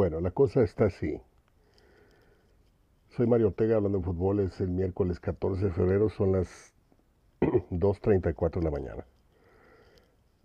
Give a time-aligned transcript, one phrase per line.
[0.00, 1.20] Bueno, la cosa está así.
[3.10, 4.40] Soy Mario Ortega hablando de fútbol.
[4.40, 6.74] Es el miércoles 14 de febrero, son las
[7.42, 9.04] 2.34 de la mañana.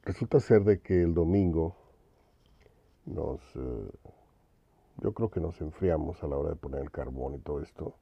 [0.04, 1.73] Resulta ser de que el domingo
[3.05, 3.39] nos...
[3.55, 3.91] Eh,
[4.97, 7.96] yo creo que nos enfriamos a la hora de poner el carbón y todo esto.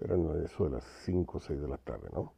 [0.00, 2.32] Eran eso de las 5 o 6 de la tarde, ¿no?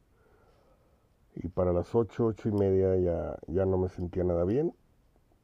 [1.33, 4.71] Y para las 8, 8 y media ya, ya no me sentía nada bien.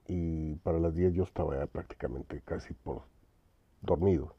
[0.10, 3.04] Y para las 10 yo estaba prácticamente casi por
[3.82, 4.34] dormido.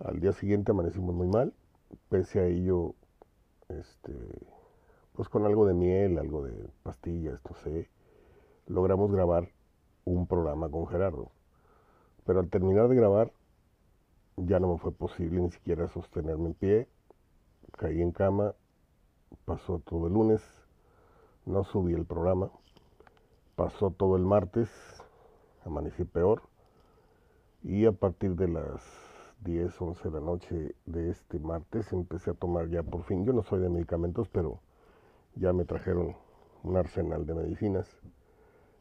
[0.00, 1.54] Al día siguiente amanecimos muy mal.
[2.10, 2.94] Pese a ello,
[3.70, 4.12] este,
[5.14, 7.88] pues con algo de miel, algo de pastillas, no sé,
[8.66, 9.48] logramos grabar
[10.04, 11.30] un programa con Gerardo.
[12.26, 13.32] Pero al terminar de grabar,
[14.36, 16.88] ya no me fue posible ni siquiera sostenerme en pie.
[17.78, 18.54] Caí en cama,
[19.46, 20.42] pasó todo el lunes,
[21.46, 22.50] no subí el programa,
[23.56, 24.68] pasó todo el martes,
[25.64, 26.42] amanecí peor.
[27.62, 28.82] Y a partir de las
[29.44, 33.32] 10, 11 de la noche de este martes empecé a tomar ya por fin, yo
[33.32, 34.60] no soy de medicamentos, pero
[35.34, 36.16] ya me trajeron
[36.62, 37.88] un arsenal de medicinas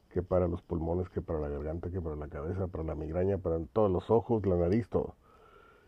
[0.10, 3.40] que para los pulmones, que para la garganta, que para la cabeza, para la migraña,
[3.40, 5.16] para todos los ojos, la nariz, todo.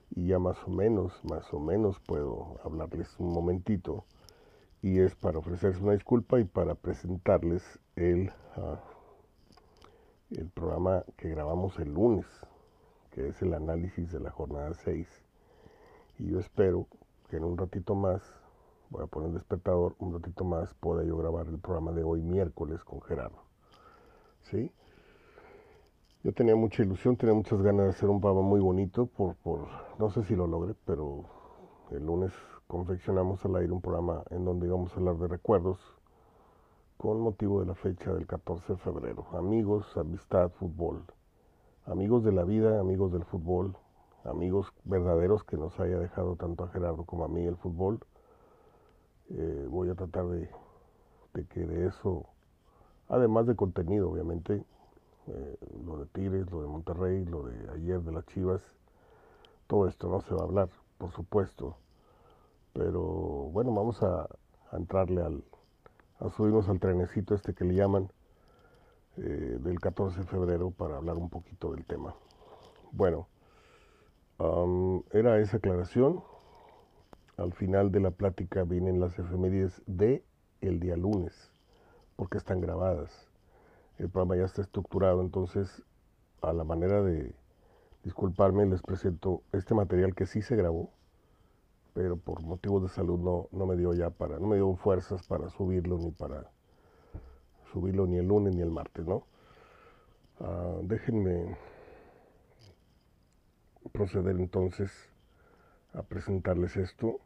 [0.09, 4.05] Y ya más o menos, más o menos puedo hablarles un momentito.
[4.81, 8.79] Y es para ofrecerles una disculpa y para presentarles el, ah,
[10.31, 12.25] el programa que grabamos el lunes,
[13.11, 15.07] que es el análisis de la jornada 6.
[16.19, 16.87] Y yo espero
[17.29, 18.21] que en un ratito más,
[18.89, 22.21] voy a poner el despertador, un ratito más pueda yo grabar el programa de hoy
[22.21, 23.43] miércoles con Gerardo.
[24.43, 24.71] ¿sí?
[26.23, 29.67] Yo tenía mucha ilusión, tenía muchas ganas de hacer un programa muy bonito, por, por,
[29.99, 31.23] no sé si lo logré, pero
[31.91, 32.33] el lunes
[32.67, 35.79] confeccionamos al aire un programa en donde íbamos a hablar de recuerdos
[36.97, 39.25] con motivo de la fecha del 14 de febrero.
[39.33, 41.03] Amigos, amistad, fútbol.
[41.85, 43.75] Amigos de la vida, amigos del fútbol,
[44.23, 47.99] amigos verdaderos que nos haya dejado tanto a Gerardo como a mí el fútbol.
[49.29, 50.49] Eh, voy a tratar de,
[51.33, 52.27] de que de eso
[53.07, 54.63] Además de contenido, obviamente,
[55.27, 58.61] eh, lo de Tigres, lo de Monterrey, lo de ayer de las Chivas,
[59.67, 61.77] todo esto no se va a hablar, por supuesto.
[62.73, 63.01] Pero
[63.51, 64.27] bueno, vamos a,
[64.71, 65.43] entrarle al,
[66.19, 68.11] a subirnos al trenecito este que le llaman
[69.17, 72.15] eh, del 14 de febrero para hablar un poquito del tema.
[72.91, 73.27] Bueno,
[75.11, 76.23] era esa aclaración.
[77.37, 80.23] Al final de la plática vienen las efemérides de
[80.61, 81.51] el día lunes
[82.15, 83.27] porque están grabadas.
[83.97, 85.83] El programa ya está estructurado, entonces
[86.41, 87.33] a la manera de
[88.03, 90.91] disculparme les presento este material que sí se grabó,
[91.95, 95.25] pero por motivos de salud no, no me dio ya para, no me dio fuerzas
[95.25, 96.51] para subirlo ni para
[97.71, 99.23] subirlo ni el lunes ni el martes, ¿no?
[100.41, 101.57] Ah, déjenme
[103.93, 104.91] proceder entonces
[105.93, 107.21] a presentarles esto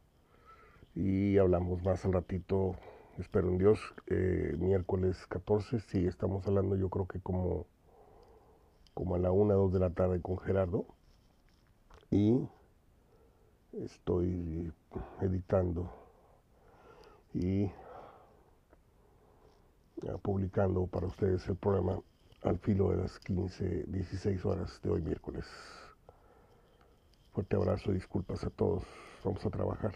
[0.94, 2.76] y hablamos más al ratito
[3.18, 7.66] espero en Dios, eh, miércoles 14, sí, estamos hablando yo creo que como,
[8.94, 10.86] como a la 1 2 de la tarde con Gerardo.
[12.12, 12.48] Y
[13.74, 14.74] estoy
[15.22, 15.92] editando
[17.34, 17.66] y
[20.08, 22.00] ah, publicando para ustedes el programa
[22.44, 25.46] al filo de las 15, 16 horas de hoy miércoles.
[27.34, 28.84] Fuerte abrazo y disculpas a todos.
[29.24, 29.94] Vamos a trabajar.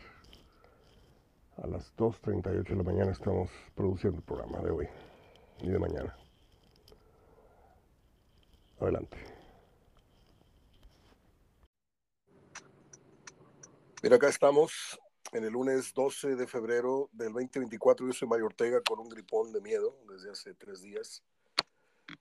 [1.57, 4.88] A las 2.38 de la mañana estamos produciendo el programa de hoy
[5.62, 6.16] y de mañana.
[8.79, 9.32] Adelante.
[14.03, 15.00] Mira, acá estamos
[15.31, 18.06] en el lunes 12 de febrero del 2024.
[18.06, 21.24] Yo soy Mario Ortega con un gripón de miedo desde hace tres días.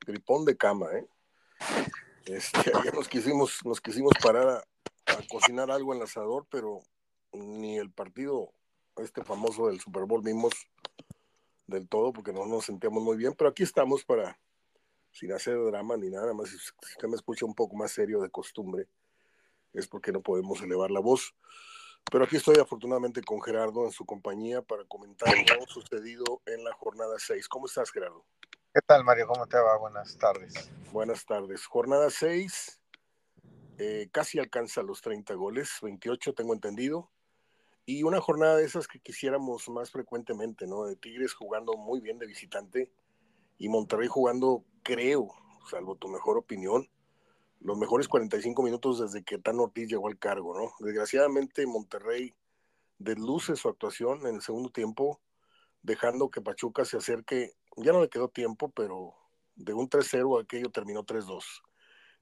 [0.06, 1.08] Gripón de cama, ¿eh?
[2.26, 6.82] Este, ayer nos quisimos, nos quisimos parar a, a cocinar algo en el asador, pero
[7.32, 8.52] ni el partido
[8.98, 10.52] este famoso del Super Bowl vimos
[11.66, 14.38] del todo porque no nos sentíamos muy bien, pero aquí estamos para,
[15.10, 18.30] sin hacer drama ni nada más, si usted me escucha un poco más serio de
[18.30, 18.86] costumbre,
[19.72, 21.34] es porque no podemos elevar la voz.
[22.10, 26.72] Pero aquí estoy afortunadamente con Gerardo en su compañía para comentar lo sucedido en la
[26.74, 27.48] jornada 6.
[27.48, 28.24] ¿Cómo estás, Gerardo?
[28.74, 29.26] ¿Qué tal, Mario?
[29.26, 29.76] ¿Cómo te va?
[29.76, 30.70] Buenas tardes.
[30.92, 31.66] Buenas tardes.
[31.66, 32.80] Jornada 6,
[33.78, 37.10] eh, casi alcanza los 30 goles, 28 tengo entendido.
[37.84, 40.84] Y una jornada de esas que quisiéramos más frecuentemente, ¿no?
[40.84, 42.92] De Tigres jugando muy bien de visitante
[43.58, 45.28] y Monterrey jugando, creo,
[45.68, 46.88] salvo tu mejor opinión,
[47.62, 50.72] los mejores 45 minutos desde que Tan Ortiz llegó al cargo, ¿no?
[50.84, 52.34] Desgraciadamente Monterrey
[52.98, 55.20] desluce su actuación en el segundo tiempo,
[55.82, 59.14] dejando que Pachuca se acerque, ya no le quedó tiempo, pero
[59.54, 61.62] de un 3-0 aquello terminó 3-2.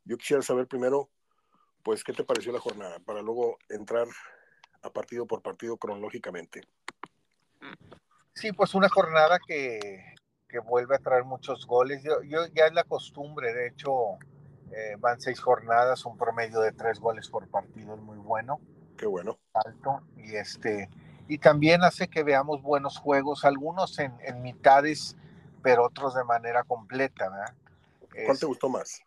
[0.04, 1.08] yo quisiera saber primero,
[1.82, 2.98] pues, ¿qué te pareció la jornada?
[3.00, 4.06] Para luego entrar
[4.82, 6.62] a partido por partido cronológicamente.
[8.34, 10.14] Sí, pues una jornada que,
[10.48, 12.02] que vuelve a traer muchos goles.
[12.02, 14.18] Yo, yo, ya es la costumbre, de hecho,
[14.72, 18.60] eh, van seis jornadas, un promedio de tres goles por partido es muy bueno.
[18.96, 19.38] Qué bueno.
[19.52, 20.02] Alto.
[20.16, 20.90] Y este,
[21.28, 25.16] y también hace que veamos buenos juegos, algunos en, en mitades,
[25.62, 27.54] pero otros de manera completa, ¿verdad?
[28.26, 29.02] ¿Cuál te gustó más?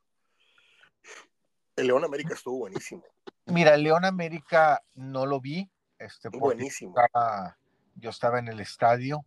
[1.76, 3.04] El León América estuvo buenísimo.
[3.46, 5.70] Mira, el León América no lo vi.
[5.98, 6.96] Este, buenísimo.
[6.98, 7.58] Estaba,
[7.96, 9.26] yo estaba en el estadio.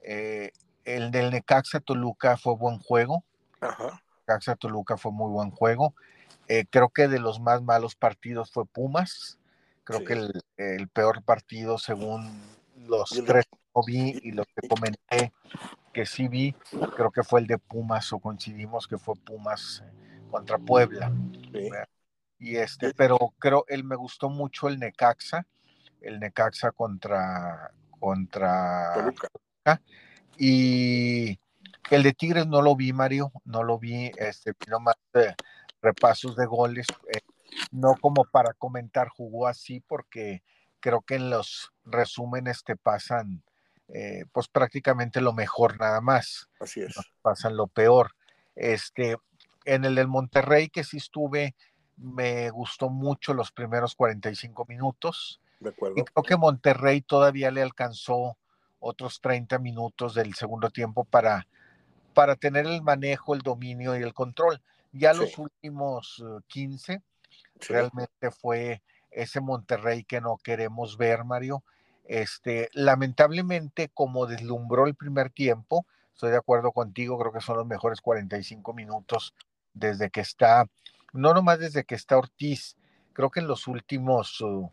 [0.00, 0.52] Eh,
[0.84, 3.24] el del Necaxa Toluca fue buen juego.
[3.60, 4.02] Ajá.
[4.26, 5.94] Necaxa Toluca fue muy buen juego.
[6.48, 9.38] Eh, creo que de los más malos partidos fue Pumas.
[9.84, 10.04] Creo sí.
[10.06, 12.40] que el, el, peor partido, según
[12.76, 15.32] los tres que vi y los que comenté
[15.92, 16.52] que sí vi,
[16.96, 19.84] creo que fue el de Pumas, o coincidimos que fue Pumas
[20.30, 21.12] contra Puebla.
[21.52, 21.70] Sí.
[22.38, 25.46] Y este, pero creo, él me gustó mucho el Necaxa,
[26.00, 29.28] el Necaxa contra, contra Toluca.
[30.38, 31.38] Y
[31.90, 35.34] el de Tigres no lo vi, Mario, no lo vi, este, vino más eh,
[35.80, 37.20] repasos de goles, eh,
[37.70, 40.42] no como para comentar jugó así, porque
[40.80, 43.42] creo que en los resúmenes te pasan
[43.94, 46.48] eh, pues prácticamente lo mejor nada más.
[46.60, 46.96] Así es.
[46.96, 48.14] No pasan lo peor.
[48.56, 49.16] Este,
[49.64, 51.54] en el del Monterrey, que sí estuve,
[51.96, 55.40] me gustó mucho los primeros 45 minutos.
[55.60, 55.96] De acuerdo.
[55.98, 58.38] Y creo que Monterrey todavía le alcanzó
[58.80, 61.46] otros 30 minutos del segundo tiempo para,
[62.14, 64.60] para tener el manejo, el dominio y el control.
[64.92, 65.20] Ya Sí.
[65.20, 67.02] los últimos uh, 15
[67.60, 67.72] Sí.
[67.72, 71.62] realmente fue ese Monterrey que no queremos ver, Mario.
[72.04, 77.66] Este, lamentablemente, como deslumbró el primer tiempo, estoy de acuerdo contigo, creo que son los
[77.66, 79.34] mejores 45 minutos
[79.74, 80.66] desde que está,
[81.12, 82.76] no nomás desde que está Ortiz,
[83.12, 84.70] creo que en los últimos, uh,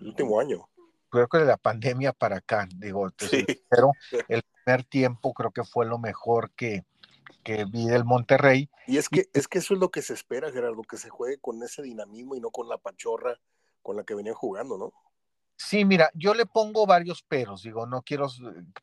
[0.00, 0.68] El último año.
[1.16, 3.44] Creo que de la pandemia para acá, digo, Sí.
[3.46, 3.92] sincero,
[4.28, 6.84] el primer tiempo creo que fue lo mejor que,
[7.42, 8.70] que vi del Monterrey.
[8.86, 11.38] Y es que, es que eso es lo que se espera, Gerardo, que se juegue
[11.38, 13.38] con ese dinamismo y no con la pachorra
[13.82, 14.92] con la que venían jugando, ¿no?
[15.56, 18.28] Sí, mira, yo le pongo varios peros, digo, no quiero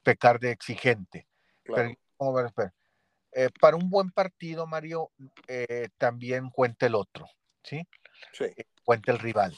[0.02, 1.28] pecar de exigente,
[1.64, 1.94] Claro.
[2.18, 2.72] pero peros.
[3.34, 5.12] Eh, para un buen partido, Mario,
[5.48, 7.28] eh, también cuenta el otro,
[7.64, 7.86] ¿sí?
[8.32, 8.46] Sí.
[8.46, 9.56] Eh, cuenta el rival.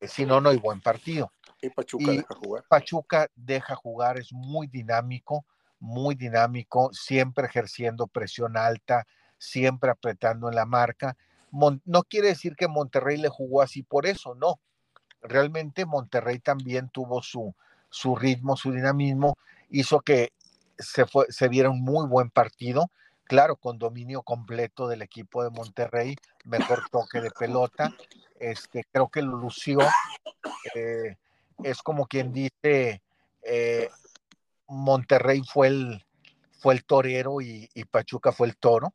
[0.00, 1.32] Eh, si no, no hay buen partido.
[1.62, 2.64] Y Pachuca Y- deja jugar.
[2.68, 5.44] Pachuca deja jugar, es muy dinámico,
[5.78, 9.06] muy dinámico, siempre ejerciendo presión alta,
[9.38, 11.16] siempre apretando en la marca.
[11.50, 14.60] Mon- no quiere decir que Monterrey le jugó así por eso, no.
[15.22, 17.54] Realmente Monterrey también tuvo su,
[17.90, 19.36] su ritmo, su dinamismo,
[19.68, 20.32] hizo que
[20.78, 22.90] se, fue, se viera un muy buen partido,
[23.24, 27.94] claro, con dominio completo del equipo de Monterrey, mejor toque de pelota,
[28.38, 29.78] este, creo que lo lució,
[30.74, 31.16] eh,
[31.64, 33.02] es como quien dice,
[33.42, 33.88] eh,
[34.68, 36.04] Monterrey fue el,
[36.58, 38.92] fue el torero y, y Pachuca fue el toro,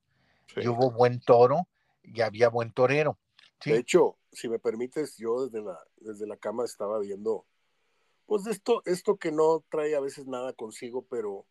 [0.54, 0.62] Sí.
[0.64, 1.68] y hubo buen toro
[2.04, 3.18] y había buen torero.
[3.60, 3.72] ¿sí?
[3.72, 7.46] De hecho, si me permites, yo desde la, desde la cama estaba viendo,
[8.26, 11.46] pues esto, esto que no trae a veces nada consigo, pero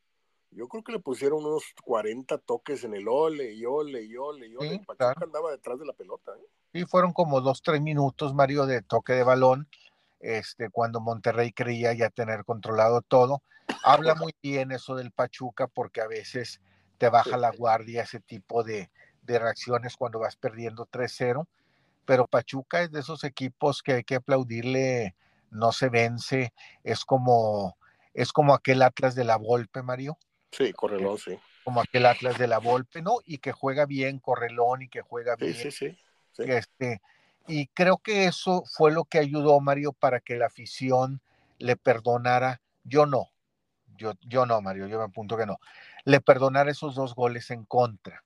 [0.52, 4.46] yo creo que le pusieron unos 40 toques en el ole y ole y ole
[4.46, 4.70] y ole.
[4.70, 5.26] Sí, Pachuca claro.
[5.26, 6.32] andaba detrás de la pelota.
[6.32, 6.46] ¿eh?
[6.72, 9.68] Sí, fueron como dos, tres minutos, Mario, de toque de balón,
[10.24, 13.42] este, cuando Monterrey creía ya tener controlado todo.
[13.84, 16.60] Habla muy bien eso del Pachuca porque a veces
[16.98, 17.40] te baja Sí.
[17.40, 18.90] la guardia ese tipo de,
[19.22, 21.46] de reacciones cuando vas perdiendo 3-0,
[22.06, 25.14] pero Pachuca es de esos equipos que hay que aplaudirle,
[25.50, 27.76] no se vence, es como,
[28.14, 30.16] es como aquel Atlas de la Volpe, Mario,
[30.52, 31.38] Sí, correlón, sí.
[31.64, 33.16] como aquel Atlas de la Volpe, ¿no?
[33.24, 35.56] Y que juega bien, correlón y que juega Sí, bien.
[35.56, 35.98] sí, sí.
[36.32, 36.42] sí.
[36.44, 37.02] Este,
[37.46, 41.20] y creo que eso fue lo que ayudó Mario para que la afición
[41.58, 42.62] le perdonara.
[42.84, 43.30] Yo no,
[43.98, 45.58] yo, yo no, Mario, yo me apunto que no.
[46.04, 48.24] Le perdonara esos dos goles en contra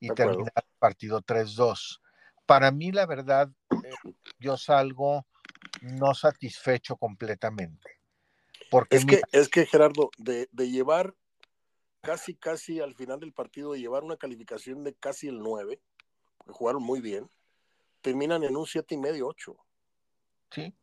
[0.00, 2.00] y terminar el partido 3-2.
[2.46, 5.26] Para mí, la verdad, eh, yo salgo
[5.82, 7.98] no satisfecho completamente.
[8.70, 11.14] Porque Es que, es que Gerardo, de, de llevar
[12.02, 15.80] casi, casi al final del partido, de llevar una calificación de casi el 9,
[16.36, 17.30] porque jugaron muy bien,
[18.00, 19.56] terminan en un 7 y medio, 8.
[20.50, 20.74] Sí,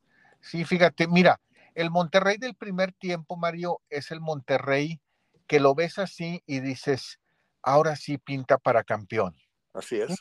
[0.41, 1.39] sí, fíjate, mira,
[1.73, 5.01] el Monterrey del primer tiempo, Mario, es el Monterrey
[5.47, 7.19] que lo ves así y dices,
[7.61, 9.35] ahora sí pinta para campeón.
[9.73, 10.15] Así es.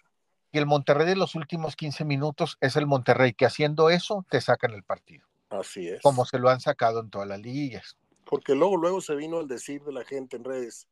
[0.52, 4.40] Y el Monterrey de los últimos 15 minutos es el Monterrey que haciendo eso te
[4.40, 6.00] sacan el partido, Así es.
[6.02, 7.96] como se lo han sacado en todas las liguillas.
[8.24, 10.88] Porque luego, luego se vino el decir de la gente en redes,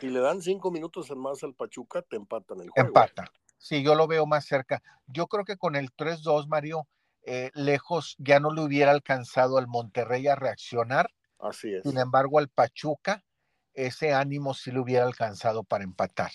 [0.00, 2.88] si le dan cinco minutos más al Pachuca, te empatan el juego.
[2.88, 3.30] Empata.
[3.64, 4.82] Sí, yo lo veo más cerca.
[5.06, 6.86] Yo creo que con el 3-2, Mario,
[7.22, 11.10] eh, lejos ya no le hubiera alcanzado al Monterrey a reaccionar.
[11.38, 11.82] Así es.
[11.82, 13.24] Sin embargo, al Pachuca,
[13.72, 16.30] ese ánimo sí le hubiera alcanzado para empatar.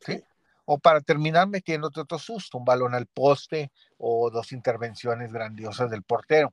[0.00, 0.22] ¿sí?
[0.66, 6.02] O para terminar metiéndote otro susto, un balón al poste o dos intervenciones grandiosas del
[6.02, 6.52] portero.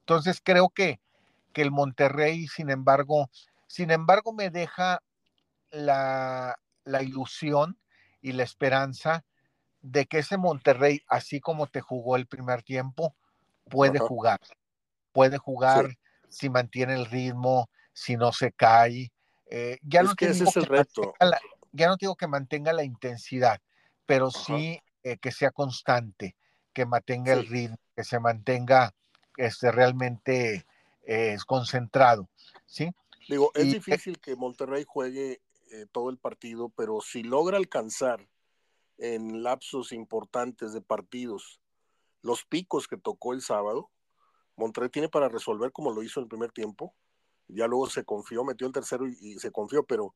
[0.00, 1.00] Entonces creo que,
[1.54, 3.30] que el Monterrey, sin embargo,
[3.66, 5.00] sin embargo, me deja
[5.70, 6.54] la,
[6.84, 7.78] la ilusión
[8.20, 9.24] y la esperanza
[9.84, 13.14] de que ese Monterrey, así como te jugó el primer tiempo,
[13.68, 14.40] puede jugar.
[15.12, 15.98] Puede jugar
[16.30, 19.12] si mantiene el ritmo, si no se cae.
[19.50, 21.12] Eh, ya no que ese es el reto.
[21.72, 23.60] ya no digo que mantenga la intensidad,
[24.06, 26.34] pero sí eh, que sea constante,
[26.72, 28.94] que mantenga el ritmo, que se mantenga
[29.36, 30.64] este, realmente
[31.02, 32.30] eh, concentrado.
[32.64, 32.90] ¿sí?
[33.28, 35.42] Digo, es difícil que Monterrey juegue
[35.90, 38.24] todo el partido, pero si logra alcanzar
[38.98, 41.60] en lapsos importantes de partidos.
[42.22, 43.90] Los picos que tocó el sábado,
[44.56, 46.94] Monterrey tiene para resolver como lo hizo en el primer tiempo.
[47.48, 50.14] Ya luego se confió, metió el tercero y, se confió, pero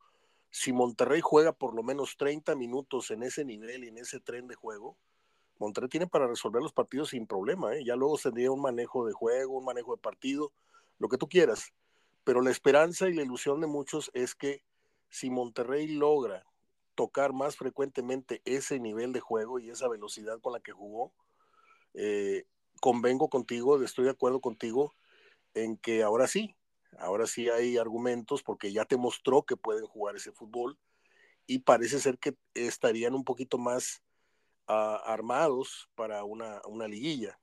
[0.51, 4.47] si Monterrey juega por lo menos 30 minutos en ese nivel y en ese tren
[4.47, 4.97] de juego,
[5.59, 7.75] Monterrey tiene para resolver los partidos sin problema.
[7.75, 7.85] ¿eh?
[7.85, 10.53] Ya luego tendría un manejo de juego, un manejo de partido,
[10.99, 11.73] lo que tú quieras.
[12.25, 14.63] Pero la esperanza y la ilusión de muchos es que
[15.09, 16.48] si Monterrey logra
[16.99, 21.13] tocar más frecuentemente ese nivel de juego y esa velocidad con la que jugó,
[21.95, 22.45] eh,
[22.81, 24.97] convengo contigo, estoy de acuerdo contigo
[25.55, 26.57] en que ahora sí,
[26.99, 30.77] ahora sí hay argumentos porque ya te mostró que pueden jugar ese fútbol
[31.47, 34.03] y parece ser que estarían un poquito más
[34.67, 37.39] ah, armados para una, una liguilla,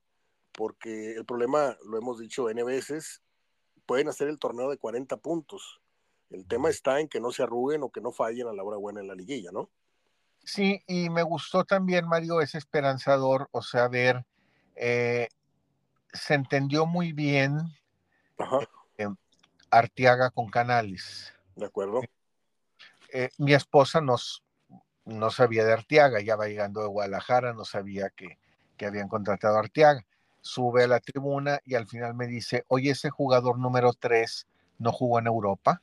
[0.51, 3.23] porque el problema, lo hemos dicho N veces,
[3.85, 5.79] pueden hacer el torneo de 40 puntos,
[6.29, 8.77] el tema está en que no se arruguen o que no fallen a la hora
[8.77, 9.69] buena en la liguilla, ¿no?
[10.43, 14.25] Sí, y me gustó también, Mario, ese esperanzador, o sea, ver,
[14.75, 15.27] eh,
[16.13, 17.61] se entendió muy bien
[18.97, 19.07] eh,
[19.71, 21.33] Arteaga con Canales.
[21.55, 22.01] De acuerdo.
[23.11, 24.43] Eh, mi esposa nos,
[25.05, 28.37] no sabía de Arteaga, ya va llegando de Guadalajara, no sabía que,
[28.77, 30.05] que habían contratado a Arteaga.
[30.41, 34.91] Sube a la tribuna y al final me dice, oye, ese jugador número 3 no
[34.91, 35.81] jugó en Europa.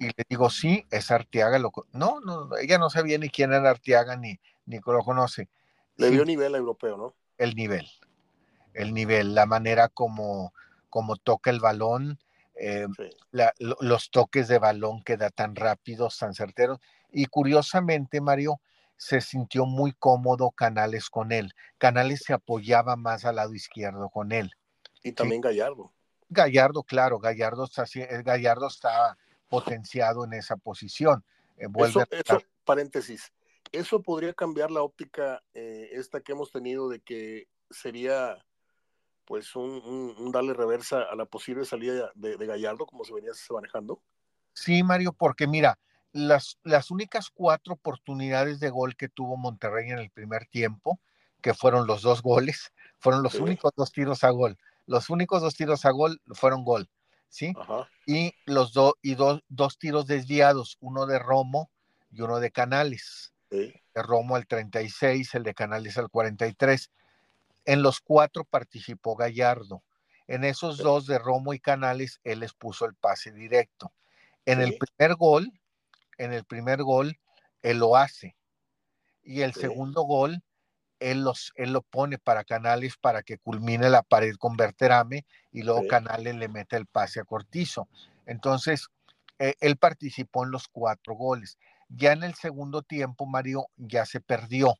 [0.00, 1.58] Y le digo, sí, es Arteaga.
[1.58, 1.72] Lo...
[1.92, 5.48] No, no, ella no sabía ni quién era Arteaga ni, ni lo conoce.
[5.96, 7.14] Le dio nivel europeo, ¿no?
[7.38, 7.88] El nivel,
[8.74, 10.52] el nivel, la manera como,
[10.88, 12.18] como toca el balón,
[12.54, 12.86] eh,
[13.58, 16.78] los toques de balón que da tan rápidos, tan certeros.
[17.10, 18.60] Y curiosamente, Mario,
[18.96, 21.52] se sintió muy cómodo Canales con él.
[21.78, 24.52] Canales se apoyaba más al lado izquierdo con él.
[25.02, 25.92] Y también Gallardo.
[26.28, 27.84] Gallardo, claro, Gallardo está,
[28.22, 29.18] Gallardo está
[29.52, 31.22] potenciado en esa posición.
[31.58, 33.30] Eh, eso, eso, paréntesis,
[33.70, 38.42] eso podría cambiar la óptica eh, esta que hemos tenido de que sería
[39.26, 44.00] pues un, darle reversa a la posible salida de, Gallardo como se venía manejando.
[44.54, 45.78] Sí, Mario, porque mira,
[46.12, 50.98] las, las únicas cuatro oportunidades de gol que tuvo Monterrey en el primer tiempo,
[51.42, 54.56] que fueron los dos goles, fueron los únicos dos tiros a gol.
[54.86, 56.88] Los únicos dos tiros a gol fueron gol.
[57.32, 57.54] ¿Sí?
[58.06, 61.70] Y los dos y dos tiros desviados, uno de Romo
[62.10, 63.32] y uno de Canales.
[63.94, 66.90] De Romo al 36, el de Canales al 43.
[67.64, 69.82] En los cuatro participó Gallardo.
[70.26, 73.92] En esos dos de Romo y Canales, él les puso el pase directo.
[74.44, 75.50] En el primer gol,
[76.18, 77.18] en el primer gol,
[77.62, 78.36] él lo hace.
[79.22, 80.42] Y el segundo gol,
[81.10, 85.62] él, los, él lo pone para Canales para que culmine la pared con Berterame y
[85.62, 87.88] luego Canales le mete el pase a Cortizo.
[88.26, 88.88] Entonces,
[89.38, 91.58] eh, él participó en los cuatro goles.
[91.88, 94.74] Ya en el segundo tiempo, Mario ya se perdió,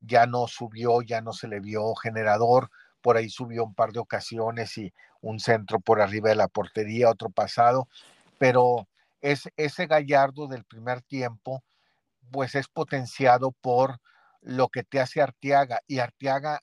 [0.00, 4.00] ya no subió, ya no se le vio generador, por ahí subió un par de
[4.00, 7.88] ocasiones y un centro por arriba de la portería, otro pasado,
[8.38, 8.88] pero
[9.20, 11.62] es, ese gallardo del primer tiempo,
[12.30, 14.00] pues es potenciado por
[14.40, 16.62] lo que te hace Arteaga y Arteaga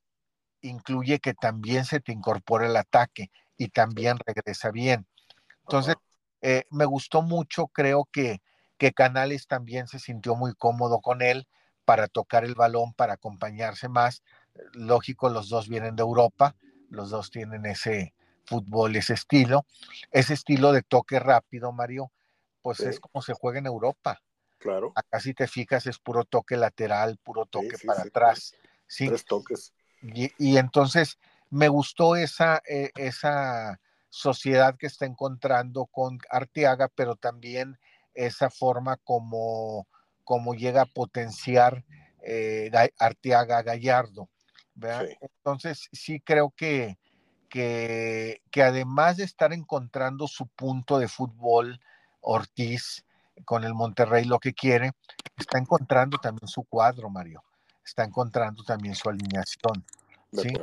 [0.61, 5.07] incluye que también se te incorpora el ataque y también regresa bien.
[5.61, 5.95] Entonces,
[6.41, 8.41] eh, me gustó mucho, creo que,
[8.77, 11.47] que Canales también se sintió muy cómodo con él
[11.85, 14.23] para tocar el balón, para acompañarse más.
[14.73, 16.55] Lógico, los dos vienen de Europa,
[16.89, 18.13] los dos tienen ese
[18.45, 19.65] fútbol, ese estilo.
[20.11, 22.11] Ese estilo de toque rápido, Mario,
[22.61, 24.21] pues es como se juega en Europa.
[24.57, 24.91] Claro.
[24.95, 28.55] Acá si te fijas es puro toque lateral, puro toque para atrás.
[28.87, 29.07] Sí.
[29.07, 29.73] Tres toques.
[30.01, 31.17] Y, entonces
[31.49, 37.77] me gustó esa, eh, esa sociedad que está encontrando con Arteaga, pero también
[38.13, 39.87] esa forma como,
[40.23, 41.83] como llega a potenciar
[42.21, 44.29] eh, Arteaga Gallardo.
[45.21, 46.97] Entonces, sí creo que,
[47.49, 51.79] que, que, además de estar encontrando su punto de fútbol,
[52.21, 53.05] Ortiz,
[53.45, 54.91] con el Monterrey lo que quiere,
[55.37, 57.43] está encontrando también su cuadro, Mario.
[57.85, 59.85] Está encontrando también su alineación.
[60.33, 60.53] ¿sí?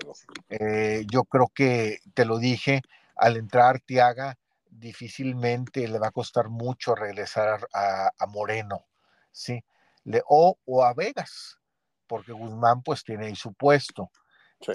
[0.51, 2.83] Eh, yo creo que, te lo dije,
[3.17, 4.37] al entrar Arteaga,
[4.71, 8.85] difícilmente le va a costar mucho regresar a, Moreno,
[9.31, 9.65] ¿sí?
[10.05, 11.59] Le, o, o, a Vegas,
[12.07, 14.11] porque Guzmán pues tiene ahí su puesto.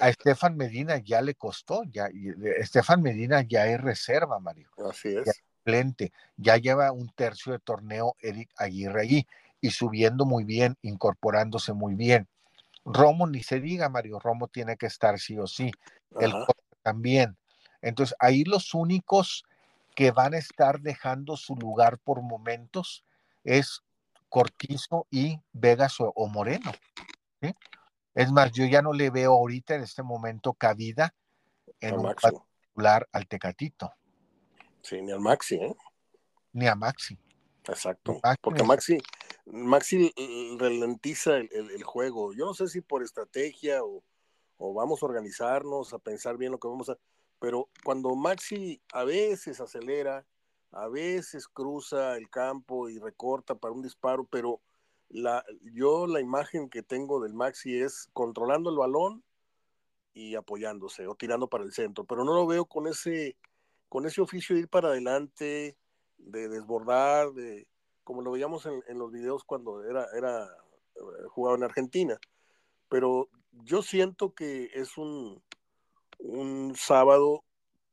[0.01, 2.09] A Estefan Medina ya le costó, ya,
[2.57, 4.69] Estefan Medina ya es reserva, Mario.
[4.89, 5.25] Así es.
[5.25, 5.31] Ya,
[6.37, 9.27] ya lleva un tercio de torneo Eric Aguirre allí
[9.61, 12.27] y subiendo muy bien, incorporándose muy bien.
[12.85, 15.71] Romo ni se diga, Mario, Romo tiene que estar sí o sí.
[16.19, 16.33] El
[16.81, 17.37] también.
[17.81, 19.43] Entonces, ahí los únicos
[19.95, 23.03] que van a estar dejando su lugar por momentos
[23.43, 23.81] es
[24.29, 26.71] Cortizo y Vegas o, Moreno.
[28.15, 31.13] Es más, yo ya no le veo ahorita en este momento cabida
[31.79, 33.93] en un particular al Tecatito.
[34.81, 35.75] Sí, ni al Maxi, ¿eh?
[36.53, 37.17] Ni a Maxi.
[37.67, 38.19] Exacto.
[38.41, 38.97] Porque Maxi,
[39.45, 40.11] Maxi
[40.57, 42.33] ralentiza el, juego.
[42.33, 44.03] Yo no sé si por estrategia o,
[44.57, 46.97] o, vamos a organizarnos, a pensar bien lo que vamos a.
[47.39, 50.25] Pero cuando Maxi a veces acelera,
[50.71, 54.61] a veces cruza el campo y recorta para un disparo, pero
[55.09, 55.43] la,
[55.73, 59.23] yo la imagen que tengo del Maxi es controlando el balón
[60.13, 63.35] y apoyándose o tirando para el centro, pero no lo veo con ese,
[63.89, 65.77] con ese oficio de ir para adelante,
[66.17, 67.67] de desbordar, de
[68.03, 70.45] como lo veíamos en, los videos cuando era, era
[70.95, 72.19] eh, jugado en Argentina.
[72.87, 75.43] Pero yo siento que es un,
[76.17, 77.43] un sábado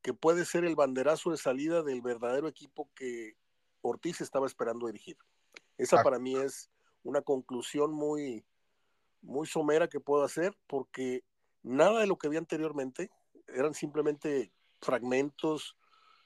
[0.03, 3.35] que puede ser el banderazo de salida del verdadero equipo que
[3.83, 5.17] Ortiz estaba esperando dirigir.
[5.79, 6.71] Esa para mí es
[7.03, 8.45] una conclusión muy,
[9.21, 11.25] muy somera que puedo hacer porque
[11.63, 13.11] nada de lo que vi anteriormente
[13.49, 15.77] eran simplemente fragmentos,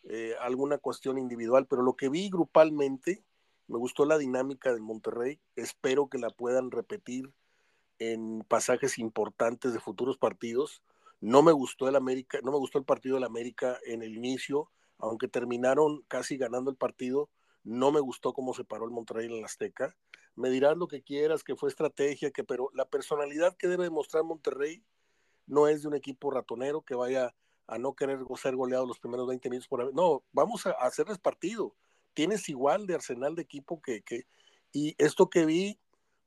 [0.05, 3.23] eh, alguna cuestión individual, pero lo que vi grupalmente,
[3.67, 7.33] me gustó la dinámica del Monterrey, espero que la puedan repetir
[7.99, 10.83] en pasajes importantes de futuros partidos.
[11.21, 14.71] No me gustó el América, no me gustó el partido del América en el inicio,
[14.99, 17.29] aunque terminaron casi ganando el partido,
[17.63, 19.95] no me gustó cómo se paró el Monterrey en la Azteca.
[20.35, 24.25] Me dirás lo que quieras, que fue estrategia, que pero la personalidad que debe demostrar
[24.25, 24.83] Monterrey
[25.47, 27.35] no es de un equipo ratonero que vaya
[27.71, 31.77] a no querer ser goleado los primeros 20 minutos por No, vamos a, hacerles partido.
[32.15, 34.27] Tienes igual de arsenal de equipo que, que.
[34.73, 35.79] Y esto que vi,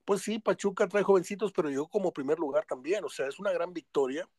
[0.05, 3.03] pues sí, Pachuca trae jovencitos, pero llegó como primer lugar también.
[3.03, 4.29] O sea, es una gran victoria.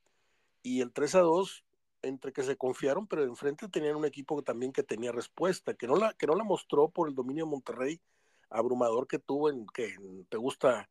[0.63, 1.65] Y el 3 a 2,
[2.01, 5.97] entre que se confiaron, pero enfrente tenían un equipo también que tenía respuesta, que no
[5.97, 8.01] la, que no la mostró por el dominio de Monterrey
[8.49, 9.95] abrumador que tuvo en que
[10.31, 10.89] te gusta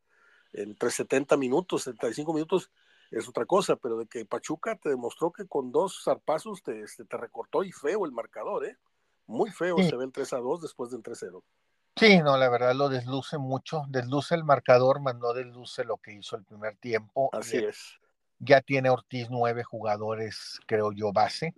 [0.52, 2.72] entre 70 minutos, 75 minutos,
[3.14, 7.06] es otra cosa, pero de que Pachuca te demostró que con dos zarpazos te, este,
[7.06, 8.78] te recortó y feo el marcador, ¿eh?
[9.28, 11.42] Muy feo se ve el 3 a 2 después del 3-0.
[11.96, 16.14] Sí, no, la verdad lo desluce mucho, desluce el marcador, más no desluce lo que
[16.14, 17.30] hizo el primer tiempo.
[17.32, 18.00] Así es.
[18.40, 21.54] Ya tiene Ortiz nueve jugadores, creo yo, base,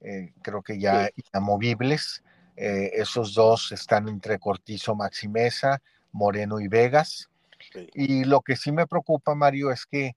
[0.00, 2.22] eh, creo que ya inamovibles.
[2.56, 5.80] Eh, esos dos están entre Cortizo, Maximeza,
[6.10, 7.30] Moreno y Vegas.
[7.94, 10.16] Y lo que sí me preocupa, Mario, es que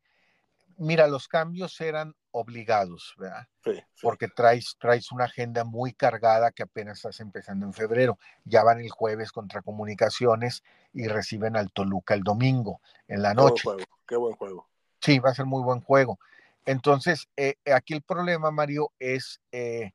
[0.82, 3.48] mira, los cambios eran obligados, ¿verdad?
[3.64, 8.18] Sí, Porque traes, traes una agenda muy cargada que apenas estás empezando en febrero.
[8.46, 10.64] Ya van el jueves contra comunicaciones
[10.94, 13.62] y reciben al Toluca el domingo en la noche.
[13.64, 14.70] Qué buen juego, qué buen juego.
[15.00, 16.20] Sí, va a ser muy buen juego.
[16.66, 19.92] Entonces, eh, aquí el problema, Mario, es eh,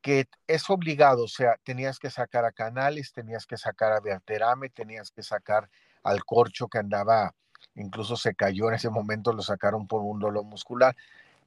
[0.00, 4.68] que es obligado, o sea, tenías que sacar a Canales, tenías que sacar a Berterame,
[4.70, 5.70] tenías que sacar
[6.02, 7.34] al Corcho que andaba
[7.74, 10.96] incluso se cayó en ese momento, lo sacaron por un dolor muscular,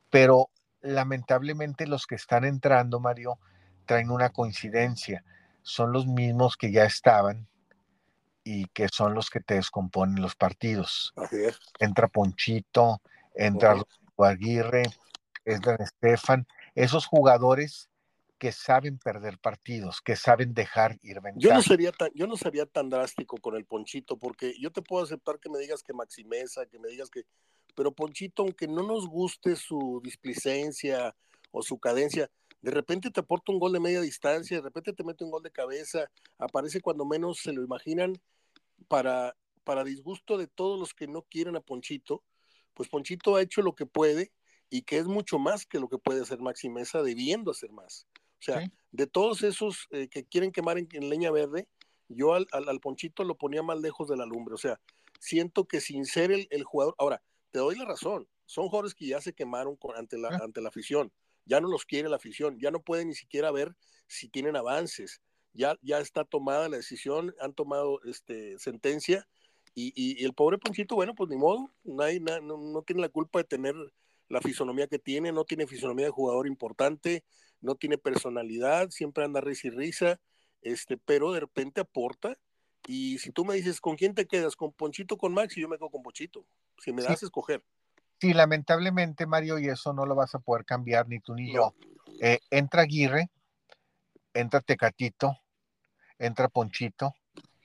[0.09, 0.49] pero
[0.81, 3.39] lamentablemente los que están entrando, Mario,
[3.85, 5.23] traen una coincidencia,
[5.61, 7.47] son los mismos que ya estaban
[8.43, 11.13] y que son los que te descomponen los partidos.
[11.79, 13.01] Entra Ponchito,
[13.35, 13.75] entra
[14.17, 14.83] Aguirre,
[15.45, 17.89] entra Estefan, esos jugadores
[18.37, 21.43] que saben perder partidos, que saben dejar ir ventajas.
[21.43, 24.81] Yo no sería tan, yo no sería tan drástico con el Ponchito, porque yo te
[24.81, 27.23] puedo aceptar que me digas que Maximeza, que me digas que,
[27.75, 31.15] pero Ponchito, aunque no nos guste su displicencia
[31.51, 32.29] o su cadencia,
[32.61, 35.43] de repente te aporta un gol de media distancia, de repente te mete un gol
[35.43, 38.13] de cabeza, aparece cuando menos se lo imaginan,
[38.87, 42.23] para, para disgusto de todos los que no quieren a Ponchito,
[42.73, 44.31] pues Ponchito ha hecho lo que puede
[44.69, 48.05] y que es mucho más que lo que puede hacer Maxi Mesa, debiendo hacer más.
[48.39, 51.67] O sea, de todos esos eh, que quieren quemar en, leña verde,
[52.07, 54.53] yo al, al, Ponchito lo ponía más lejos de la lumbre.
[54.53, 54.79] O sea,
[55.19, 57.21] siento que sin ser el, el, jugador, ahora,
[57.51, 61.11] te doy la razón, son jugadores que ya se quemaron ante, la, ante la afición,
[61.45, 63.75] ya no los quiere la afición, ya no pueden ni siquiera ver
[64.07, 65.21] si tienen avances,
[65.53, 69.27] ya, ya está tomada la decisión, han tomado este, sentencia
[69.73, 73.39] y, y, el pobre Ponchito, bueno, pues ni modo, nadie, no, no, tiene la culpa
[73.39, 73.75] de tener
[74.27, 77.23] la fisonomía que tiene, no tiene fisonomía de jugador importante,
[77.61, 80.19] no tiene personalidad, siempre anda risa y risa,
[80.61, 82.37] este, pero de repente aporta.
[82.87, 84.55] Y si tú me dices, ¿con quién te quedas?
[84.55, 85.57] ¿Con Ponchito con Max?
[85.57, 86.45] Y yo me quedo con Ponchito.
[86.79, 87.63] Si me das a escoger.
[88.19, 91.75] Sí, lamentablemente, Mario, y eso no lo vas a poder cambiar ni tú ni yo.
[92.21, 93.29] Eh, entra Aguirre,
[94.33, 95.37] entra Tecatito,
[96.17, 97.13] entra Ponchito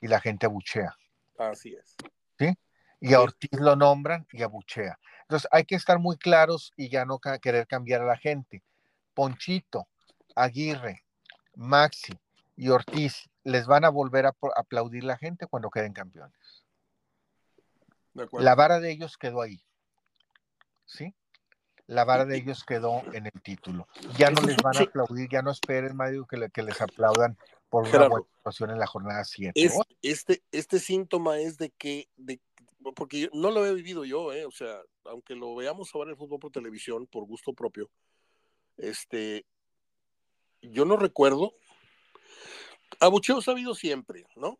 [0.00, 0.96] y la gente abuchea.
[1.38, 1.96] Así es.
[2.38, 2.54] ¿Sí?
[3.00, 4.98] Y a Ortiz lo nombran y abuchea.
[5.22, 8.62] Entonces hay que estar muy claros y ya no querer cambiar a la gente.
[9.14, 9.88] Ponchito,
[10.34, 11.04] Aguirre,
[11.54, 12.12] Maxi
[12.56, 16.64] y Ortiz les van a volver a aplaudir la gente cuando queden campeones.
[18.32, 19.62] La vara de ellos quedó ahí.
[20.84, 21.14] ¿Sí?
[21.86, 23.88] La vara de ellos quedó en el título.
[24.16, 27.36] Ya no les van a aplaudir, ya no esperen, Mario, que, que les aplaudan
[27.68, 29.52] por una buena actuación en la jornada 7.
[30.02, 32.40] este, este síntoma es de que, de,
[32.94, 36.18] porque no lo he vivido yo, eh, o sea, aunque lo veamos ahora en el
[36.18, 37.90] fútbol por televisión, por gusto propio,
[38.82, 39.46] este,
[40.60, 41.54] yo no recuerdo.
[43.00, 44.58] Abucheos ha habido siempre, ¿no?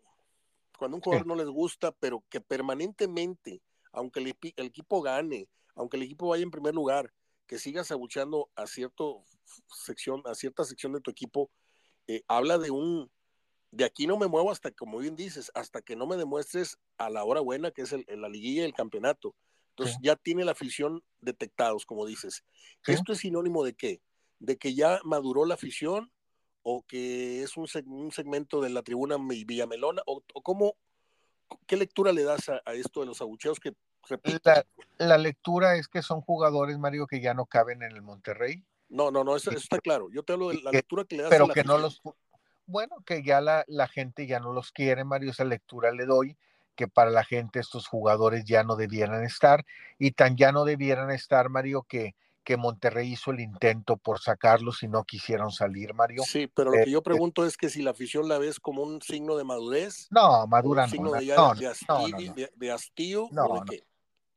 [0.79, 5.97] Cuando un jugador no les gusta, pero que permanentemente, aunque el, el, equipo gane, aunque
[5.97, 7.13] el equipo vaya en primer lugar,
[7.47, 9.25] que sigas abucheando a cierto
[9.69, 11.51] sección, a cierta sección de tu equipo,
[12.07, 13.11] eh, habla de un,
[13.71, 17.11] de aquí no me muevo hasta, como bien dices, hasta que no me demuestres a
[17.11, 19.35] la hora buena, que es el, la liguilla y el campeonato.
[19.71, 22.45] Entonces ya tiene la afición detectados, como dices.
[22.87, 24.03] ¿Esto es sinónimo de qué?
[24.43, 26.11] ¿De que ya maduró la afición
[26.63, 30.03] o que es un, un segmento de la tribuna Villamelona?
[30.07, 30.75] ¿O, o cómo,
[31.67, 33.73] qué lectura le das a, esto de los abucheos que
[34.43, 34.67] la,
[34.99, 39.11] la, lectura es que son jugadores, Mario, que ya no caben en el Monterrey, no,
[39.11, 40.11] no, no, eso, está claro.
[40.11, 42.03] Yo te hablo de la lectura que le das Pero a la que no los.
[42.67, 45.31] Bueno, que ya la, la, gente ya no los quiere, Mario.
[45.31, 46.37] Esa lectura le doy
[46.77, 49.65] que para la gente estos jugadores ya no debieran estar.
[49.99, 54.83] Y tan ya no debieran estar, Mario, que, que Monterrey hizo el intento por sacarlos
[54.83, 56.23] y no quisieron salir, Mario.
[56.25, 59.01] Sí, pero lo que yo pregunto es que si la afición la ves como un
[59.01, 60.09] signo de madurez.
[60.11, 60.91] No, madura no.
[60.91, 63.85] Signo de, no, de, hastío, de, de hastío no, de qué?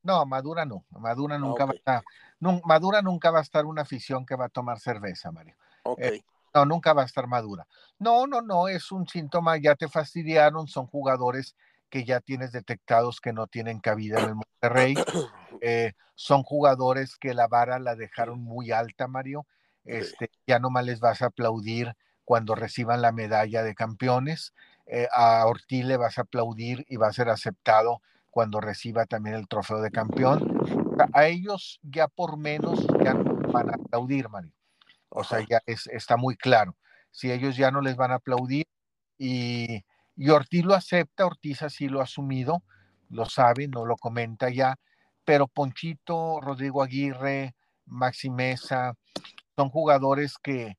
[0.05, 0.85] No, Madura no.
[0.91, 2.03] Madura nunca va a estar.
[2.39, 5.55] Madura nunca va a estar una afición que va a tomar cerveza, Mario.
[5.81, 6.23] Okay.
[6.53, 7.67] no, nunca va a estar Madura.
[7.97, 11.55] No, no, no, es un síntoma, ya te fastidiaron, son jugadores
[11.95, 14.95] que ya tienes detectados que no tienen cabida en el Monterrey.
[15.61, 19.47] Eh, son jugadores que la vara la dejaron muy alta, Mario.
[19.85, 24.53] Este, ya nomás les vas a aplaudir cuando reciban la medalla de campeones.
[24.85, 29.37] Eh, a Ortiz le vas a aplaudir y va a ser aceptado cuando reciba también
[29.37, 30.59] el trofeo de campeón.
[31.13, 34.51] A ellos ya por menos ya no van a aplaudir, Mario.
[35.09, 36.75] O sea, ya es, está muy claro.
[37.11, 38.67] Si ellos ya no les van a aplaudir
[39.17, 42.63] y, y Ortiz lo acepta, Ortiz así lo ha asumido,
[43.09, 44.77] lo sabe, no lo comenta ya,
[45.23, 48.95] pero Ponchito, Rodrigo Aguirre, Maxi Mesa,
[49.55, 50.77] son jugadores que,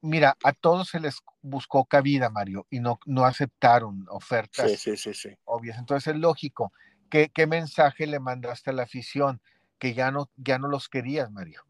[0.00, 4.96] mira, a todos se les buscó cabida, Mario, y no, no aceptaron ofertas sí, sí,
[4.96, 5.36] sí, sí.
[5.44, 5.78] obvias.
[5.78, 6.72] Entonces es lógico.
[7.08, 9.40] ¿Qué, ¿Qué, mensaje le mandaste a la afición?
[9.78, 11.62] Que ya no, ya no los querías, Mario.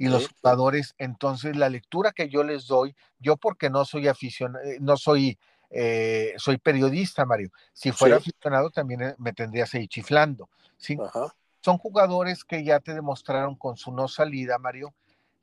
[0.00, 4.64] Y los jugadores, entonces la lectura que yo les doy, yo porque no soy aficionado,
[4.64, 5.38] eh, no soy,
[5.70, 7.50] eh, soy periodista, Mario.
[7.72, 8.30] Si fuera sí.
[8.30, 10.48] aficionado también eh, me tendrías ahí chiflando.
[10.76, 10.96] ¿sí?
[11.00, 11.34] Ajá.
[11.60, 14.94] Son jugadores que ya te demostraron con su no salida, Mario,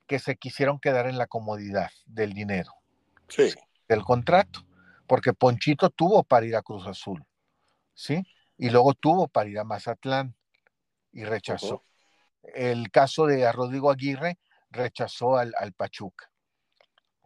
[0.06, 2.72] que se quisieron quedar en la comodidad del dinero,
[3.28, 3.52] sí.
[3.88, 4.60] del contrato,
[5.06, 7.24] porque Ponchito tuvo para ir a Cruz Azul,
[7.94, 8.22] ¿sí?
[8.56, 10.34] y luego tuvo para ir a Mazatlán
[11.12, 11.74] y rechazó.
[11.74, 12.52] Uh -huh.
[12.54, 14.38] El caso de Rodrigo Aguirre
[14.70, 16.30] rechazó al, al Pachuca.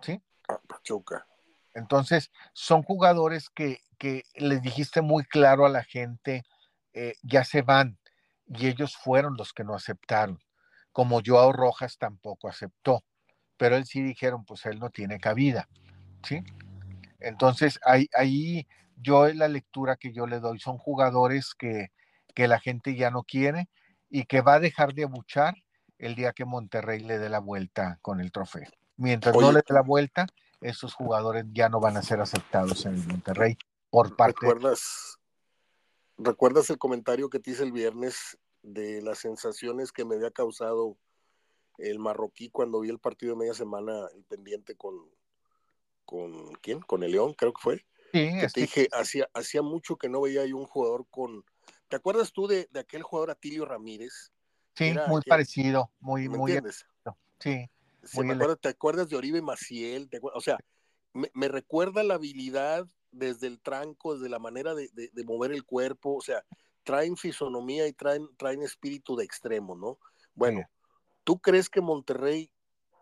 [0.00, 0.20] ¿Sí?
[0.48, 1.26] A Pachuca.
[1.74, 6.42] Entonces, son jugadores que, que les dijiste muy claro a la gente,
[6.92, 7.98] eh, ya se van,
[8.46, 10.40] y ellos fueron los que no aceptaron,
[10.92, 13.04] como Joao Rojas tampoco aceptó,
[13.56, 15.68] pero él sí dijeron, pues él no tiene cabida,
[16.24, 16.42] ¿sí?
[17.20, 21.92] Entonces, ahí, ahí yo la lectura que yo le doy son jugadores que,
[22.34, 23.68] que la gente ya no quiere
[24.08, 25.54] y que va a dejar de abuchar
[25.98, 28.68] el día que Monterrey le dé la vuelta con el trofeo.
[28.96, 30.26] Mientras Oye, no le dé la vuelta,
[30.60, 33.56] esos jugadores ya no van a ser aceptados en el Monterrey
[33.90, 35.18] por parte ¿Recuerdas,
[36.18, 40.96] ¿Recuerdas el comentario que te hice el viernes de las sensaciones que me había causado
[41.78, 44.94] el marroquí cuando vi el partido de media semana, el pendiente con,
[46.04, 46.80] con ¿quién?
[46.80, 47.76] Con el León, creo que fue.
[48.12, 51.44] Sí, que te dije, hacía, hacía mucho que no veía yo un jugador con
[51.90, 54.30] ¿Te acuerdas tú de, aquel jugador Atilio Ramírez?
[54.76, 56.52] Sí, muy parecido, muy, ¿me muy.
[56.52, 56.86] Entiendes?
[57.40, 57.68] Sí.
[58.60, 60.08] ¿Te acuerdas de Oribe Maciel?
[60.34, 60.58] o sea,
[61.12, 64.90] me, recuerda la habilidad desde el tranco, desde la manera de,
[65.24, 66.42] mover el cuerpo, o sea,
[66.84, 69.98] traen fisonomía y traen, traen espíritu de extremo, ¿no?
[70.34, 70.62] Bueno,
[71.24, 72.50] ¿tú crees que Monterrey,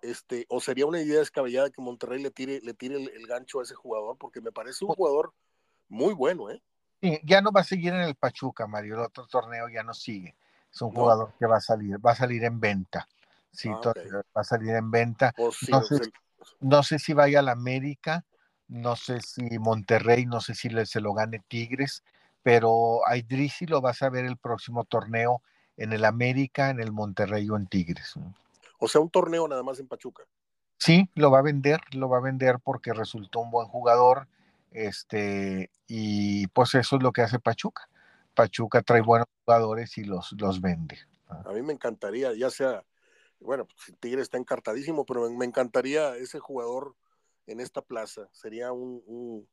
[0.02, 3.62] este, o sería una idea descabellada que Monterrey le tire, le tire el, gancho a
[3.62, 4.16] ese jugador?
[4.18, 5.32] Porque me parece un jugador
[5.88, 6.62] muy bueno, ¿eh?
[7.00, 9.94] Sí, ya no va a seguir en el Pachuca, Mario, el otro torneo ya no
[9.94, 10.34] sigue.
[10.72, 13.08] Es un jugador que va a salir, va a salir en venta.
[13.52, 13.92] Sí, ah,
[14.37, 15.32] va a salir en venta.
[15.37, 15.50] no,
[15.82, 16.00] sé,
[16.61, 18.24] no, sé, si vaya a la América,
[18.68, 22.04] no sé si Monterrey, no sé si se lo gane Tigres,
[22.42, 25.42] pero a Idrisi lo vas a ver el próximo torneo
[25.76, 28.14] en el América, en el Monterrey o en Tigres.
[28.78, 30.24] O sea, un torneo nada más en Pachuca.
[30.78, 34.28] Sí, lo va a vender, lo va a vender porque resultó un buen jugador,
[34.70, 37.88] este, y pues eso es lo que hace Pachuca.
[38.34, 40.98] Pachuca trae buenos jugadores y los, los vende.
[41.28, 42.84] A mí me encantaría, ya sea,
[43.40, 46.96] bueno, pues Tigre está encartadísimo, pero me encantaría ese jugador
[47.46, 48.29] en esta plaza.
[48.33, 49.48] Sería un,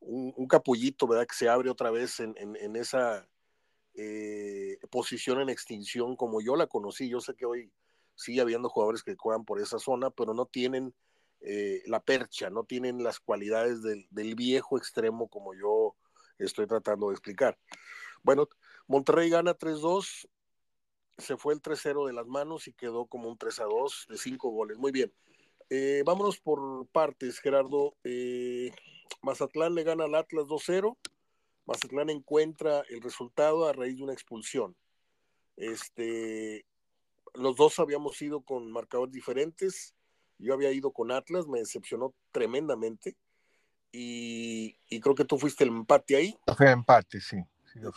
[0.00, 1.26] un, capullito, ¿verdad?
[1.26, 3.28] Que se abre otra vez en, esa
[3.94, 7.08] eh, posición en extinción como yo la conocí.
[7.08, 7.72] Yo sé que hoy
[8.14, 10.94] sigue habiendo jugadores que juegan por esa zona, pero no tienen
[11.40, 15.96] eh, la percha, no tienen las cualidades del, viejo extremo como yo
[16.38, 17.58] estoy tratando de explicar.
[18.22, 18.48] Bueno,
[18.86, 20.28] Monterrey gana 3-2,
[21.18, 24.78] se fue el 3-0 de las manos y quedó como un 3-2 de 5 goles.
[24.78, 25.12] Muy bien.
[25.70, 27.94] Eh, vámonos por partes, Gerardo.
[29.22, 30.96] Mazatlán le gana al Atlas 2-0.
[31.66, 34.76] Mazatlán encuentra el resultado a raíz de una expulsión.
[35.56, 36.66] Este,
[37.34, 39.94] los dos habíamos ido con marcadores diferentes.
[40.38, 43.16] Yo había ido con Atlas, me decepcionó tremendamente.
[43.92, 46.36] Y, creo que tú fuiste el empate ahí.
[46.56, 47.36] Fue empate, sí.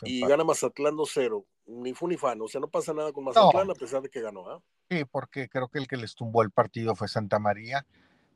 [0.04, 1.44] y gana Mazatlán 2-0.
[1.68, 2.42] Ni fu ni fan.
[2.42, 4.50] O sea, no pasa nada con Mazatlán a pesar de que ganó.
[4.50, 4.62] ¿ah?
[4.90, 7.86] Sí, porque creo que el que les tumbó el partido fue Santa María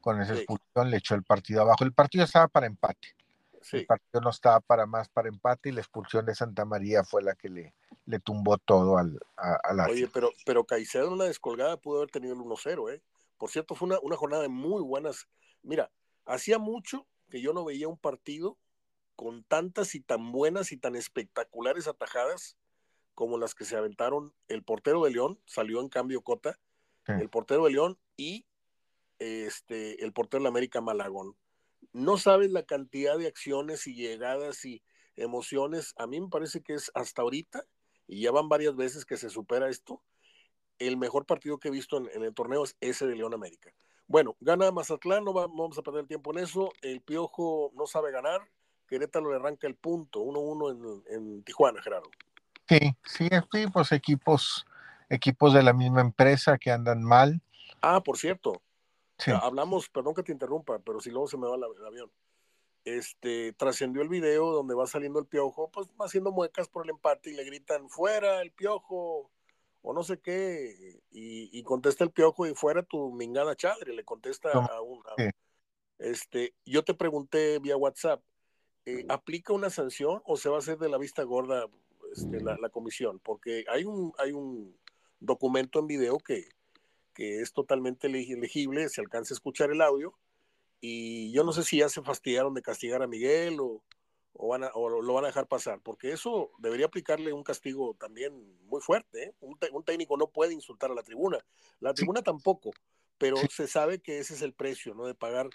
[0.01, 1.83] con esa expulsión le echó el partido abajo.
[1.83, 3.15] El partido estaba para empate.
[3.71, 7.21] El partido no estaba para más para empate y la expulsión de Santa María fue
[7.21, 11.77] la que le, le tumbó todo al, a, Oye, pero, pero Caicedo en una descolgada
[11.77, 13.03] pudo haber tenido el 1-0, ¿eh?
[13.37, 15.27] Por cierto, fue una, una jornada de muy buenas.
[15.61, 15.91] Mira,
[16.25, 18.57] hacía mucho que yo no veía un partido
[19.15, 22.57] con tantas y tan buenas y tan espectaculares atajadas
[23.15, 26.59] como las que se aventaron el portero de León, salió en cambio Cota,
[27.07, 28.45] el portero de León y
[29.19, 31.35] este, el portero de la América Malagón.
[31.93, 34.81] No sabes la cantidad de acciones y llegadas y
[35.15, 35.93] emociones.
[35.97, 37.65] A mí me parece que es hasta ahorita,
[38.07, 40.01] y ya van varias veces que se supera esto,
[40.79, 43.73] el mejor partido que he visto en, el torneo es ese de León América.
[44.07, 46.71] Bueno, gana Mazatlán, no vamos a perder tiempo en eso.
[46.81, 48.41] El Piojo no sabe ganar.
[48.87, 52.09] Querétaro le arranca el punto, 1-1 en, en, Tijuana, Gerardo.
[52.71, 54.65] Sí, sí, sí, pues equipos,
[55.09, 57.41] equipos de la misma empresa que andan mal.
[57.81, 58.61] Ah, por cierto,
[59.27, 62.09] Hablamos, perdón que te interrumpa, pero si luego se me va el avión.
[62.85, 66.91] Este, trascendió el video donde va saliendo el piojo, pues va haciendo muecas por el
[66.91, 69.29] empate y le gritan, fuera el piojo,
[69.81, 74.49] o no sé qué, y, contesta el piojo y fuera tu mingada chadre, le contesta
[74.51, 75.03] a un...
[75.99, 78.23] este, yo te pregunté vía WhatsApp,
[78.85, 81.67] eh, ¿aplica una sanción o se va a hacer de la vista gorda
[82.11, 83.19] este, la, la, comisión?
[83.19, 84.75] Porque hay un, hay un
[85.19, 86.49] documento en video que,
[87.13, 90.13] que es totalmente legible, se alcanza a escuchar el audio,
[90.81, 93.83] y yo no sé si ya se fastidiaron de castigar a Miguel o,
[94.33, 97.95] o, van a, o lo van a dejar pasar, porque eso debería aplicarle un castigo
[97.99, 99.23] también muy fuerte.
[99.23, 99.35] ¿eh?
[99.41, 101.37] Un, técnico no puede insultar a la tribuna,
[101.79, 102.71] la tribuna tampoco,
[103.19, 105.05] pero se sabe que ese es el precio, ¿no?
[105.05, 105.49] De pagar,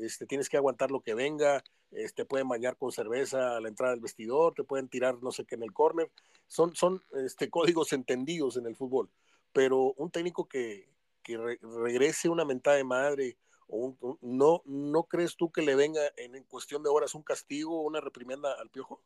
[0.00, 3.92] este, tienes que aguantar lo que venga, este, pueden bañar con cerveza a la entrada
[3.92, 6.10] del vestidor, te pueden tirar no sé qué en el córner,
[6.46, 9.10] son, son este, códigos entendidos en el fútbol,
[9.52, 10.88] pero un técnico que,
[11.22, 13.36] que regrese una mentada de madre,
[13.72, 17.86] o no, ¿no crees tú que le venga en, cuestión de horas un castigo o
[17.86, 19.00] una reprimenda al piojo?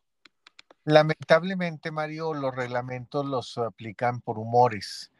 [0.85, 5.13] Lamentablemente, Mario, los reglamentos los aplican por humores,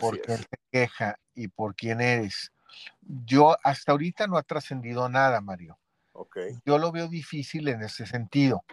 [0.00, 2.52] por quién te queja y por quién eres.
[3.00, 5.78] Yo hasta ahorita no ha trascendido nada, Mario.
[6.12, 6.58] Okay.
[6.64, 8.64] Yo lo veo difícil en ese sentido.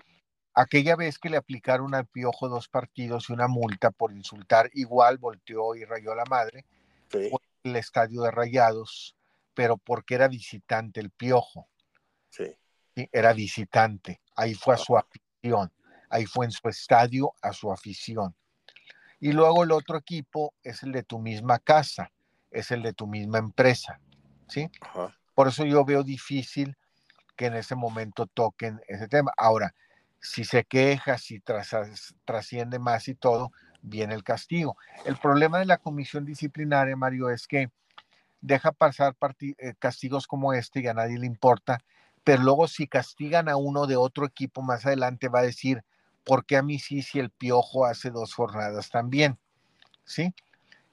[0.54, 5.18] Aquella vez que le aplicaron al piojo dos partidos y una multa por insultar, igual
[5.18, 6.66] volteó y rayó a la madre
[7.64, 9.16] el estadio de Rayados,
[9.54, 11.68] pero porque era visitante el Piojo.
[12.30, 12.56] Sí.
[13.12, 14.22] Era visitante.
[14.36, 15.72] Ahí fue a su afición.
[16.10, 18.36] Ahí fue en su estadio a su afición.
[19.20, 22.12] Y luego el otro equipo es el de tu misma casa,
[22.54, 24.00] es el de tu misma empresa.
[24.48, 24.70] ¿Sí?
[25.36, 26.78] Por eso yo veo difícil
[27.36, 29.32] que en ese momento toquen ese tema.
[29.38, 29.74] Ahora,
[30.22, 31.42] si se queja, si
[32.26, 34.78] trasciende más y todo, viene el castigo.
[35.06, 37.70] El problema de la comisión disciplinaria, Mario, es que
[38.42, 41.80] deja pasar eh, castigos como este y a nadie le importa,
[42.24, 45.84] pero luego si castigan a uno de otro equipo más adelante va a decir,
[46.24, 49.38] ¿por qué a mí sí si el piojo hace dos jornadas también?
[50.06, 50.34] ¿Sí?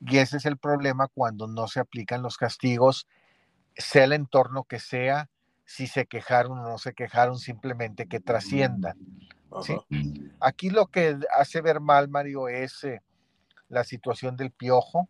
[0.01, 3.07] Y ese es el problema cuando no se aplican los castigos,
[3.77, 5.29] sea el entorno que sea,
[5.65, 8.97] si se quejaron o no se quejaron, simplemente que trasciendan.
[9.63, 9.77] ¿sí?
[10.41, 13.03] Aquí lo que hace ver mal, Mario, es eh,
[13.69, 15.09] la situación del piojo,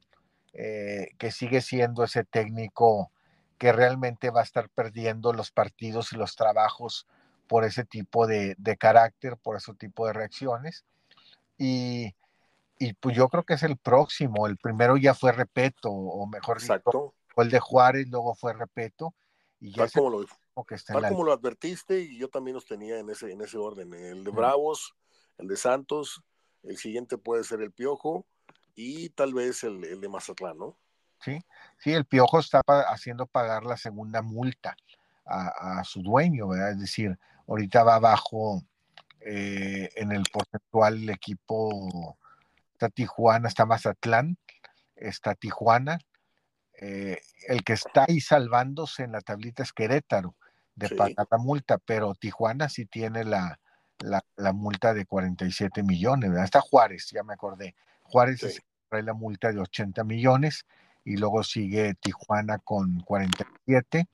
[0.52, 3.10] eh, que sigue siendo ese técnico
[3.56, 7.06] que realmente va a estar perdiendo los partidos y los trabajos
[7.46, 10.84] por ese tipo de, carácter, por ese tipo de reacciones.
[11.58, 12.14] Y,
[13.00, 14.46] pues yo creo que es el próximo.
[14.46, 19.14] El primero ya fue Repeto, o mejor dicho, fue el de Juárez, luego fue Repeto.
[19.60, 20.26] Y ya tal como, lo,
[20.64, 23.92] que tal como lo advertiste, y yo también los tenía en ese, en ese orden.
[23.92, 24.94] El de Bravos,
[25.36, 26.22] el de Santos,
[26.62, 28.24] el siguiente puede ser el Piojo,
[28.74, 30.78] y tal vez el, de Mazatlán, ¿no?
[31.22, 31.38] Sí,
[31.78, 34.74] sí, el Piojo está haciendo pagar la segunda multa
[35.26, 36.72] a, su dueño, ¿verdad?
[36.72, 38.62] Es decir, ahorita va abajo
[39.20, 42.18] eh, en el porcentual el equipo,
[42.80, 44.38] está Tijuana, está Mazatlán,
[44.96, 45.98] está Tijuana,
[46.80, 50.34] eh, el que está ahí salvándose en la tablita es Querétaro
[50.76, 53.60] de pagar la multa, pero Tijuana sí tiene la,
[53.98, 56.46] la, multa de 47 millones, ¿verdad?
[56.46, 57.74] Está Juárez, ya me acordé.
[58.02, 60.64] Juárez trae la multa de 80 millones
[61.04, 64.08] y luego sigue Tijuana con 47,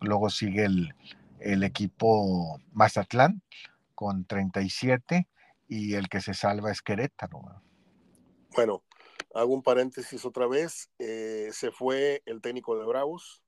[0.00, 0.94] luego sigue el,
[1.40, 3.42] el equipo Mazatlán
[3.96, 5.26] con 37
[5.66, 7.62] y el que se salva es Querétaro.
[8.54, 8.84] Bueno,
[9.34, 10.90] hago un paréntesis otra vez.
[10.98, 13.42] Eh, se fue el técnico de Bravos,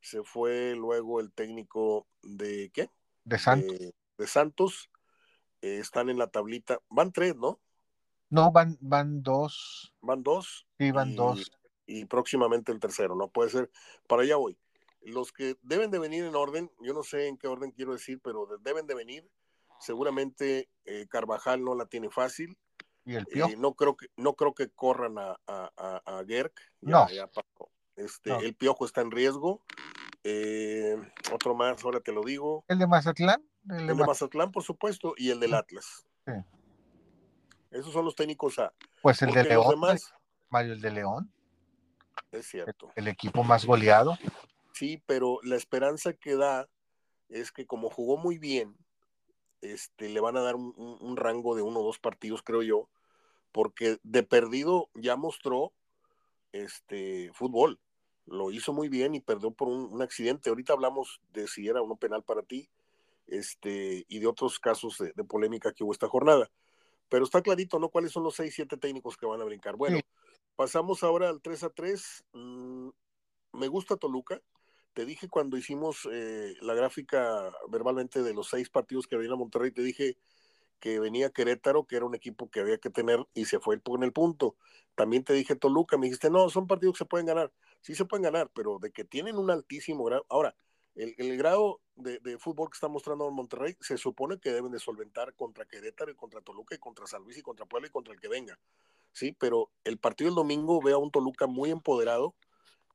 [0.00, 2.90] se fue luego el técnico de ¿qué?
[3.24, 3.78] De Santos.
[4.18, 4.90] De, Santos.
[5.62, 6.80] Eh, están en la tablita.
[6.88, 7.60] Van tres, ¿no?
[8.30, 9.94] No, van, van dos.
[10.00, 10.66] Van dos.
[10.78, 11.50] Sí, van dos.
[11.86, 13.28] Y próximamente el tercero, ¿no?
[13.28, 13.70] Puede ser.
[14.08, 14.58] Para allá voy.
[15.00, 18.20] Los que deben de venir en orden, yo no sé en qué orden quiero decir,
[18.22, 19.30] pero deben de venir.
[19.78, 22.58] Seguramente eh, Carvajal no la tiene fácil.
[23.06, 23.52] ¿Y el Piojo?
[23.52, 26.60] Eh, no, creo que, no creo que corran a, a, a, Gerk.
[26.80, 27.06] no.
[27.94, 29.62] este, El Piojo está en riesgo.
[30.24, 30.96] Eh,
[31.32, 32.64] otro más, ahora te lo digo.
[32.66, 33.48] ¿El de Mazatlán?
[33.70, 36.04] El, de, Mazatlán, por supuesto, y el del Atlas.
[36.26, 36.32] Sí.
[37.70, 38.72] Esos son los técnicos A.
[39.02, 39.80] Pues el de León.
[40.48, 41.32] Mario, el de León.
[42.32, 42.90] Es cierto.
[42.96, 44.18] El, equipo más goleado.
[44.72, 46.68] Sí, pero la esperanza que da
[47.28, 48.76] es que como jugó muy bien,
[49.60, 52.88] este, le van a dar un, rango de uno o dos partidos, creo yo,
[53.56, 55.72] porque de perdido ya mostró
[56.52, 57.80] este fútbol.
[58.26, 60.50] Lo hizo muy bien y perdió por un, accidente.
[60.50, 62.68] Ahorita hablamos de si era uno penal para ti,
[63.26, 66.50] este, y de otros casos de polémica que hubo esta jornada.
[67.08, 67.88] Pero está clarito, ¿no?
[67.88, 69.74] ¿Cuáles son los 6, 7 técnicos que van a brincar?
[69.76, 70.00] Bueno,
[70.54, 72.24] pasamos ahora al 3 a 3.
[72.34, 72.88] Mm,
[73.52, 74.38] me gusta Toluca.
[74.92, 79.36] Te dije cuando hicimos eh, la gráfica verbalmente de los seis partidos que venía a
[79.36, 80.18] Monterrey, te dije
[80.80, 84.02] que venía Querétaro, que era un equipo que había que tener y se fue en
[84.02, 84.56] el punto.
[84.94, 87.52] También te dije Toluca, me dijiste, no, son partidos que se pueden ganar.
[87.80, 90.26] Sí se pueden ganar, pero de que tienen un altísimo grado.
[90.28, 90.56] Ahora,
[90.96, 95.66] el, grado de, fútbol que está mostrando Monterrey se supone que deben de solventar contra
[95.66, 98.58] Querétaro contra Toluca y contra San Luis y contra Puebla y contra el que venga.
[99.12, 102.34] Sí, pero el partido del domingo ve a un Toluca muy empoderado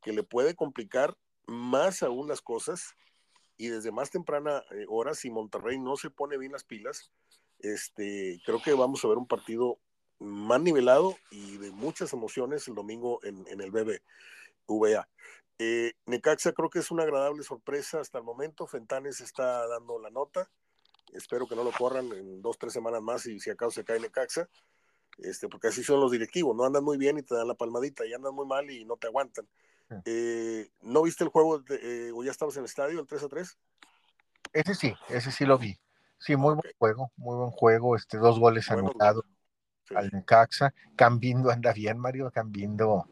[0.02, 1.16] que le puede complicar
[1.46, 2.96] más aún las cosas
[3.58, 7.12] y desde más temprana eh, hora si Monterrey no se pone bien las pilas,
[7.62, 9.80] este, creo que vamos a ver un partido
[10.20, 15.08] más nivelado y de muchas emociones el domingo en, en el BBVA.
[15.58, 18.68] Eh, Necaxa creo que es una agradable sorpresa hasta el momento.
[18.68, 20.50] Fentanes está dando la nota.
[21.14, 24.00] Espero que no lo corran en dos, tres semanas más y si acaso se cae
[24.00, 24.50] Necaxa.
[25.18, 28.06] Este, porque así son los directivos, no andan muy bien y te dan la palmadita,
[28.06, 29.48] y andan muy mal y no te aguantan.
[30.06, 33.28] Eh, ¿No viste el juego eh, o ya estabas en el estadio, el 3 a
[33.28, 33.58] 3?
[34.54, 35.78] Ese sí, ese sí lo vi.
[36.22, 37.96] Sí, muy buen juego, muy buen juego.
[37.96, 39.26] Este, dos goles anulados
[39.96, 40.74] al Necaxa.
[40.96, 42.30] Cambindo anda bien, Mario.
[42.32, 43.08] Cambindo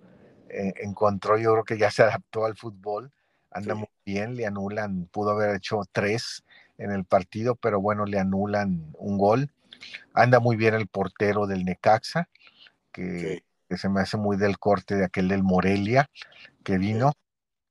[0.50, 3.12] eh, encontró, yo creo que ya se adaptó al fútbol,
[3.52, 6.44] anda muy bien, le anulan, pudo haber hecho tres
[6.78, 9.52] en el partido, pero bueno, le anulan un gol.
[10.14, 12.30] Anda muy bien el portero del Necaxa,
[12.92, 16.10] que, se me hace muy del corte de aquel del Morelia
[16.64, 17.14] que vino.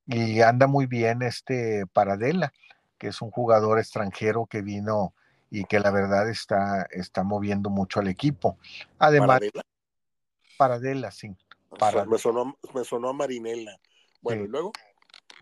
[0.07, 2.53] Y anda muy bien este Paradela,
[2.97, 5.15] que es un jugador extranjero que vino
[5.51, 8.59] y que la verdad está, está moviendo mucho al equipo.
[8.99, 9.63] Además, Paradela,
[10.57, 11.37] Paradela sí.
[12.09, 13.79] Me, sonó, a Marinela.
[14.21, 14.73] Bueno, ¿y luego?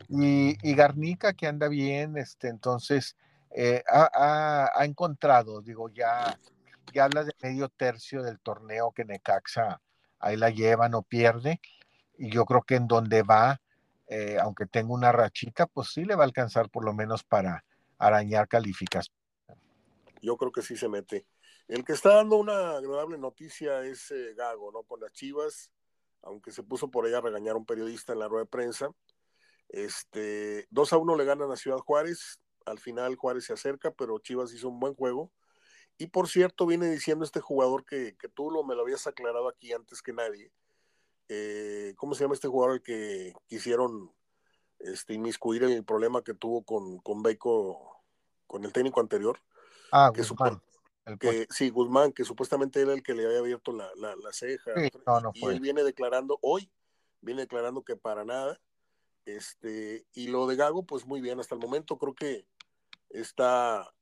[0.08, 3.16] Y, Garnica que anda bien, este, entonces
[3.50, 6.38] eh, ha, encontrado, digo, ya,
[6.92, 9.80] ya habla de medio tercio del torneo que Necaxa
[10.18, 11.60] ahí la lleva, no pierde,
[12.18, 13.60] y yo creo que en donde va,
[14.08, 17.64] eh, aunque tenga una rachita, pues sí le va a alcanzar por lo menos para
[17.98, 19.14] arañar calificación.
[20.22, 21.26] Yo creo que sí se mete.
[21.68, 24.84] El que está dando una agradable noticia es eh, Gago, ¿no?
[24.84, 25.72] Con las Chivas,
[26.22, 28.90] aunque se puso por ella a regañar a un periodista en la rueda de prensa.
[29.68, 32.40] Este, 2 a 1 le ganan a Ciudad Juárez.
[32.64, 35.32] Al final Juárez se acerca, pero Chivas hizo un buen juego.
[35.98, 39.48] Y por cierto, viene diciendo este jugador que, que tú lo, me lo habías aclarado
[39.48, 40.52] aquí antes que nadie.
[41.28, 44.12] Eh, ¿Cómo se llama este jugador el que quisieron
[44.78, 48.02] este, inmiscuir en el problema que tuvo con, con Beico,
[48.46, 49.40] con el técnico anterior?
[49.92, 50.60] Ah, que Guzmán.
[51.20, 54.72] Que, sí, Guzmán, que supuestamente era el que le había abierto la, la, ceja.
[55.34, 56.68] y él viene declarando hoy,
[57.20, 58.60] viene declarando que para nada.
[59.24, 62.46] Este, y lo de Gago, pues muy bien, hasta el momento creo que
[63.10, 63.92] está,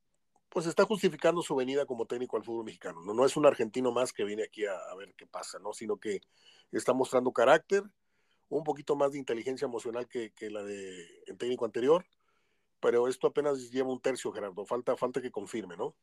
[0.49, 3.03] pues está justificando su venida como técnico al fútbol mexicano.
[3.03, 5.75] No, no es un argentino más que viene aquí a, a, ver qué pasa, ¿no?
[5.75, 6.21] Sino que
[6.73, 7.83] está mostrando carácter,
[8.49, 12.05] un poquito más de inteligencia emocional que, que la del de, técnico anterior,
[12.85, 14.67] pero esto apenas lleva un tercio, Gerardo.
[14.67, 15.95] Falta, falta que confirme, ¿no?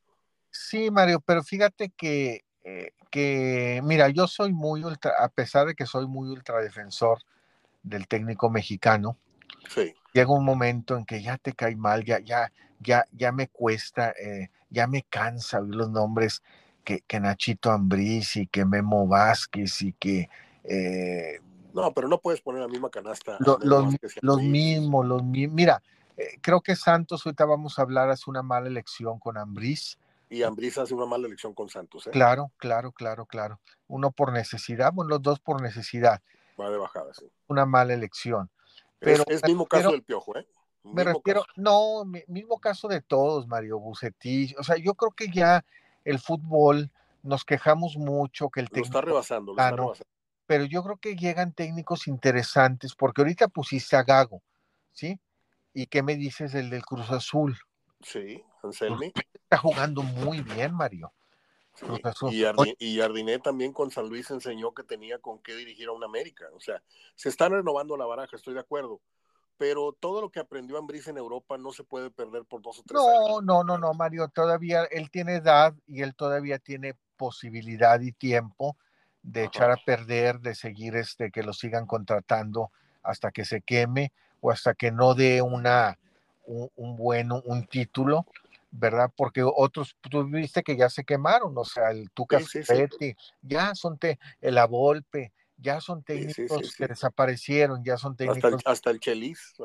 [0.49, 5.75] Sí, Mario, pero fíjate que, eh, que, mira, yo soy muy ultra, a pesar de
[5.75, 7.19] que soy muy ultradefensor
[7.83, 9.15] del técnico mexicano,
[9.69, 9.93] sí.
[10.11, 14.15] llega un momento en que ya te cae mal, ya, ya, ya, ya me cuesta,
[14.19, 16.41] eh, ya me cansa oír los nombres
[16.83, 20.29] que, que Nachito Ambriz y que Memo Vázquez y que
[20.63, 21.39] eh,
[21.73, 23.37] no, pero no puedes poner la misma canasta.
[23.39, 23.63] los,
[24.21, 25.55] los mismos, los mismos.
[25.55, 25.81] Mira,
[26.41, 29.97] creo que Santos, ahorita vamos a hablar, hace una mala elección con Ambriz.
[30.29, 32.07] Y Ambriz hace una mala elección con Santos.
[32.07, 32.11] ¿eh?
[32.11, 33.59] Claro, claro, claro, claro.
[33.87, 36.21] Uno por necesidad, bueno, los dos por necesidad.
[36.59, 37.29] Va de bajada, sí.
[37.47, 38.49] Una mala elección.
[38.99, 40.47] Pero, es, mismo caso del Piojo, ¿eh?
[40.83, 44.55] me refiero, no, mismo caso de todos, Mario Bucetich.
[44.57, 45.63] O sea, yo creo que ya
[46.05, 46.91] el fútbol
[47.23, 48.93] nos quejamos mucho que el técnico.
[48.93, 50.11] Lo está rebasando, lo está rebasando.
[50.47, 54.41] Pero yo creo que llegan técnicos interesantes, porque ahorita pusiste a Gago,
[54.91, 55.19] ¿sí?
[55.73, 57.57] ¿Y qué me dices del del Cruz Azul?
[58.01, 59.13] Sí, Anselmi.
[59.33, 61.11] Está jugando muy bien, Mario.
[62.79, 66.45] Y, Jardiné también con San Luis enseñó que tenía con qué dirigir a un América.
[66.53, 66.81] O sea,
[67.15, 69.01] se está renovando la baraja, estoy de acuerdo.
[69.57, 72.83] Pero todo lo que aprendió Ambris en Europa no se puede perder por dos o
[72.83, 73.43] tres no, años.
[73.43, 74.27] No, no, no, Mario.
[74.27, 78.75] Todavía él tiene edad y él todavía tiene posibilidad y tiempo
[79.21, 82.71] de echar a perder, de seguir este, que lo sigan contratando
[83.03, 84.11] hasta que se queme
[84.41, 85.97] o hasta que no dé una,
[86.45, 88.25] un, un un título
[88.71, 89.11] ¿verdad?
[89.15, 92.39] Porque otros, tú viste que ya se quemaron, o sea, el Tuca
[93.41, 98.61] ya son te, el Avolpe, ya son técnicos que desaparecieron, ya son técnicos.
[98.65, 99.55] Hasta el, Chelis,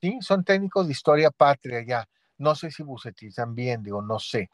[0.00, 2.08] Sí, son técnicos de historia patria ya.
[2.38, 4.48] No sé si Bucetich también, digo, no sé,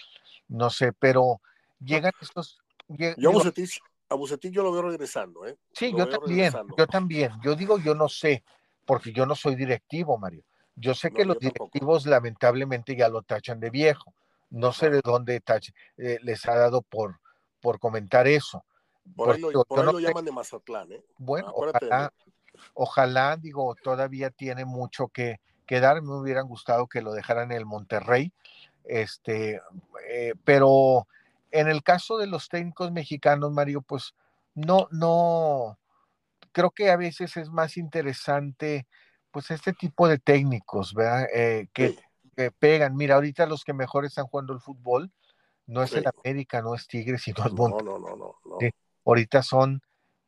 [0.49, 1.41] no sé, pero
[1.79, 2.59] llegan estos.
[2.89, 3.31] yo
[4.09, 5.57] a Bucetich, yo lo veo regresando, ¿eh?
[5.73, 7.33] Sí, yo también, yo también.
[7.43, 8.45] Yo digo, yo no sé,
[8.87, 10.43] porque yo no soy directivo, Mario
[10.77, 14.15] yo sé que los directivos lamentablemente ya lo tachan de viejo.
[14.51, 15.43] No sé de dónde
[15.97, 17.19] eh, les ha dado por,
[17.61, 18.65] por comentar eso.
[19.17, 21.03] Por, ahí lo, llaman de Mazatlán, ¿eh?
[21.17, 21.53] Bueno,
[22.75, 26.03] ojalá, digo, todavía tiene mucho que, que, dar.
[26.03, 28.33] Me hubieran gustado que lo dejaran en el Monterrey.
[28.85, 29.61] Este,
[30.09, 31.09] eh, pero
[31.51, 34.15] en el caso de los técnicos mexicanos, Mario, pues
[34.55, 35.79] no, no,
[36.57, 38.87] creo que a veces es más interesante
[39.31, 41.27] pues este tipo de técnicos, ¿verdad?
[41.35, 41.99] Eh, que,
[42.59, 42.97] pegan.
[42.97, 45.13] Mira, ahorita los que mejor están jugando el fútbol
[45.67, 48.39] no es el América, no es Tigres, sino es no, no, no, no,
[49.05, 49.83] Ahorita son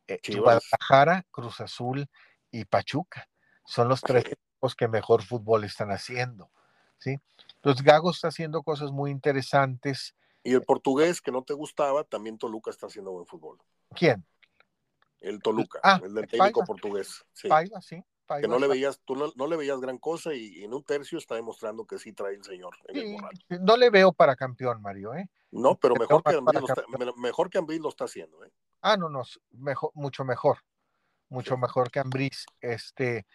[0.07, 2.05] eh, Guadalajara, Cruz Azul
[2.51, 3.27] y Pachuca.
[3.65, 6.51] Son los tres equipos que mejor fútbol están haciendo.
[6.99, 7.17] ¿sí?
[7.63, 10.15] Los Gago está haciendo cosas muy interesantes.
[10.43, 13.57] Y el portugués que no te gustaba, también Toluca está haciendo buen fútbol.
[13.95, 14.23] ¿Quién?
[15.21, 17.25] El Toluca, ah, el del técnico portugués.
[17.33, 17.49] Sí.
[17.81, 18.03] sí
[18.37, 21.35] que no le veías, tú no, le veías gran cosa y, en un tercio está
[21.35, 22.75] demostrando que sí trae el señor.
[23.61, 25.29] no le veo para campeón, Mario, ¿eh?
[25.51, 26.83] No, pero mejor que, Ambril lo está,
[27.17, 28.51] mejor que lo está haciendo, ¿eh?
[28.81, 30.59] Ah, no, no, mejor, mucho mejor,
[31.29, 33.25] mucho mejor que Ambriz, este,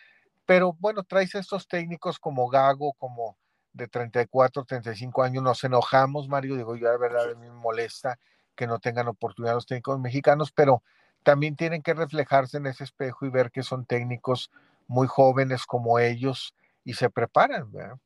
[0.46, 3.36] pero bueno, traes estos técnicos como Gago, como
[3.72, 8.18] de 34, 35 años, nos enojamos, Mario, digo yo, la verdad, a mí me molesta
[8.54, 10.84] que no tengan oportunidad los técnicos mexicanos, pero
[11.24, 14.50] también tienen que reflejarse en ese espejo y ver que son técnicos
[14.86, 16.54] muy jóvenes como ellos
[16.84, 17.98] y se preparan, ¿verdad?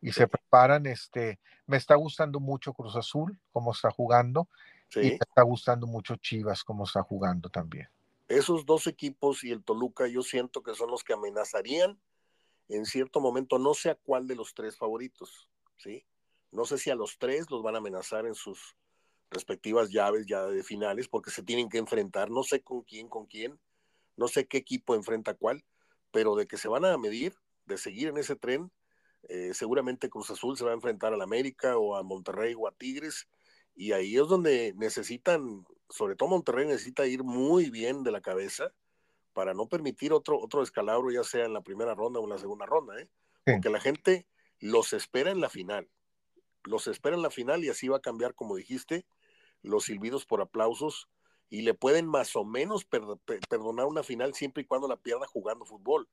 [0.00, 4.48] Y se preparan, este, me está gustando mucho Cruz Azul, cómo está jugando,
[4.94, 7.88] y me está gustando mucho Chivas, cómo está jugando también.
[8.28, 11.98] Esos dos equipos y el Toluca, yo siento que son los que amenazarían
[12.68, 16.04] en cierto momento, no sé a cuál de los tres favoritos, ¿sí?
[16.50, 18.76] No sé si a los tres los van a amenazar en sus
[19.32, 23.26] respectivas llaves ya de finales, porque se tienen que enfrentar, no sé con quién, con
[23.26, 23.58] quién,
[24.16, 25.64] no sé qué equipo enfrenta cuál,
[26.10, 27.34] pero de que se van a medir,
[27.66, 28.70] de seguir en ese tren,
[29.28, 32.72] eh, seguramente Cruz Azul se va a enfrentar al América o a Monterrey o a
[32.72, 33.28] Tigres,
[33.74, 38.72] y ahí es donde necesitan, sobre todo Monterrey necesita ir muy bien de la cabeza
[39.32, 42.38] para no permitir otro, otro escalabro, ya sea en la primera ronda o en la
[42.38, 43.08] segunda ronda, ¿eh?
[43.44, 44.26] porque la gente
[44.60, 45.88] los espera en la final,
[46.64, 49.06] los espera en la final y así va a cambiar, como dijiste,
[49.62, 51.08] los silbidos por aplausos
[51.48, 55.64] y le pueden más o menos perdonar una final siempre y cuando la pierda jugando
[55.64, 56.08] fútbol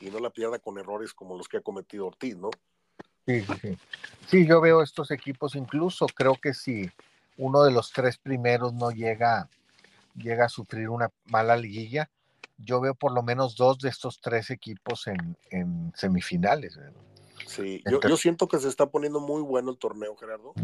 [0.00, 2.50] y no la pierda con errores como los que ha cometido Ortiz, ¿no?
[3.26, 3.78] Sí, sí.
[4.26, 6.90] Sí, yo veo estos equipos, incluso creo que si
[7.36, 9.48] uno de los tres primeros no llega,
[10.16, 12.10] llega a sufrir una mala liguilla,
[12.56, 16.78] yo veo por lo menos dos de estos tres equipos en, semifinales.
[17.46, 20.54] Sí, yo, yo, siento que se está poniendo muy bueno el torneo, Gerardo.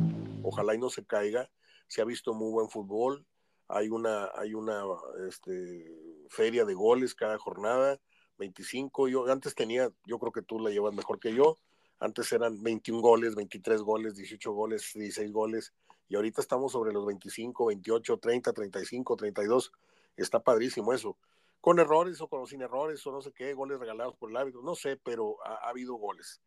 [0.42, 1.50] Ojalá y no se caiga.
[1.86, 3.26] Se ha visto muy buen fútbol.
[3.68, 4.84] Hay una, hay una
[5.28, 5.90] este,
[6.28, 7.98] feria de goles cada jornada,
[8.38, 9.08] 25.
[9.08, 11.56] Yo antes tenía, yo creo que tú la llevas mejor que yo.
[11.98, 15.72] Antes eran 21 goles, 23 goles, 18 goles, 16 goles.
[16.08, 19.72] Y ahorita estamos sobre los 25, 28, 30, 35, 32.
[20.16, 21.16] Está padrísimo eso
[21.64, 24.60] con errores o con sin errores o no sé qué, goles regalados por el árbitro,
[24.60, 26.42] no sé, pero ha, habido goles.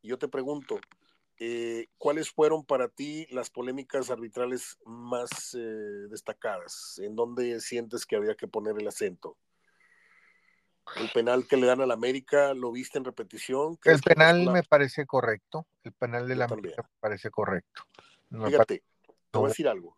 [0.00, 0.78] Y yo te pregunto,
[1.42, 7.00] eh, ¿cuáles fueron para ti las polémicas arbitrales más eh, destacadas?
[7.02, 9.38] ¿En dónde sientes que había que poner el acento?
[10.96, 13.78] El penal que le dan al América, ¿lo viste en repetición?
[13.84, 15.66] El penal me parece correcto.
[15.82, 17.84] El penal de la América me parece correcto.
[18.28, 18.82] Fíjate,
[19.30, 19.96] te voy a decir algo.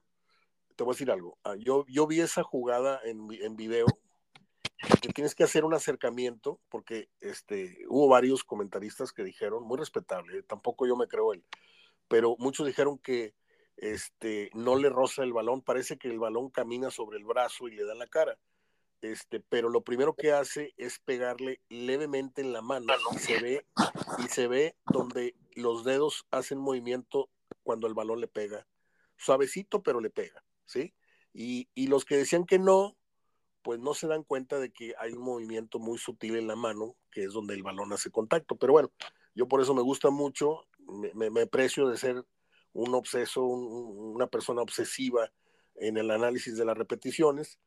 [0.77, 1.39] Te voy a decir algo.
[1.43, 3.87] Ah, yo, yo vi esa jugada en, en video
[5.15, 10.43] tienes que hacer un acercamiento, porque este, hubo varios comentaristas que dijeron, muy respetable, ¿eh?
[10.43, 11.45] tampoco yo me creo él,
[12.09, 13.35] pero muchos dijeron que
[13.77, 17.75] este, no le roza el balón, parece que el balón camina sobre el brazo y
[17.75, 18.39] le da en la cara.
[19.01, 23.67] Este, pero lo primero que hace es pegarle levemente en la mano y se ve,
[24.19, 27.29] y se ve donde los dedos hacen movimiento
[27.65, 28.65] cuando el balón le pega.
[29.17, 30.95] Suavecito, pero le pega, ¿sí?
[31.33, 32.97] Y, y los que decían que no,
[33.63, 36.97] pues no se dan cuenta de que hay un movimiento muy sutil en la mano,
[37.11, 38.57] que es donde el balón hace contacto.
[38.57, 38.91] Pero bueno,
[39.35, 40.67] yo por eso me gusta mucho,
[41.15, 42.25] me, me, precio de ser
[42.73, 45.31] un obseso, una persona obsesiva
[45.77, 47.59] en el análisis de las repeticiones.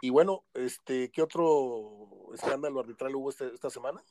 [0.00, 4.02] Y bueno, este, ¿qué otro escándalo arbitral hubo este, esta semana?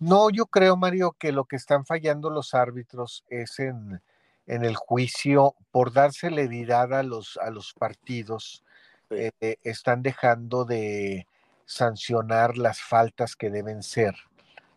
[0.00, 4.02] No, yo creo, Mario, que lo que están fallando los árbitros es en,
[4.46, 8.64] en el juicio por dar celeridad a los, a los partidos
[9.12, 11.26] eh, están dejando de
[11.64, 14.14] sancionar las faltas que deben ser.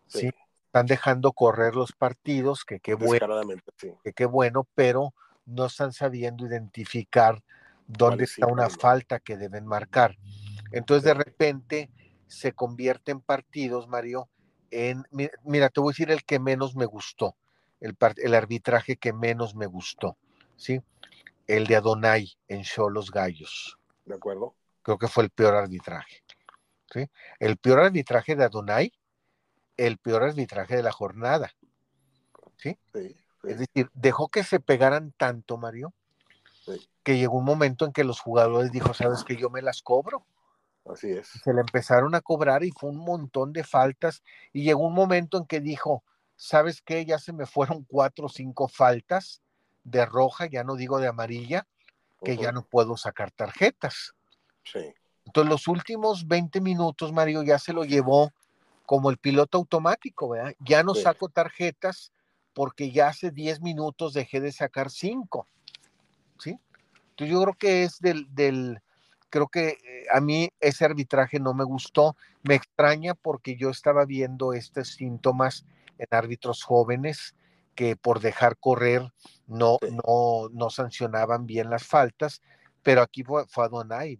[0.06, 0.30] Sí.
[0.66, 3.40] Están dejando correr los partidos, que qué bueno,
[4.04, 5.14] que qué bueno, pero
[5.46, 7.42] no están sabiendo identificar
[7.86, 10.16] dónde está una falta que deben marcar.
[10.72, 11.90] Entonces de repente
[12.26, 14.28] se convierte en partidos, Mario,
[14.70, 15.04] en,
[15.44, 17.36] mira, te voy a decir el que menos me gustó,
[17.80, 20.16] el, el arbitraje que menos me gustó,
[20.56, 20.82] ¿sí?
[21.46, 23.78] El de Adonai en Cholos Gallos.
[24.06, 24.54] ¿De acuerdo?
[24.82, 26.22] Creo que fue el peor arbitraje.
[26.92, 27.10] ¿sí?
[27.38, 28.92] El peor arbitraje de Adonai,
[29.76, 31.52] el peor arbitraje de la jornada.
[32.56, 32.78] ¿sí?
[33.42, 35.92] Es decir, dejó que se pegaran tanto, Mario,
[37.02, 40.26] que llegó un momento en que los jugadores dijo, sabes que yo me las cobro.
[40.84, 41.28] Así es.
[41.42, 45.36] Se le empezaron a cobrar y fue un montón de faltas y llegó un momento
[45.36, 46.04] en que dijo,
[46.36, 47.04] ¿sabes qué?
[47.04, 49.42] Ya se me fueron cuatro o cinco faltas
[49.82, 51.66] de roja, ya no digo de amarilla,
[52.26, 54.14] que ya no puedo sacar tarjetas.
[54.64, 54.92] Sí.
[55.24, 58.32] Entonces los últimos 20 minutos, Mario, ya se lo llevó
[58.84, 60.54] como el piloto automático, ¿verdad?
[60.58, 62.12] Ya no saco tarjetas
[62.52, 65.46] porque ya hace 10 minutos dejé de sacar 5.
[66.38, 66.58] ¿Sí?
[67.10, 68.80] Entonces yo creo que es del, del,
[69.30, 72.16] creo que eh, a mí ese arbitraje no me gustó.
[72.42, 75.64] Me extraña porque yo estaba viendo estos síntomas
[75.98, 77.34] en árbitros jóvenes
[77.76, 79.12] que por dejar correr
[79.46, 82.42] no, no, no sancionaban bien las faltas,
[82.82, 84.18] pero aquí fue, fue Adonai,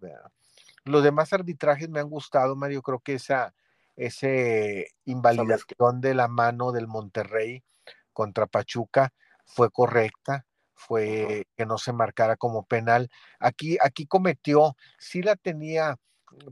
[0.85, 3.53] Los demás arbitrajes me han gustado, Mario, creo que esa
[3.97, 7.65] ese invalidación de la mano del Monterrey
[8.13, 9.13] contra Pachuca
[9.47, 13.09] fue correcta, fue que no se marcara como penal.
[13.41, 15.97] Aquí, aquí cometió, sí la tenía,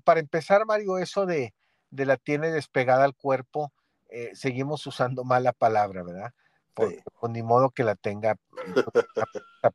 [0.04, 1.54] para empezar, Mario, eso de,
[1.90, 3.72] de la tiene despegada al cuerpo,
[4.08, 6.32] eh, seguimos usando mala palabra, ¿verdad?
[7.28, 8.36] Ni modo que la tenga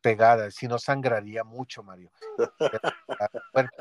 [0.02, 2.12] pegada, si no sangraría mucho, Mario.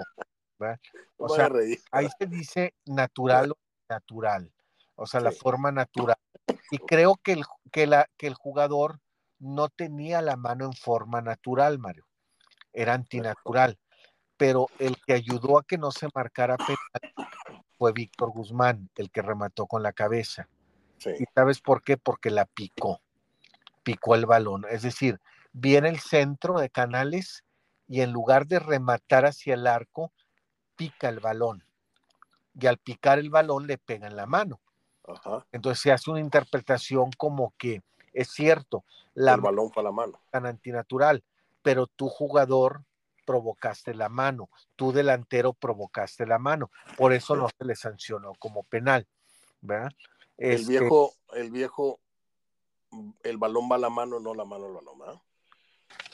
[1.18, 1.50] o sea,
[1.92, 3.58] ahí se dice natural o
[3.88, 4.52] natural,
[4.94, 6.16] o sea, la forma natural.
[6.70, 9.00] Y creo que el, que, la, que el jugador
[9.38, 12.06] no tenía la mano en forma natural, Mario.
[12.72, 13.78] Era antinatural.
[14.36, 17.28] Pero el que ayudó a que no se marcara penal
[17.76, 20.48] fue Víctor Guzmán, el que remató con la cabeza.
[21.18, 21.96] ¿Y sabes por qué?
[21.96, 23.00] Porque la picó.
[23.89, 24.66] Picó el balón.
[24.68, 25.18] Es decir,
[25.53, 27.43] viene el centro de Canales
[27.86, 30.12] y en lugar de rematar hacia el arco,
[30.76, 31.64] pica el balón.
[32.61, 34.61] Y al picar el balón le pega en la mano.
[35.53, 37.82] Entonces se hace una interpretación como que
[38.12, 38.84] es cierto,
[39.14, 40.20] la el balón fue la mano.
[40.30, 41.24] Tan antinatural,
[41.62, 42.82] pero tu jugador
[43.24, 48.64] provocaste la mano, tu delantero provocaste la mano, por eso no se le sancionó como
[48.64, 49.07] penal,
[49.62, 49.93] ¿verdad?
[50.36, 52.01] El este viejo, el viejo,
[53.22, 55.22] el balón va a la mano, no la mano al balón, ¿verdad?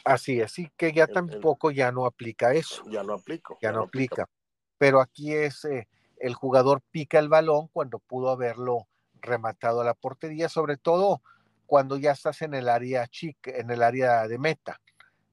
[0.05, 2.85] Así, así que ya tampoco ya no aplica eso.
[2.91, 3.59] Ya no aplico.
[3.63, 4.29] Ya, no aplica.
[4.77, 9.95] Pero aquí es, eh, el jugador pica el balón cuando pudo haberlo rematado a la
[9.95, 11.23] portería, sobre todo
[11.67, 14.81] cuando ya estás en el área chic, en el área de meta.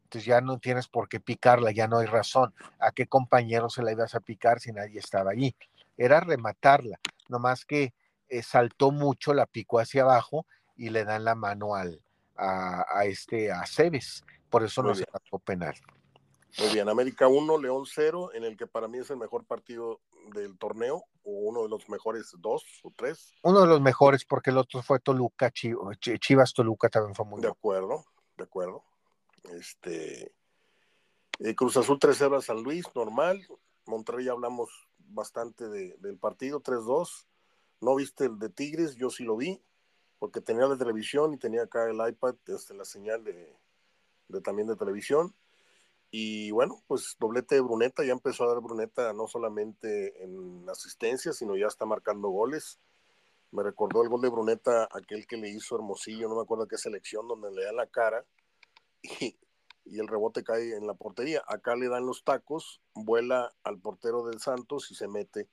[0.03, 2.53] Entonces ya no tienes por qué picarla, ya no hay razón.
[2.79, 5.55] ¿A qué compañero se la ibas a picar si nadie estaba allí?
[5.97, 7.93] Era rematarla, nomás que
[8.29, 12.01] eh, saltó mucho, la picó hacia abajo y le dan la mano al,
[12.35, 14.23] a, este, a Cebes.
[14.49, 15.75] Por eso no se trató penal.
[16.59, 20.01] Muy bien, América 1, León 0, en el que para mí es el mejor partido
[20.33, 23.33] del torneo, o uno de los mejores dos o tres.
[23.43, 27.47] Uno de los mejores, porque el otro fue Toluca, Chivas Toluca también fue muy De
[27.47, 28.03] acuerdo,
[28.37, 28.83] de acuerdo.
[29.53, 30.33] Este
[31.39, 33.47] eh, Cruz Azul 3-0 a San Luis, normal.
[33.85, 37.27] Monterrey hablamos bastante del partido, 3-2.
[37.79, 39.59] No viste el de Tigres, yo sí lo vi,
[40.21, 43.57] porque tenía la televisión y tenía acá el iPad, desde la señal de,
[44.27, 45.33] de también de televisión.
[46.11, 51.33] Y bueno, pues doblete de Bruneta, ya empezó a dar Bruneta no solamente en asistencia,
[51.33, 52.79] sino ya está marcando goles.
[53.49, 56.77] Me recordó el gol de Bruneta, aquel que le hizo Hermosillo, no me acuerdo qué
[56.77, 58.23] selección, donde le da la cara
[59.01, 59.35] y,
[59.85, 61.41] y el rebote cae en la portería.
[61.47, 65.49] Acá le dan los tacos, vuela al portero del Santos y se mete.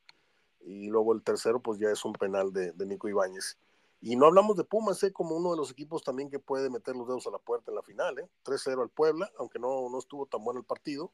[0.60, 3.56] Y luego el tercero, pues ya es un penal de, de Nico Ibáñez.
[4.00, 5.12] Y no hablamos de Pumas, ¿eh?
[5.12, 7.76] como uno de los equipos también que puede meter los dedos a la puerta en
[7.76, 8.18] la final.
[8.18, 8.28] ¿eh?
[8.44, 11.12] 3-0 al Puebla, aunque no, no estuvo tan bueno el partido,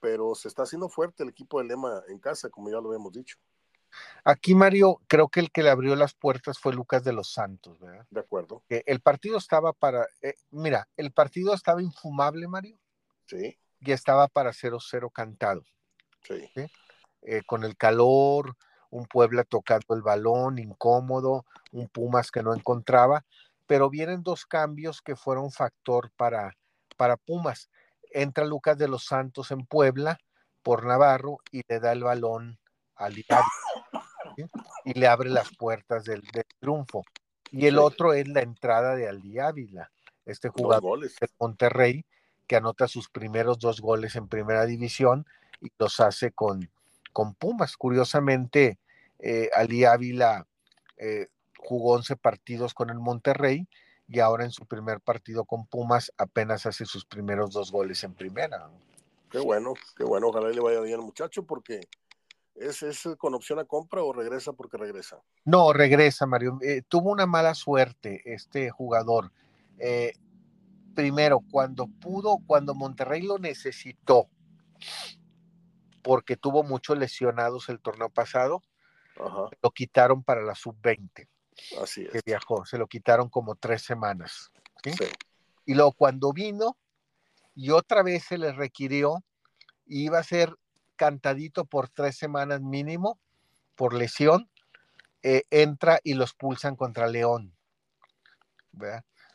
[0.00, 3.12] pero se está haciendo fuerte el equipo de Lema en casa, como ya lo habíamos
[3.12, 3.38] dicho.
[4.24, 7.78] Aquí, Mario, creo que el que le abrió las puertas fue Lucas de los Santos,
[7.78, 8.06] ¿verdad?
[8.10, 8.62] De acuerdo.
[8.68, 12.78] El partido estaba para, eh, mira, el partido estaba infumable, Mario.
[13.26, 13.58] Sí.
[13.80, 15.62] Y estaba para 0-0 cantado.
[16.22, 16.50] Sí.
[17.22, 18.56] Eh, con el calor,
[18.94, 23.24] un Puebla tocando el balón, incómodo, un Pumas que no encontraba,
[23.66, 26.56] pero vienen dos cambios que fueron factor para,
[26.96, 27.70] para Pumas.
[28.12, 30.18] Entra Lucas de los Santos en Puebla
[30.62, 32.58] por Navarro y le da el balón
[32.94, 33.10] a
[34.84, 36.22] y le abre las puertas del,
[36.60, 37.02] triunfo.
[37.50, 39.90] Y el otro es la entrada de Aldi Ávila,
[40.24, 42.06] este jugador de Monterrey,
[42.46, 45.26] que anota sus primeros dos goles en primera división
[45.60, 46.70] y los hace con,
[47.14, 47.78] con Pumas.
[47.78, 48.78] Curiosamente,
[49.20, 50.46] eh, Ali Ávila
[50.98, 53.66] eh, jugó 11 partidos con el Monterrey
[54.06, 58.12] y ahora en su primer partido con Pumas apenas hace sus primeros dos goles en
[58.12, 58.68] primera.
[59.30, 61.80] Qué bueno, qué bueno, ojalá le vaya bien al muchacho porque
[62.56, 65.18] es, es con opción a compra o regresa porque regresa.
[65.44, 66.58] No, regresa, Mario.
[66.62, 69.30] Eh, tuvo una mala suerte este jugador.
[70.94, 74.28] primero, cuando pudo, cuando Monterrey lo necesitó,
[76.04, 78.62] porque tuvo muchos lesionados el torneo pasado,
[79.62, 81.26] lo quitaron para la sub-20.
[81.82, 82.12] Así es.
[82.12, 84.52] Que viajó, se lo quitaron como tres semanas.
[85.64, 86.76] Y luego cuando vino
[87.54, 89.24] y otra vez se le requirió,
[89.86, 90.54] iba a ser
[90.96, 93.18] cantadito por tres semanas mínimo
[93.74, 94.50] por lesión,
[95.22, 97.56] eh, entra y los pulsan contra León.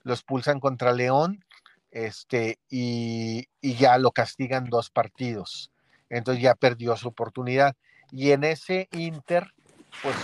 [0.03, 1.43] Los pulsan contra León
[1.89, 5.71] este, y, y, ya lo castigan dos partidos.
[6.09, 7.75] Entonces ya perdió su oportunidad.
[8.11, 9.53] Y en ese Inter
[10.01, 10.15] pues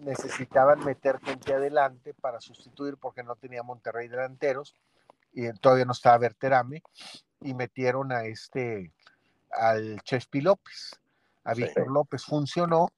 [0.00, 4.74] necesitaban meter gente adelante para sustituir porque no tenía Monterrey delanteros
[5.32, 6.82] y todavía no estaba Berterame
[7.40, 8.92] y metieron a este
[9.52, 11.00] al Chespi López,
[11.44, 12.88] a Víctor López funcionó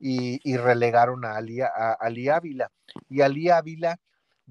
[0.00, 2.70] y, relegaron a Ali, a Ali Ávila
[3.08, 4.00] y Ali Ávila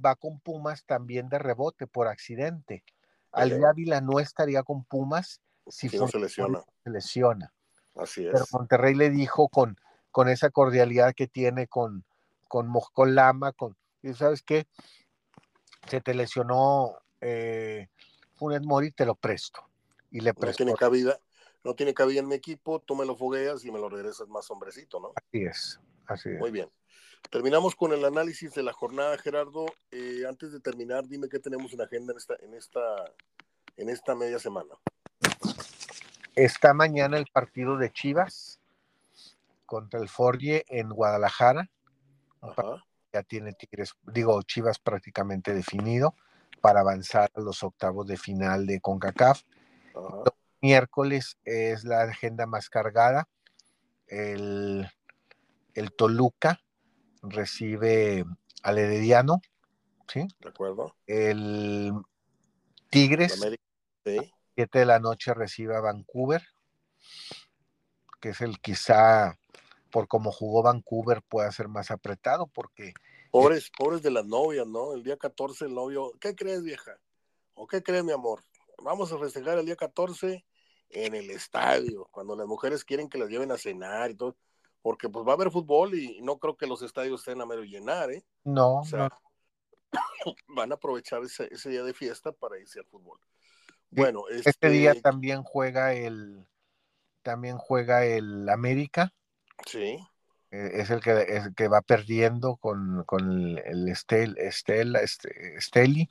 [0.03, 2.83] va con Pumas también de rebote por accidente.
[3.31, 6.63] Ali Ávila no estaría con Pumas si, no se lesiona.
[6.87, 7.53] Se lesiona.
[7.95, 8.31] Así es.
[8.31, 9.77] Pero Monterrey le dijo con
[10.17, 12.03] con esa cordialidad que tiene con,
[12.47, 14.65] con, con Lama, con, y sabes qué,
[15.87, 17.87] se te lesionó eh,
[18.33, 19.69] Funes Mori, te lo presto.
[20.09, 20.63] Y le presto.
[20.63, 21.19] No tiene cabida,
[21.63, 24.49] no tiene cabida en mi equipo, tú me lo fogueas y me lo regresas más
[24.49, 25.13] hombrecito, ¿no?
[25.15, 26.39] Así es, así es.
[26.39, 26.67] Muy bien.
[27.29, 29.67] Terminamos con el análisis de la jornada, Gerardo.
[29.91, 33.13] Eh, antes de terminar, dime qué tenemos en agenda en esta, en esta,
[33.75, 34.73] en esta media semana.
[36.37, 38.61] Está mañana el partido de Chivas
[39.65, 41.71] contra el Forge en Guadalajara.
[43.11, 46.13] Ya tiene Tigres, digo, Chivas prácticamente definido
[46.61, 49.41] para avanzar a los octavos de final de CONCACAF.
[50.61, 53.27] miércoles es la agenda más cargada.
[54.05, 54.87] El,
[55.73, 56.61] el Toluca
[57.23, 58.25] recibe
[58.61, 59.41] al Herediano,
[60.07, 60.27] ¿sí?
[60.39, 60.95] De acuerdo.
[61.07, 61.93] El
[62.91, 63.41] Tigres,
[64.05, 64.33] sí.
[64.57, 66.41] 7 de la noche recibe a Vancouver,
[68.19, 69.37] que es el quizá
[69.91, 72.95] por cómo jugó Vancouver pueda ser más apretado, porque...
[73.29, 74.93] Pobres, pobres de las novias, ¿no?
[74.93, 76.97] El día 14 el novio, ¿qué crees vieja?
[77.53, 78.43] ¿O qué crees mi amor?
[78.79, 80.43] Vamos a festejar el día 14
[80.89, 84.35] en el estadio, cuando las mujeres quieren que las lleven a cenar y todo
[84.81, 87.61] porque pues va a haber fútbol y no creo que los estadios estén a mero
[87.63, 88.23] llenar, ¿eh?
[88.43, 89.09] No, o sea,
[90.47, 93.19] van a aprovechar ese, día de fiesta para irse al fútbol.
[93.89, 96.45] Bueno, este, este, día también juega el
[97.21, 99.13] también juega el América.
[99.65, 99.99] Sí.
[100.51, 106.09] Eh, es el que, es que va perdiendo con, el, Estel, Estela, este, Esteli.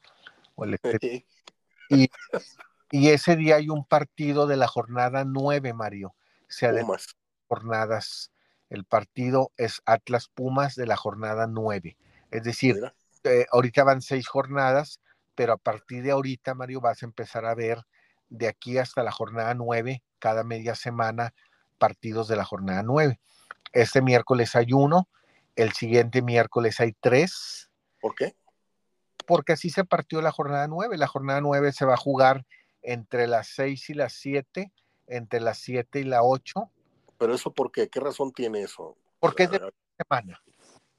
[1.89, 2.11] y,
[2.91, 6.15] y, ese día hay un partido de la jornada nueve, Mario.
[6.49, 6.85] Se sea,
[7.49, 8.31] jornadas
[8.69, 11.97] el partido es Atlas Pumas de la jornada 9.
[12.31, 12.81] Es decir,
[13.25, 15.01] eh, ahorita van seis jornadas,
[15.37, 17.79] pero a partir de ahorita, Mario, vas a empezar a ver
[18.29, 21.33] de aquí hasta la jornada 9, cada media semana,
[21.79, 23.21] partidos de la jornada 9.
[23.73, 25.09] Este miércoles hay uno,
[25.55, 27.71] el siguiente miércoles hay tres.
[28.01, 28.35] ¿Por qué?
[29.27, 30.99] Porque así se partió la jornada 9.
[30.99, 32.45] La jornada 9 se va a jugar
[32.83, 34.73] entre las 6 y las 7,
[35.07, 36.71] entre las 7 y la 8
[37.19, 37.89] pero eso por qué?
[37.89, 38.97] ¿Qué razón tiene eso?
[39.19, 40.43] Porque es de media semana.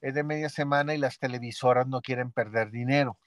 [0.01, 3.17] Es de media semana y las televisoras no quieren perder dinero.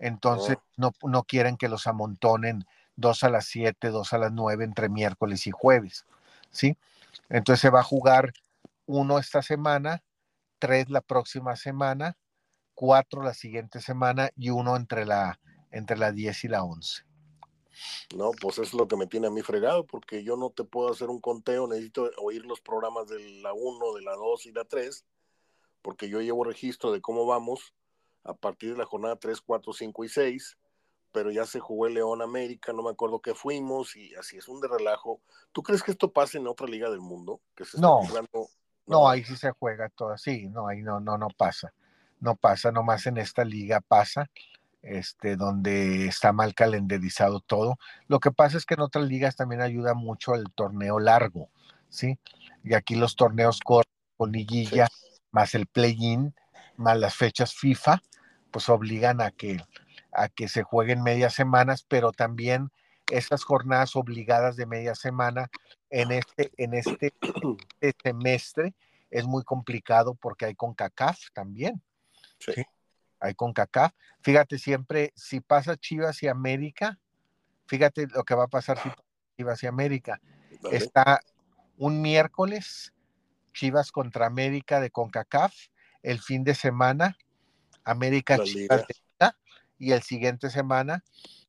[0.00, 0.64] Entonces oh.
[0.76, 2.64] no, no quieren que los amontonen
[2.96, 6.06] dos a las siete, dos a las nueve entre miércoles y jueves.
[6.50, 6.76] ¿Sí?
[7.28, 8.32] Entonces se va a jugar
[8.86, 10.02] uno esta semana,
[10.58, 12.16] tres la próxima semana,
[12.74, 15.38] cuatro la siguiente semana y uno entre la,
[15.70, 17.04] entre la 10 y la 11.
[18.16, 20.90] No, pues es lo que me tiene a mí fregado, porque yo no te puedo
[20.90, 24.64] hacer un conteo, necesito oír los programas de la 1, de la 2 y la
[24.64, 25.04] 3,
[25.82, 27.74] porque yo llevo registro de cómo vamos
[28.24, 30.58] a partir de la jornada 3, 4, 5 y 6,
[31.12, 34.48] pero ya se jugó el León América, no me acuerdo qué fuimos, y así es
[34.48, 35.20] un de relajo.
[35.52, 37.40] ¿Tú crees que esto pase en otra liga del mundo?
[37.54, 38.48] Que se no, jugando...
[38.86, 41.72] no, ahí sí se juega todo así, no, ahí no, no, no pasa,
[42.20, 44.30] no pasa, nomás en esta liga pasa
[44.82, 47.78] este, donde está mal calendarizado todo.
[48.06, 51.50] Lo que pasa es que en otras ligas también ayuda mucho el torneo largo,
[51.88, 52.18] ¿sí?
[52.64, 54.88] Y aquí los torneos cortos con liguilla,
[55.30, 56.34] más el play-in,
[56.76, 58.02] más las fechas FIFA,
[58.50, 59.58] pues obligan a que,
[60.12, 62.70] a que se jueguen medias semanas, pero también
[63.10, 65.50] esas jornadas obligadas de media semana
[65.90, 67.14] en este, en este,
[67.80, 68.74] este semestre
[69.10, 71.82] es muy complicado porque hay con CACAF también.
[72.38, 72.64] ¿sí?
[73.20, 73.92] hay con CACAF.
[74.22, 76.98] Fíjate siempre, si pasa Chivas y América,
[77.66, 79.04] fíjate lo que va a pasar si pasa
[79.36, 80.20] Chivas y América.
[80.72, 81.20] Está
[81.76, 82.92] un miércoles,
[83.52, 85.54] Chivas contra América de CONCACAF,
[86.02, 87.16] el fin de semana,
[87.84, 88.84] América Chivas
[89.78, 91.02] y el siguiente semana,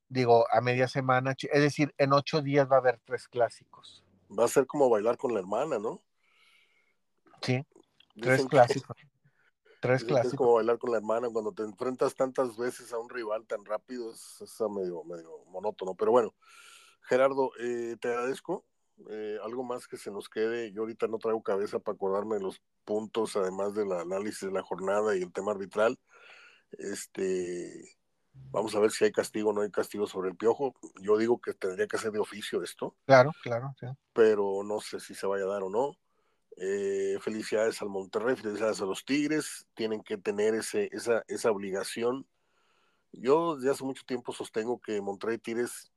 [0.08, 4.02] digo, a media semana, es decir, en ocho días va a haber tres clásicos.
[4.36, 6.02] Va a ser como bailar con la hermana, ¿no?
[7.42, 7.62] Sí,
[8.18, 8.96] tres clásicos.
[9.82, 10.32] Tres clásicos.
[10.32, 13.64] Es como bailar con la hermana cuando te enfrentas tantas veces a un rival tan
[13.64, 14.38] rápido, es,
[14.70, 15.94] medio, medio monótono.
[15.94, 16.34] Pero bueno,
[17.02, 18.64] Gerardo, eh, te agradezco.
[19.10, 20.72] Eh, algo más que se nos quede.
[20.72, 24.62] Yo ahorita no traigo cabeza para acordarme de los puntos, además del análisis de la
[24.62, 25.98] jornada y el tema arbitral.
[26.78, 27.96] Este,
[28.50, 30.74] vamos a ver si hay castigo o no hay castigo sobre el piojo.
[31.00, 32.94] Yo digo que tendría que ser de oficio esto.
[33.06, 33.74] Claro, claro.
[34.12, 35.96] Pero no sé si se vaya a dar o no.
[36.56, 42.26] Eh, felicidades al Monterrey, felicidades a los Tigres, tienen que tener ese, esa, esa obligación.
[43.12, 45.92] Yo desde hace mucho tiempo sostengo que Monterrey y Tigres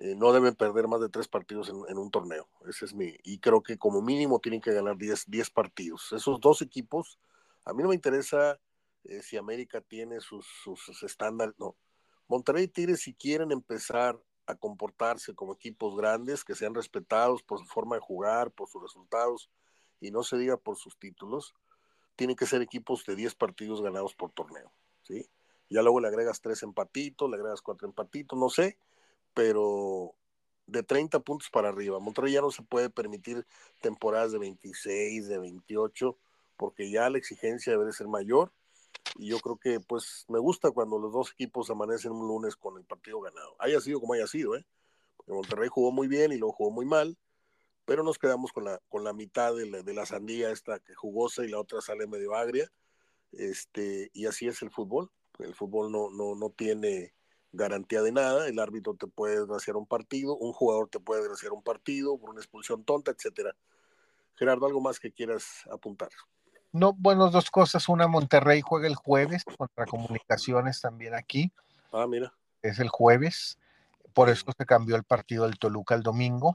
[0.00, 2.48] eh, no deben perder más de tres partidos en, un torneo.
[2.68, 6.12] Ese es mi, y creo que como mínimo tienen que ganar 10, partidos.
[6.12, 7.18] Esos dos equipos,
[7.64, 8.60] a mí no me interesa
[9.04, 11.76] eh, si América tiene sus, sus estándares, no.
[12.28, 17.58] Monterrey y Tigres si quieren empezar a comportarse como equipos grandes, que sean respetados por
[17.58, 19.50] su forma de jugar, por sus resultados,
[20.00, 21.54] y no se diga por sus títulos,
[22.16, 24.72] tienen que ser equipos de 10 partidos ganados por torneo,
[25.02, 25.28] ¿sí?
[25.70, 28.78] Ya luego le agregas tres empatitos, le agregas cuatro empatitos, no sé,
[29.34, 30.14] pero
[30.66, 32.00] de 30 puntos para arriba.
[32.00, 33.46] Monterrey ya no se puede permitir
[33.82, 36.18] temporadas de 26, de 28,
[36.56, 38.52] porque ya la exigencia debe ser mayor
[39.18, 42.78] y yo creo que pues me gusta cuando los dos equipos amanecen un lunes con
[42.78, 44.64] el partido ganado, haya sido como haya sido, ¿eh?
[45.16, 47.18] Porque Monterrey jugó muy bien y luego jugó muy mal,
[47.84, 50.94] pero nos quedamos con la, con la mitad de la, de la sandía esta que
[50.94, 52.70] jugosa y la otra sale medio agria,
[53.32, 57.14] este, y así es el fútbol, el fútbol no, no, no tiene
[57.52, 61.52] garantía de nada, el árbitro te puede desgraciar un partido, un jugador te puede desgraciar
[61.52, 63.56] un partido por una expulsión tonta, etcétera.
[64.34, 66.10] Gerardo, ¿algo más que quieras apuntar?
[66.72, 67.88] No, bueno, dos cosas.
[67.88, 71.50] Una, Monterrey juega el jueves contra Comunicaciones también aquí.
[71.92, 72.32] Ah, mira.
[72.62, 73.58] Es el jueves.
[74.12, 76.54] Por eso se cambió el partido del Toluca el domingo.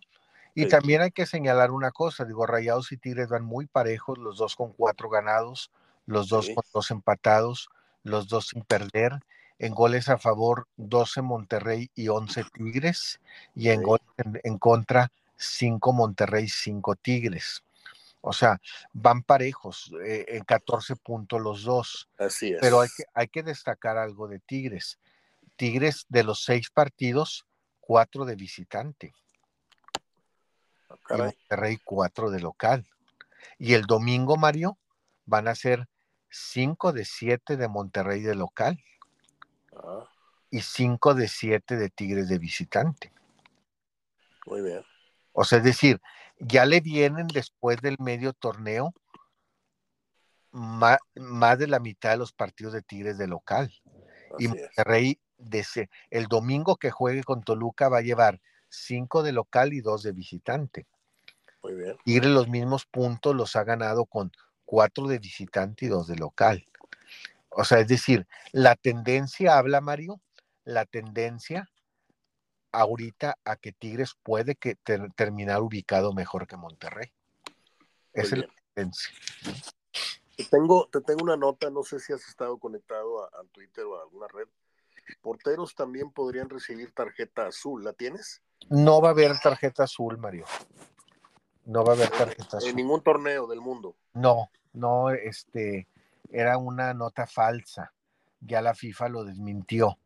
[0.56, 0.70] Y Sí.
[0.70, 4.56] también hay que señalar una cosa, digo, Rayados y Tigres van muy parejos, los dos
[4.56, 5.72] con cuatro ganados,
[6.06, 6.54] los dos Sí.
[6.54, 7.70] con dos empatados,
[8.04, 9.20] los dos sin perder.
[9.58, 13.20] En goles a favor, 12 Monterrey y 11 Tigres.
[13.56, 13.86] Y en Sí.
[13.86, 17.64] goles en, en contra, 5 Monterrey, 5 Tigres.
[18.26, 18.62] O sea,
[18.94, 22.10] van parejos, eh, en 14 puntos los dos.
[22.18, 22.60] Así es.
[22.62, 24.98] Pero hay que, hay que destacar algo de Tigres.
[25.58, 27.46] Tigres de los seis partidos,
[27.82, 29.14] cuatro de visitante.
[30.90, 31.34] Ah, y.
[31.50, 32.88] Monterrey 4 de local.
[33.60, 34.78] Y el domingo, Mario,
[35.26, 35.90] van a ser
[36.30, 38.82] 5 de 7 de Monterrey de local
[39.76, 40.08] Ah,
[40.50, 43.12] y 5 de 7 de Tigres de visitante.
[44.46, 44.86] muy bien.
[45.34, 46.02] O sea, es decir,
[46.40, 48.94] ya le vienen después del medio torneo
[50.52, 53.74] más, más de la mitad de los partidos de Tigres de local.
[54.40, 54.48] y Así.
[54.48, 59.82] Monterrey, desde el domingo que juegue con Toluca, va a llevar 5 de local y
[59.82, 60.88] 2 de visitante.
[61.62, 61.98] Muy bien.
[62.04, 64.32] Tigres los mismos puntos los ha ganado con
[64.66, 66.66] cuatro de visitante y dos de local.
[67.50, 70.20] O sea, es decir, la tendencia habla, Mario,
[70.64, 71.70] la tendencia
[72.74, 77.14] ahorita a que Tigres puede que ter- terminar ubicado mejor que Monterrey.
[77.46, 79.14] Muy Esa es la tendencia.
[80.36, 83.98] Te tengo, te tengo una nota, no sé si has estado conectado a, Twitter o
[83.98, 84.48] a alguna red.
[85.22, 88.42] Porteros también podrían recibir tarjeta azul, ¿la tienes?
[88.70, 90.46] No va a haber tarjeta azul, Mario.
[91.66, 92.76] No va a haber tarjeta En azul.
[92.76, 93.96] ningún torneo del mundo.
[94.14, 95.88] No, no, este,
[96.32, 97.94] era una nota falsa.
[98.42, 99.98] Ya la FIFA lo desmintió.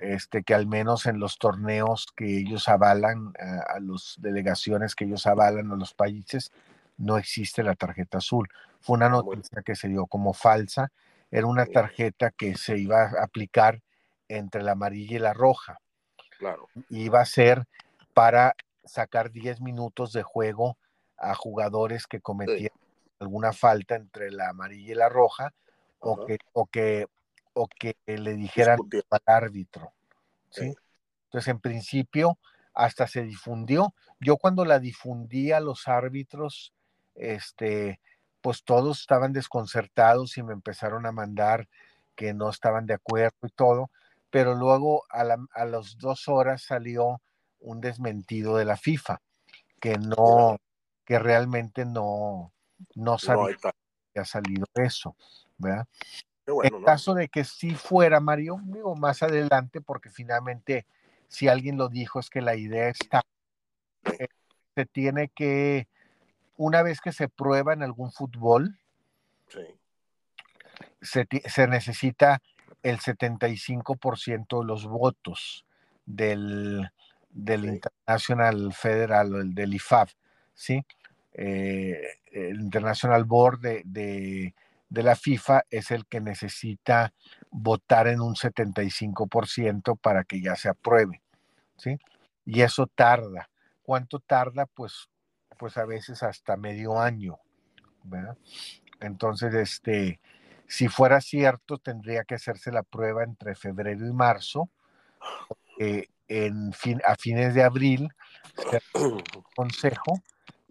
[0.00, 5.04] Este, que al menos en los torneos que ellos avalan, a, a las delegaciones que
[5.04, 6.52] ellos avalan a los países,
[6.96, 8.48] no existe la tarjeta azul.
[8.80, 10.90] Fue una Ah, noticia que se dio como falsa.
[11.30, 13.82] Era una tarjeta que se iba a aplicar
[14.28, 15.78] entre la amarilla y la roja.
[16.38, 16.68] Claro.
[16.90, 17.64] Iba a ser
[18.12, 20.76] para sacar 10 minutos de juego
[21.16, 22.70] a jugadores que cometían
[23.20, 25.54] alguna falta entre la amarilla y la roja
[26.00, 26.26] o Ajá.
[26.26, 27.06] que, o que,
[27.54, 28.78] o que le dijeran
[29.10, 29.92] al árbitro.
[30.50, 30.68] ¿sí?
[30.68, 30.74] Sí.
[31.26, 32.38] Entonces, en principio,
[32.74, 33.94] hasta se difundió.
[34.20, 36.72] Yo cuando la difundí a los árbitros,
[37.14, 38.00] este,
[38.40, 41.68] pues todos estaban desconcertados y me empezaron a mandar
[42.14, 43.90] que no estaban de acuerdo y todo,
[44.30, 47.20] pero luego a, la, a las dos horas salió
[47.60, 49.20] un desmentido de la FIFA,
[49.80, 50.58] que no,
[51.04, 52.52] que realmente no,
[52.94, 53.72] no No, sabía está.
[54.12, 55.16] que ha salido eso,
[55.58, 55.86] ¿verdad?
[56.46, 56.86] Bueno, en ¿no?
[56.86, 60.86] caso de que sí fuera Mario, digo más adelante, porque finalmente
[61.28, 63.24] si alguien lo dijo es que la idea está,
[64.18, 64.28] eh,
[64.74, 65.88] se tiene que,
[66.56, 68.78] una vez que se prueba en algún fútbol,
[69.48, 69.60] Sí.
[71.00, 72.42] se, se necesita
[72.82, 75.64] el 75% de los votos
[76.04, 76.90] del,
[77.30, 77.68] del Sí.
[77.68, 80.08] International Federal, o el del IFAB,
[80.54, 80.84] ¿sí?
[81.32, 82.00] Eh,
[82.32, 84.54] el International Board de, de-
[84.94, 87.12] de la FIFA es el que necesita
[87.50, 91.20] votar en un 75% para que ya se apruebe,
[91.76, 91.98] ¿sí?
[92.44, 93.50] Y eso tarda.
[93.82, 94.66] ¿Cuánto tarda?
[94.66, 95.10] Pues,
[95.58, 97.38] pues a veces hasta medio año,
[98.04, 98.38] ¿verdad?
[99.00, 100.20] Entonces, este,
[100.66, 104.70] si fuera cierto, tendría que hacerse la prueba entre febrero y marzo.
[105.78, 108.08] Eh, en fin, a fines de abril
[108.70, 108.80] se
[109.56, 110.22] consejo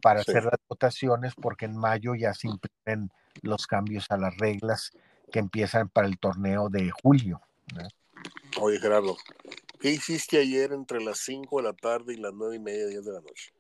[0.01, 0.32] para Sí.
[0.32, 3.11] hacer las votaciones porque en mayo ya se imprimen
[3.42, 4.92] los cambios a las reglas
[5.32, 7.42] que empiezan para el torneo de julio.
[7.76, 7.88] ¿no?
[8.62, 9.18] Oye, Gerardo,
[9.80, 13.06] ¿qué hiciste ayer entre las 5 de la tarde y las 9 y media, 10
[13.06, 13.52] de la noche?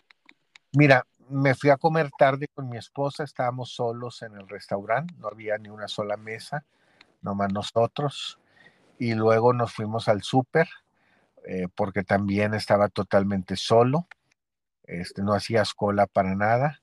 [0.73, 5.27] Mira, me fui a comer tarde con mi esposa, estábamos solos en el restaurante, no
[5.27, 6.65] había ni una sola mesa,
[7.21, 8.39] nomás nosotros.
[8.99, 10.67] Y luego nos fuimos al súper,
[11.45, 14.07] eh, porque también estaba totalmente solo,
[14.83, 16.81] este, no hacías cola para nada.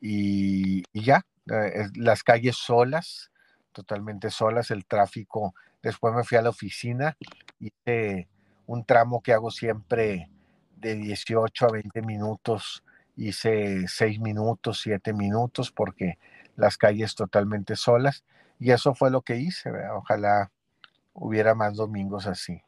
[0.00, 3.30] Y, y ya, eh, las calles solas,
[3.72, 5.54] totalmente solas, el tráfico.
[5.82, 7.16] Después me fui a la oficina,
[7.58, 8.28] hice
[8.66, 10.30] un tramo que hago siempre
[10.76, 12.82] de 18 a 20 minutos
[13.16, 16.18] hice seis minutos, siete minutos, porque
[16.56, 18.24] las calles totalmente solas.
[18.58, 19.70] Y eso fue lo que hice.
[19.92, 20.52] Ojalá
[21.12, 22.62] hubiera más domingos así.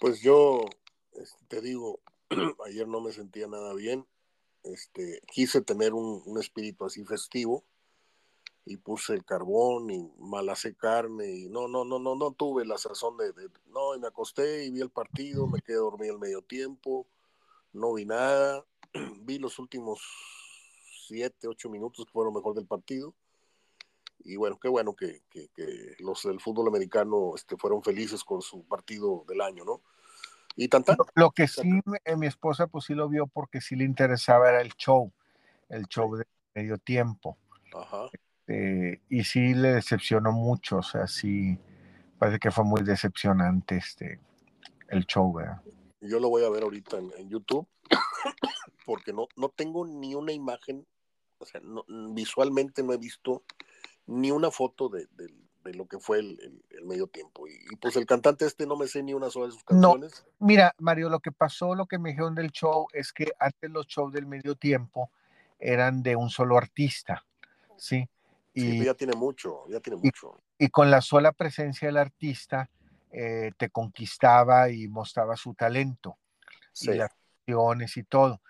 [0.00, 0.64] Pues yo
[1.12, 2.00] este, te digo,
[2.66, 4.06] ayer no me sentía nada bien.
[4.62, 7.64] Este, quise tener un, un espíritu así festivo
[8.64, 12.76] y puse el carbón y malacé carne y no, no, no, no, no tuve la
[12.76, 13.32] sazón de,
[13.66, 17.06] no, y me acosté y vi el partido, me quedé dormido al medio tiempo,
[17.72, 18.66] no vi nada,
[19.22, 20.00] vi los últimos
[21.06, 23.14] siete, ocho minutos que fueron mejor del partido
[24.20, 28.42] y bueno, qué bueno que, que, que los del fútbol americano este, fueron felices con
[28.42, 29.80] su partido del año, ¿no?
[30.60, 30.68] Y
[31.14, 34.60] Lo que sí, eh, mi esposa pues sí lo vio porque sí le interesaba era
[34.60, 35.12] el show,
[35.68, 37.38] el show de medio tiempo.
[37.72, 38.10] Ajá.
[38.48, 41.58] Este, y sí le decepcionó mucho, o sea, sí,
[42.18, 44.18] parece que fue muy decepcionante este,
[44.88, 45.62] el show, ¿verdad?
[46.00, 47.68] Yo lo voy a ver ahorita en, YouTube,
[48.86, 50.86] porque no, no tengo ni una imagen,
[51.38, 51.60] o sea,
[52.14, 53.44] visualmente no he visto
[54.06, 55.06] ni una foto de,
[55.64, 57.46] lo que fue el, medio tiempo.
[57.46, 60.24] Y, pues el cantante este no me sé ni una sola de sus canciones.
[60.38, 63.70] No, mira, Mario, lo que pasó, lo que me dijeron del show es que antes
[63.70, 65.10] los shows del medio tiempo
[65.58, 67.24] eran de un solo artista,
[67.76, 68.08] ¿sí?
[68.54, 70.40] Y, ya tiene mucho, ya tiene mucho.
[70.58, 72.68] Y, con la sola presencia del artista
[73.12, 76.18] eh, te conquistaba y mostraba su talento
[76.80, 78.40] y las acciones y todo.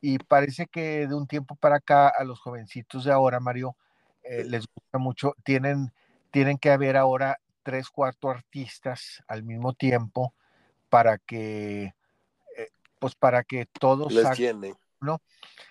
[0.00, 3.76] Y parece que de un tiempo para acá a los jovencitos de ahora, Mario,
[4.22, 5.92] eh, les gusta mucho, tienen,
[6.34, 10.34] tienen que haber ahora tres, cuatro artistas al mismo tiempo
[10.88, 11.94] para que,
[12.56, 12.68] eh,
[12.98, 14.12] pues para que todos...
[14.12, 14.74] Les tiene.
[15.00, 15.22] ¿no?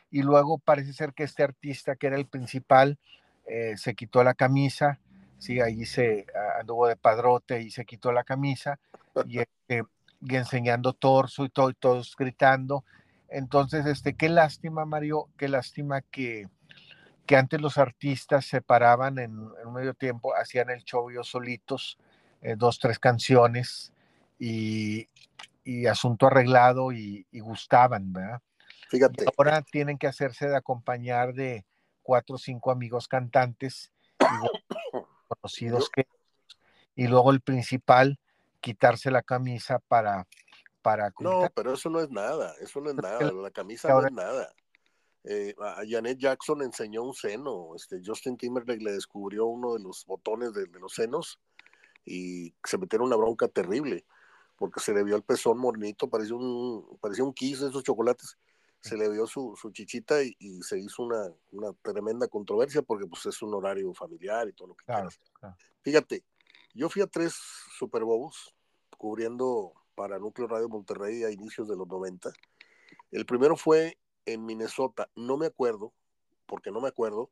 [0.09, 2.97] Y luego parece ser que este artista que era el principal,
[3.45, 4.99] eh, se quitó la camisa,
[5.37, 8.79] sí, ahí se anduvo de padrote y se quitó la camisa
[9.25, 9.83] y, este,
[10.21, 12.85] y enseñando torso y, todo, y todos gritando.
[13.27, 16.47] Entonces, este, qué lástima, Mario, qué lástima que,
[17.25, 21.97] que antes los artistas se paraban en, un medio tiempo, hacían el show ellos solitos,
[22.41, 23.93] eh, dos, tres canciones
[24.39, 25.07] y,
[25.63, 28.41] y asunto arreglado y, gustaban, ¿verdad?
[28.89, 29.25] Fíjate.
[29.37, 31.65] ahora tienen que hacerse de acompañar de,
[32.03, 33.91] cuatro o cinco amigos cantantes
[35.27, 36.05] conocidos que
[36.95, 38.19] y luego el principal
[38.61, 40.27] quitarse la camisa para
[40.83, 44.11] para no pero eso no es nada eso no es nada la camisa no es
[44.11, 44.53] nada
[45.25, 50.05] eh, a Janet Jackson enseñó un seno este Justin Timberlake le descubrió uno de los
[50.05, 51.39] botones de, los senos
[52.05, 54.05] y se metieron una bronca terrible
[54.57, 58.37] porque se le vio el pezón mornito parecía un parecía un kiss de esos chocolates
[58.81, 63.25] se le vio su, su chichita y, se hizo una, una, tremenda controversia porque pues
[63.25, 65.09] es un horario familiar y todo lo que claro,
[65.83, 66.23] Fíjate,
[66.73, 67.33] yo fui a tres
[67.77, 68.53] Super Bowls
[68.97, 72.31] cubriendo para Núcleo Radio Monterrey a inicios de los 90.
[73.11, 75.93] El primero fue en Minnesota, no me acuerdo,
[76.45, 77.31] porque no me acuerdo,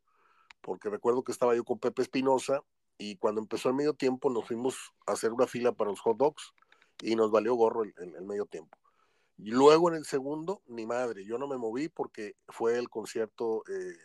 [0.61, 2.63] porque recuerdo que estaba yo con Pepe Espinosa
[2.97, 6.17] y cuando empezó el medio tiempo nos fuimos a hacer una fila para los hot
[6.17, 6.53] dogs
[7.01, 8.77] y nos valió gorro el, el medio tiempo.
[9.43, 13.63] Y luego en el segundo, ni madre, yo no me moví porque fue el concierto,
[13.67, 13.97] eh,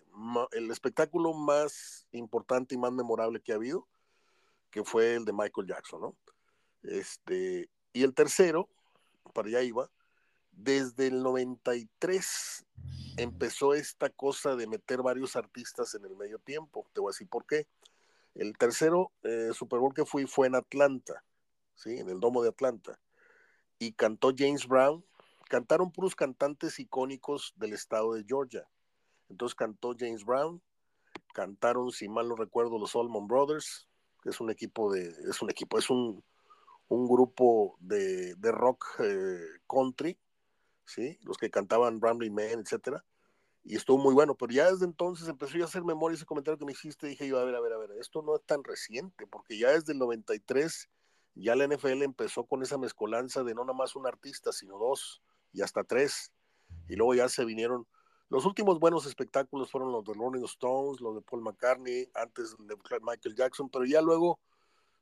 [0.52, 3.86] el espectáculo más importante y más memorable que ha habido,
[4.70, 6.16] que fue el de Michael Jackson, ¿no?
[6.82, 8.70] Este, y el tercero,
[9.34, 9.90] para allá iba,
[10.56, 12.66] desde el 93
[13.18, 16.86] empezó esta cosa de meter varios artistas en el medio tiempo.
[16.92, 17.66] Te voy a decir por qué.
[18.34, 21.24] El tercero eh, Super Bowl que fui fue en Atlanta,
[21.74, 21.98] ¿sí?
[21.98, 22.98] En el Domo de Atlanta.
[23.78, 25.04] Y cantó James Brown,
[25.48, 28.68] cantaron puros cantantes icónicos del estado de Georgia.
[29.28, 30.62] Entonces cantó James Brown,
[31.34, 33.88] cantaron, si mal no recuerdo, los Allman Brothers,
[34.22, 36.22] que es un equipo de, es un equipo, es un,
[36.88, 40.18] un grupo de, de rock eh, country,
[40.86, 41.18] ¿sí?
[41.22, 43.04] Los que cantaban Rambling Man, etcétera.
[43.64, 46.64] Y estuvo muy bueno, pero ya desde entonces empezó a hacer memoria ese comentario que
[46.64, 49.26] me hiciste, dije yo, a ver, a ver, a ver, esto no es tan reciente,
[49.26, 50.88] porque ya desde el 93
[51.34, 55.20] ya la NFL empezó con esa mezcolanza de no nada más un artista, sino dos,
[55.52, 56.32] y hasta tres.
[56.88, 57.86] Y luego ya se vinieron.
[58.28, 62.76] Los últimos buenos espectáculos fueron los de Rolling Stones, los de Paul McCartney, antes de
[63.02, 64.40] Michael Jackson, pero ya luego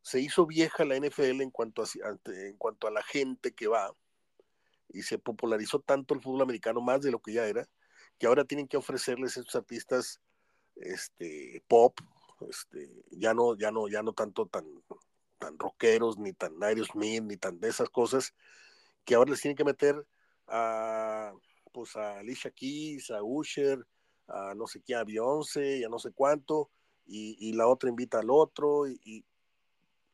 [0.03, 1.87] se hizo vieja la NFL en cuanto a,
[2.27, 3.91] en cuanto a la gente que va
[4.89, 7.69] y se popularizó tanto el fútbol americano más de lo que ya era,
[8.19, 10.21] que ahora tienen que ofrecerles a estos artistas
[10.77, 11.99] este, pop,
[12.49, 14.65] este, ya no, ya no, ya no tanto tan,
[15.39, 18.35] tan rockeros, ni tan Aerosmith, ni tan de esas cosas,
[19.05, 20.07] que ahora les tienen que meter
[20.47, 21.33] a,
[21.73, 23.85] pues a Alicia Keys, a Usher,
[24.29, 26.71] a no sé qué, a Beyoncé, y a no sé cuánto,
[27.07, 29.25] y, la otra invita al otro, y,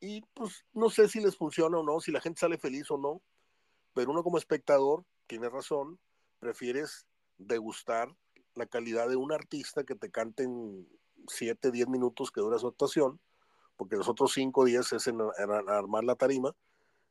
[0.00, 2.98] y, pues no sé si les funciona o no, si la gente sale feliz o
[2.98, 3.22] no,
[3.94, 5.98] pero uno como espectador, tiene razón,
[6.38, 7.06] prefieres
[7.38, 8.14] degustar
[8.54, 10.88] la calidad de un artista que te cante en
[11.28, 13.20] 7, 10 minutos que dura su actuación,
[13.76, 16.54] porque los otros 5 días es en, armar la tarima.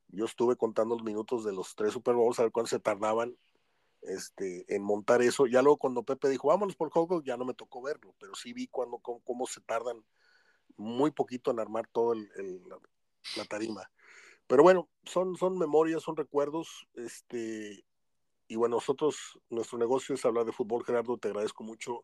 [0.10, 3.38] Yo estuve contando los minutos de los tres Super Bowls, a ver cuánto se tardaban
[4.02, 5.46] este, en montar eso.
[5.46, 8.54] Ya luego cuando Pepe dijo, vámonos por juego, ya no me tocó verlo, pero sí
[8.54, 10.04] vi cuando, cómo, se tardan
[10.78, 12.30] muy poquito en armar todo el,
[13.36, 13.90] la, tarima.
[14.50, 17.86] Pero bueno, son, son memorias, son recuerdos, este,
[18.48, 22.04] y bueno, nosotros, nuestro negocio es hablar de fútbol, Gerardo, te agradezco mucho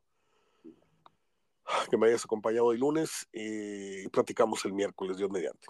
[1.90, 5.66] que me hayas acompañado hoy lunes y platicamos el miércoles, Dios mediante.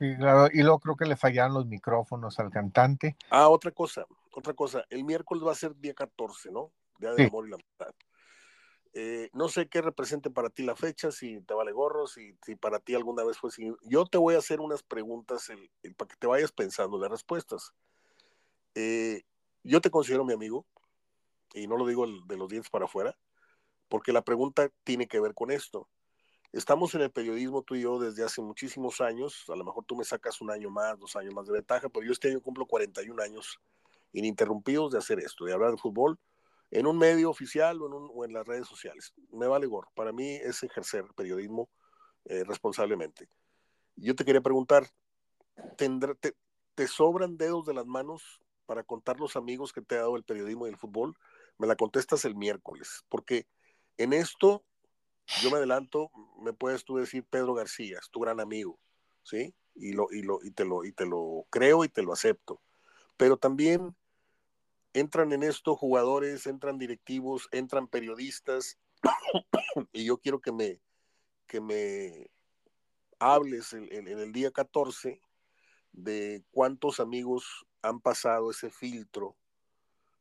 [0.00, 3.16] Y, claro, y luego creo que le fallaron los micrófonos al cantante.
[3.30, 6.72] Ah, otra cosa, otra cosa, el miércoles va a ser día 14, ¿no?
[6.98, 7.94] Día del amor y la amistad.
[8.98, 12.56] Eh, no sé qué represente para ti la fecha, si te vale gorro, si, si
[12.56, 13.70] para ti alguna vez fue así.
[13.82, 15.48] Yo te voy a hacer unas preguntas
[15.98, 17.74] para que te vayas pensando las respuestas.
[18.74, 19.24] Eh,
[19.62, 20.66] yo te considero mi amigo,
[21.52, 23.18] y no lo digo de los dientes para afuera,
[23.90, 25.90] porque la pregunta tiene que ver con esto.
[26.52, 29.94] Estamos en el periodismo tú y yo desde hace muchísimos años, a lo mejor tú
[29.94, 32.64] me sacas un año más, dos años más de ventaja, pero yo este año cumplo
[32.64, 33.60] 41 años
[34.14, 36.18] ininterrumpidos de hacer esto, de hablar de fútbol
[36.70, 39.12] en un medio oficial o en, las redes sociales.
[39.30, 39.90] Me vale gorro.
[39.94, 41.68] Para mí es ejercer periodismo
[42.24, 43.28] eh, responsablemente.
[43.96, 44.86] Yo te quería preguntar,
[45.76, 50.24] ¿te sobran dedos de las manos para contar los amigos que te ha dado el
[50.24, 51.16] periodismo y el fútbol,
[51.56, 53.46] me la contestas el miércoles, porque
[53.96, 54.64] en esto
[55.40, 56.10] yo me adelanto,
[56.42, 58.78] me puedes tú decir Pedro García, es tu gran amigo,
[59.22, 59.54] ¿sí?
[59.74, 62.60] Y, lo, y, y, te lo, y te lo creo y te lo acepto.
[63.16, 63.96] Pero también
[64.96, 68.78] entran en esto jugadores, entran directivos, entran periodistas,
[69.92, 70.80] y yo quiero que me,
[71.46, 72.30] que me
[73.18, 75.20] hables en, el día 14
[75.92, 79.36] de cuántos amigos han pasado ese filtro,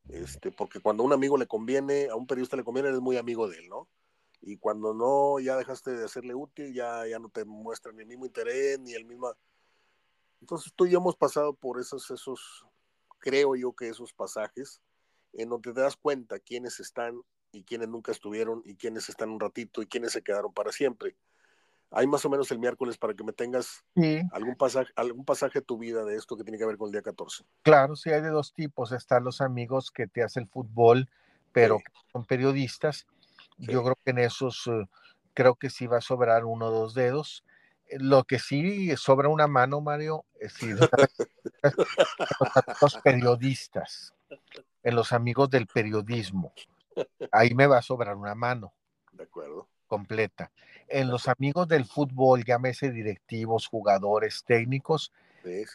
[0.09, 3.15] este, porque cuando a un amigo le conviene, a un periodista le conviene, eres muy
[3.15, 3.88] amigo de él, ¿no?
[4.41, 8.07] Y cuando no, ya dejaste de hacerle útil, ya, ya no te muestra ni el
[8.07, 9.34] mismo interés, ni el mismo...
[10.41, 12.67] Entonces tú y hemos pasado por esos, esos,
[13.26, 14.80] creo yo que esos pasajes,
[15.34, 17.19] en donde te das cuenta quiénes están
[17.51, 21.17] y quiénes nunca estuvieron, y quiénes están un ratito, y quiénes se quedaron para siempre
[21.91, 23.84] hay más o menos el miércoles para que me tengas
[24.32, 26.91] algún, pasaje, algún pasaje de tu vida de esto que tiene que ver con el
[26.91, 27.45] día 14.
[27.61, 28.91] Claro, sí, hay de dos tipos.
[28.91, 31.09] Están los amigos que te hacen el fútbol,
[31.53, 31.80] pero
[32.11, 33.07] son periodistas.
[33.57, 34.89] Yo creo que en esos, eh,
[35.34, 37.45] creo que sí va a sobrar uno o dos dedos.
[37.91, 40.67] Lo que sí sobra una mano, Mario, es si
[42.81, 44.13] los periodistas,
[44.83, 46.53] en los amigos del periodismo.
[47.31, 48.73] Ahí me va a sobrar una mano.
[49.11, 50.51] De acuerdo completa.
[50.88, 55.11] En los amigos del fútbol, llámese directivos, jugadores, técnicos,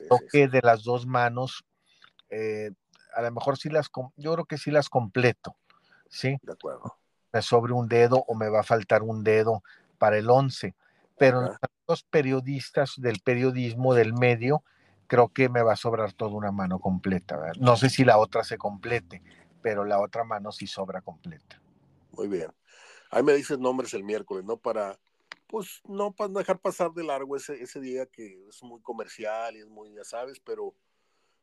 [0.08, 1.64] toque de las dos manos,
[2.28, 2.70] eh,
[3.14, 5.56] a lo mejor sí las, yo creo que sí las completo,
[6.08, 6.38] ¿sí?
[6.42, 6.96] De acuerdo.
[7.32, 9.62] Me sobre un dedo o me va a faltar un dedo
[9.98, 10.74] para el 11,
[11.20, 11.54] pero
[11.86, 14.64] los periodistas del periodismo, del medio,
[15.06, 17.38] creo que me va a sobrar toda una mano completa.
[17.58, 19.22] No sé si la otra se complete,
[19.60, 21.60] pero la otra mano sí sobra completa.
[22.12, 22.50] Muy bien.
[23.10, 24.56] Ahí me dices nombres el miércoles, ¿no?
[24.56, 24.98] Para,
[25.46, 29.58] pues, no para dejar pasar de largo ese, ese día que es muy comercial y
[29.58, 30.74] es muy, ya sabes, pero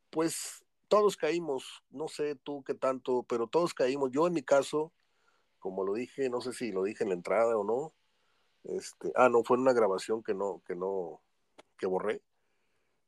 [0.09, 4.09] pues todos caímos, no sé tú qué tanto, pero todos caímos.
[4.11, 4.91] Yo en mi caso,
[5.59, 7.93] como lo dije, no sé si lo dije en la entrada o no,
[8.67, 11.21] este, ah, no, fue una grabación que no, que no,
[11.77, 12.21] que borré.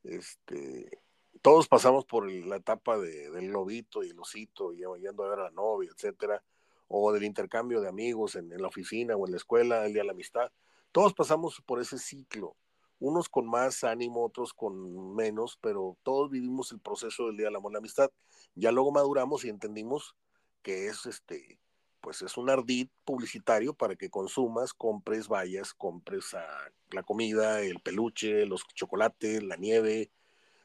[0.04, 1.02] Este,
[1.42, 5.40] todos pasamos por la etapa de, del lobito y el osito, y yendo a ver
[5.40, 6.44] a la novia, etcétera
[6.90, 10.08] o del intercambio de amigos en, la oficina o en la escuela, el día de
[10.08, 10.52] la amistad.
[10.92, 12.58] Todos pasamos por ese ciclo,
[12.98, 17.56] unos con más ánimo, otros con menos, pero todos vivimos el proceso del día del
[17.56, 18.10] amor la amistad.
[18.56, 20.16] Ya luego maduramos y entendimos
[20.64, 21.60] que es este,
[22.02, 26.46] pues es un ardid publicitario para que consumas, compres, vayas, compres a
[26.92, 30.12] la comida, el peluche, los chocolates, la nieve,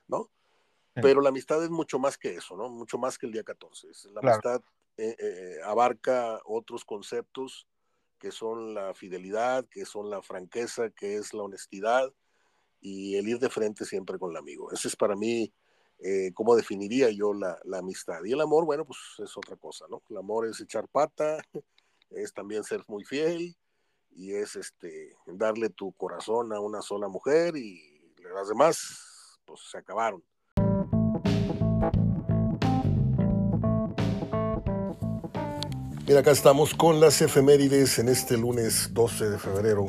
[0.08, 0.30] ¿no?
[0.94, 2.68] Pero la amistad es mucho más que eso, ¿no?
[2.68, 3.88] Mucho más que el día 14.
[4.12, 4.62] La amistad
[4.96, 7.66] eh, eh, abarca otros conceptos
[8.18, 12.12] que son la fidelidad, que son la franqueza, que es la honestidad
[12.80, 14.70] y el ir de frente siempre con el amigo.
[14.70, 15.52] Ese es para mí
[16.06, 18.22] eh, cómo definiría yo la, amistad.
[18.26, 20.02] Y el amor, bueno, pues es otra cosa, ¿no?
[20.10, 21.42] El amor es echar pata,
[22.10, 23.56] es también ser muy fiel
[24.10, 27.80] y es este darle tu corazón a una sola mujer y
[28.34, 30.22] las demás, pues se acabaron.
[36.06, 39.86] Mira, acá estamos con las efemérides en este lunes 12 de febrero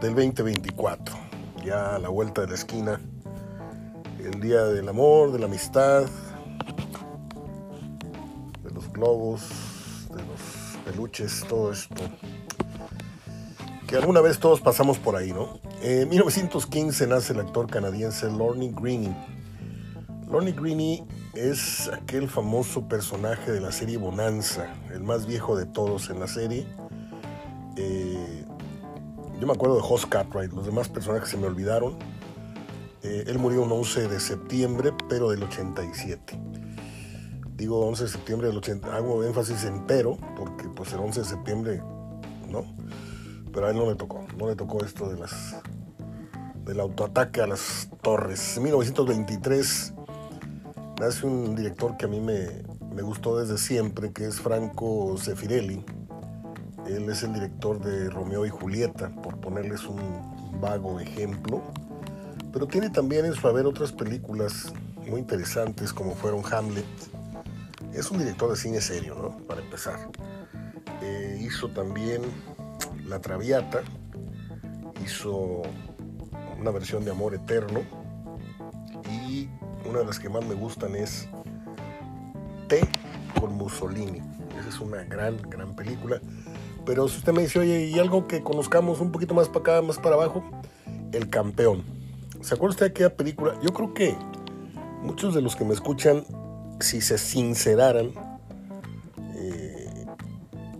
[0.00, 1.14] del 2024.
[1.62, 3.02] Ya a la vuelta de la esquina,
[4.26, 6.04] el día del amor, de la amistad,
[8.62, 9.42] de los globos,
[10.10, 12.02] de los peluches, todo esto.
[13.86, 15.58] Que alguna vez todos pasamos por ahí, ¿no?
[15.82, 19.16] En 1915 nace el actor canadiense Lorne Greene.
[20.30, 26.10] Lorne Greene es aquel famoso personaje de la serie Bonanza, el más viejo de todos
[26.10, 26.66] en la serie.
[27.76, 28.44] Eh,
[29.40, 31.96] yo me acuerdo de Hoss Cartwright, los demás personajes se me olvidaron.
[33.02, 36.38] Eh, él murió un 11 de septiembre, pero del 87.
[37.56, 41.26] Digo 11 de septiembre del 80, hago énfasis en pero, porque pues el 11 de
[41.26, 41.82] septiembre,
[42.48, 42.64] ¿no?
[43.52, 45.56] Pero a él no le tocó, no le tocó esto de las
[46.64, 48.56] del autoataque a las torres.
[48.56, 49.94] En 1923
[51.00, 52.46] nace un director que a mí me,
[52.94, 55.84] me gustó desde siempre, que es Franco Zeffirelli.
[56.86, 60.00] Él es el director de Romeo y Julieta, por ponerles un
[60.60, 61.62] vago ejemplo.
[62.52, 64.72] Pero tiene también en su haber otras películas
[65.08, 66.84] muy interesantes, como fueron Hamlet.
[67.94, 69.46] Es un director de cine serio, ¿no?
[69.46, 69.98] Para empezar.
[71.02, 72.22] Eh, hizo también
[73.06, 73.82] La Traviata.
[75.04, 75.62] Hizo
[76.58, 77.80] una versión de Amor Eterno.
[79.28, 79.48] Y
[79.88, 81.28] una de las que más me gustan es
[82.68, 82.80] T
[83.38, 84.20] con Mussolini.
[84.58, 86.20] Esa es una gran, gran película.
[86.84, 89.82] Pero si usted me dice, oye, ¿y algo que conozcamos un poquito más para acá,
[89.82, 90.42] más para abajo?
[91.12, 91.99] El Campeón.
[92.42, 93.58] ¿Se acuerda usted de aquella película?
[93.62, 94.16] Yo creo que
[95.02, 96.24] muchos de los que me escuchan,
[96.80, 98.12] si se sinceraran,
[99.34, 100.06] eh,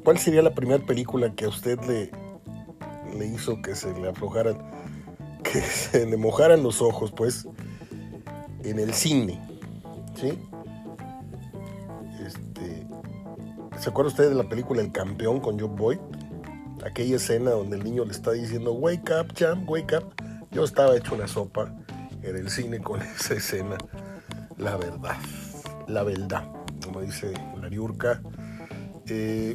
[0.03, 2.11] ¿cuál sería la primera película que a usted le,
[3.19, 4.57] le hizo que se le aflojaran,
[5.43, 7.47] que se le mojaran los ojos, pues,
[8.65, 9.39] en el cine?
[10.15, 10.39] ¿Sí?
[12.27, 12.87] Este,
[13.79, 15.99] ¿Se acuerda usted de la película El Campeón con Joe Boyd?
[16.87, 20.15] Aquella escena donde el niño le está diciendo, wake up, champ, wake up.
[20.53, 21.73] Yo estaba hecho una sopa
[22.23, 23.79] en el cine con esa escena.
[24.57, 25.17] La verdad,
[25.87, 26.45] la verdad,
[26.85, 28.21] como dice Lariurka.
[29.07, 29.53] Eh,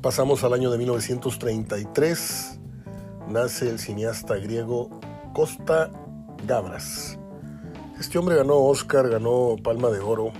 [0.00, 2.58] pasamos al año de 1933.
[3.28, 5.00] Nace el cineasta griego
[5.34, 5.90] Costa
[6.46, 7.18] Gavras.
[7.98, 10.32] Este hombre ganó Oscar, ganó Palma de Oro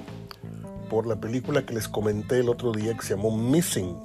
[0.89, 3.97] por la película que les comenté el otro día que se llamó Missing,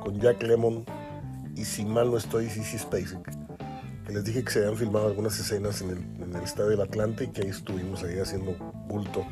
[0.00, 0.84] con Jack Lemmon
[1.56, 3.43] y si mal no estoy, Sissy Spacek.
[4.06, 7.28] Que les dije que se habían filmado algunas escenas en el, Estadio del Atlante y
[7.28, 8.54] que ahí estuvimos ahí haciendo
[8.86, 9.24] bulto.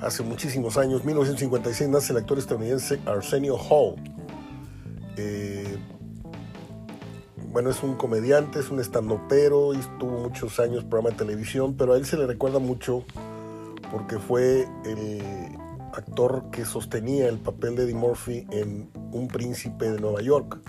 [0.00, 3.96] Hace muchísimos años, 1956, nace el actor estadounidense Arsenio Hall.
[5.16, 5.76] Eh,
[7.52, 11.92] bueno, es un comediante, es un estandopero y estuvo muchos años programa de televisión, pero
[11.92, 13.04] a él se le recuerda mucho
[13.90, 15.20] porque fue el
[15.92, 20.60] actor que sostenía el papel de Eddie Murphy en Un Príncipe de Nueva York,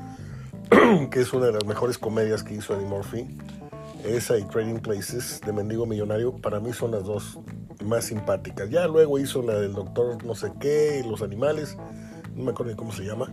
[1.11, 3.38] que es una de las mejores comedias que hizo Eddie Murphy.
[4.03, 7.40] Esa y Trading Places de Mendigo Millonario, para mí son las dos
[7.85, 8.69] más simpáticas.
[8.69, 11.77] Ya luego hizo la del doctor no sé qué, los animales,
[12.35, 13.31] no me acuerdo ni cómo se llama.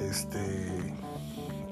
[0.00, 0.40] Este,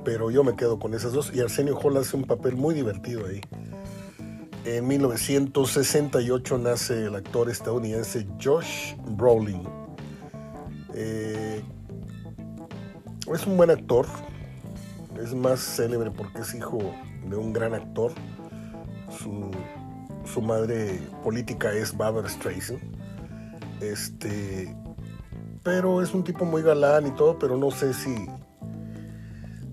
[0.05, 1.35] pero yo me quedo con esas dos.
[1.35, 3.41] Y Arsenio Hall hace un papel muy divertido ahí.
[4.65, 9.63] En 1968 nace el actor estadounidense Josh Brolin.
[10.95, 11.63] Eh,
[13.33, 14.07] es un buen actor.
[15.21, 16.79] Es más célebre porque es hijo
[17.29, 18.13] de un gran actor.
[19.19, 22.81] Su, madre política es Barbara Streisand.
[23.81, 24.75] Este,
[25.63, 28.29] pero es un tipo muy galán y todo, pero no sé si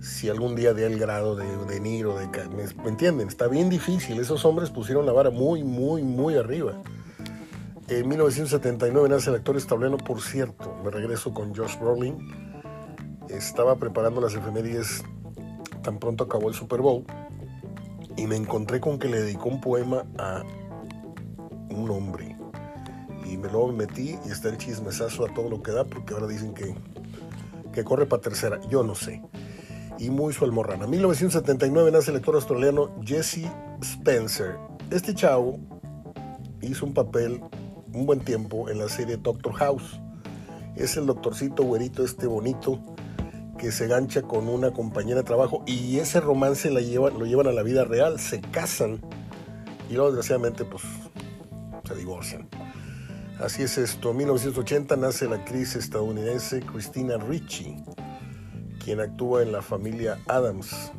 [0.02, 3.28] si algún día dé el grado de, de Niro, de, ¿me, ¿me entienden?
[3.28, 4.20] Está bien difícil.
[4.20, 6.74] Esos hombres pusieron la vara muy, muy, muy arriba.
[7.88, 12.18] En 1979 nace el actor estableno, por cierto, me regreso con Josh Brolin.
[13.30, 15.04] Estaba preparando las efemérides
[15.82, 17.04] tan pronto acabó el Super Bowl
[18.18, 20.44] y me encontré con que le dedicó un poema a
[21.70, 22.38] un hombre.
[23.26, 26.28] Y me lo metí y está el chismesazo a todo lo que da porque ahora
[26.28, 26.76] dicen que,
[27.72, 28.60] que corre para tercera.
[28.70, 29.22] Yo no sé
[30.02, 30.88] y muy su almorrana.
[30.88, 33.48] 1979 nace el actor australiano Jesse
[33.82, 34.58] Spencer.
[34.90, 35.60] Este chavo
[36.62, 37.40] hizo un papel
[37.94, 40.00] un buen tiempo en la serie Doctor House.
[40.76, 42.80] Es el doctorcito güerito este bonito
[43.62, 47.46] que se gancha con una compañera de trabajo y ese romance la lleva, lo llevan
[47.46, 49.00] a la vida real, se casan
[49.88, 50.82] y luego desgraciadamente pues
[51.88, 52.50] se divorcian.
[53.40, 54.12] Así es esto.
[54.12, 57.78] En 1980 nace la actriz estadounidense Christina Ricci
[58.84, 60.92] quien actúa en la familia Adams.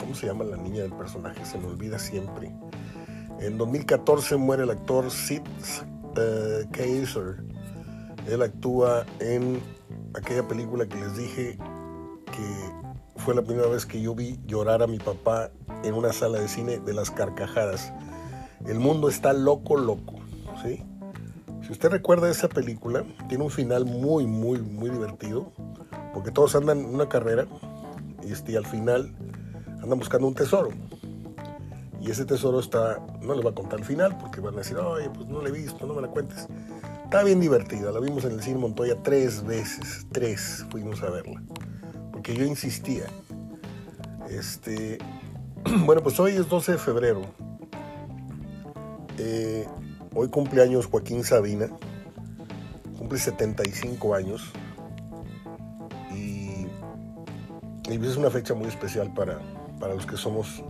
[0.00, 1.44] ¿Cómo se llama la niña del personaje?
[1.44, 2.52] Se me olvida siempre.
[3.38, 7.44] En 2014 muere el actor Sid uh, Kaiser.
[8.26, 9.60] Él actúa en
[10.14, 11.58] aquella película que les dije
[12.26, 12.72] que
[13.16, 15.50] fue la primera vez que yo vi llorar a mi papá
[15.82, 17.92] en una sala de cine de las carcajadas.
[18.66, 20.14] El mundo está loco, loco,
[20.62, 20.82] ¿sí?
[21.62, 25.52] Si usted recuerda esa película, tiene un final muy, muy, muy divertido,
[26.12, 27.46] porque todos andan en una carrera
[28.22, 29.14] y este, al final
[29.82, 30.70] andan buscando un tesoro.
[32.00, 34.76] Y ese tesoro está, no les voy a contar el final, porque van a decir,
[34.76, 36.48] oye, pues no lo he visto, no me la cuentes.
[37.04, 41.42] Está bien divertida, la vimos en el cine Montoya tres veces, tres fuimos a verla,
[42.10, 43.04] porque yo insistía.
[44.28, 44.98] Este,
[45.84, 47.22] bueno, pues hoy es 12 de febrero.
[49.18, 49.64] Eh,
[50.14, 51.68] hoy cumpleaños Joaquín Sabina,
[52.98, 54.50] cumple 75 años.
[56.12, 56.66] Y,
[57.88, 59.38] es una fecha muy especial para,
[59.78, 60.64] para los que somos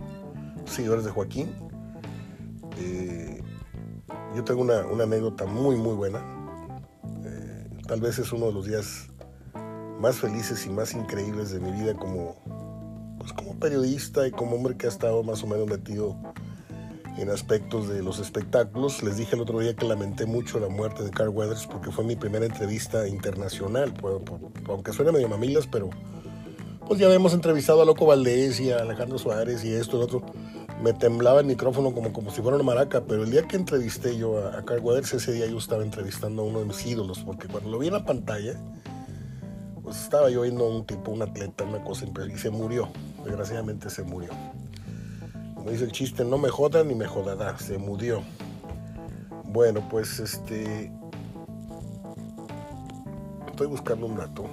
[0.65, 1.49] seguidores de Joaquín.
[2.77, 3.14] Eh,
[4.35, 6.19] yo tengo una, anécdota muy, muy buena.
[7.23, 9.07] Eh, tal vez es uno de los días
[9.99, 12.35] más felices y más increíbles de mi vida como,
[13.17, 16.17] pues como periodista y como hombre que ha estado más o menos metido
[17.17, 19.01] en aspectos de los espectáculos.
[19.03, 22.03] Les dije el otro día que lamenté mucho la muerte de Carl Weathers porque fue
[22.03, 23.93] mi primera entrevista internacional,
[24.67, 25.89] aunque suene medio mamilas, pero
[26.85, 30.05] pues ya habíamos entrevistado a Loco Valdés y a Alejandro Suárez y esto y lo
[30.05, 30.25] otro
[30.81, 34.17] me temblaba el micrófono como, como si fuera una maraca, pero el día que entrevisté
[34.17, 37.47] yo a, Carl Weathers, ese día yo estaba entrevistando a uno de mis ídolos, porque
[37.47, 38.53] cuando lo vi en la pantalla,
[39.81, 42.89] pues estaba yo viendo a un tipo, un atleta, una cosa, y se murió,
[43.23, 44.31] desgraciadamente se murió.
[45.55, 48.21] Como dice el chiste, no me jodan ni me jodará, se murió.
[49.45, 50.91] Bueno, pues este...
[53.47, 54.45] Estoy buscando un dato.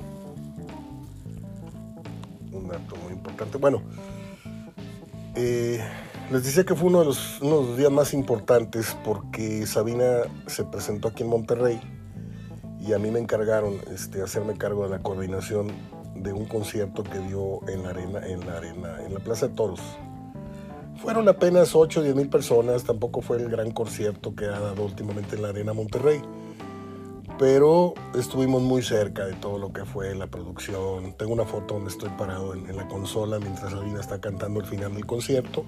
[2.52, 3.58] Un dato muy importante.
[3.58, 3.82] Bueno,
[5.34, 5.82] eh,
[6.32, 11.24] les decía que fue uno de, los, días más importantes porque Sabina se presentó aquí
[11.24, 11.78] en Monterrey
[12.80, 15.70] y a mí me encargaron este, hacerme cargo de la coordinación
[16.16, 19.54] de un concierto que dio en la arena, en la arena, en la Plaza de
[19.54, 19.80] Toros.
[20.96, 24.84] Fueron apenas 8 o 10 mil personas, tampoco fue el gran concierto que ha dado
[24.84, 26.22] últimamente en la arena Monterrey,
[27.38, 31.12] pero estuvimos muy cerca de todo lo que fue la producción.
[31.18, 34.66] Tengo una foto donde estoy parado en, en la consola mientras Sabina está cantando el
[34.66, 35.66] final del concierto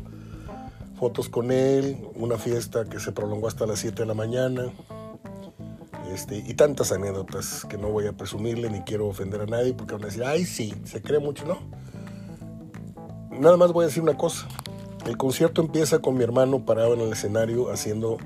[1.04, 4.72] fotos con él, una fiesta que se prolongó hasta las 7 de la mañana,
[6.10, 9.92] este, y tantas anécdotas que no voy a presumirle ni quiero ofender a nadie porque
[9.92, 11.58] van a decir, ay, sí, se cree mucho, ¿no?
[13.38, 14.48] Nada más voy a decir una cosa.
[15.04, 18.16] El concierto empieza con mi hermano parado en el escenario haciendo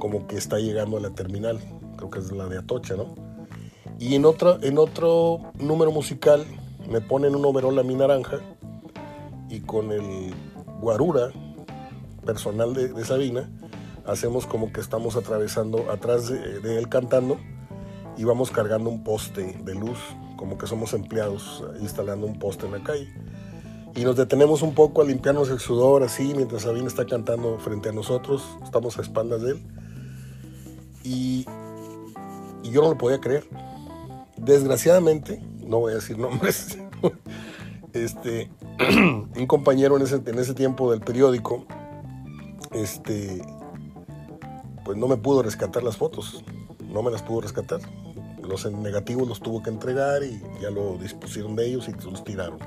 [0.00, 1.60] como que está llegando a la terminal,
[1.96, 3.14] creo que es la de Atocha, ¿no?
[4.00, 6.44] Y en, otra, en otro número musical
[6.90, 8.40] me ponen un overol a mi naranja
[9.48, 10.34] y con el
[10.80, 11.30] guarura
[12.26, 13.48] personal de, Sabina,
[14.04, 17.38] hacemos como que estamos atravesando atrás de, él cantando
[18.18, 19.98] y vamos cargando un poste de luz,
[20.36, 23.08] como que somos empleados instalando un poste en la calle.
[23.94, 27.88] Y nos detenemos un poco a limpiarnos el sudor así mientras Sabina está cantando frente
[27.88, 29.62] a nosotros, estamos a espaldas de él.
[31.02, 31.46] Y,
[32.62, 33.48] y yo no lo podía creer.
[34.36, 36.76] Desgraciadamente, no voy a decir nombres,
[37.94, 41.66] este, un compañero en ese, en ese tiempo del periódico
[42.82, 43.42] este,
[44.84, 46.44] pues no me pudo rescatar las fotos,
[46.92, 47.80] no me las pudo rescatar.
[48.42, 52.58] Los negativos los tuvo que entregar y ya lo dispusieron de ellos y los tiraron.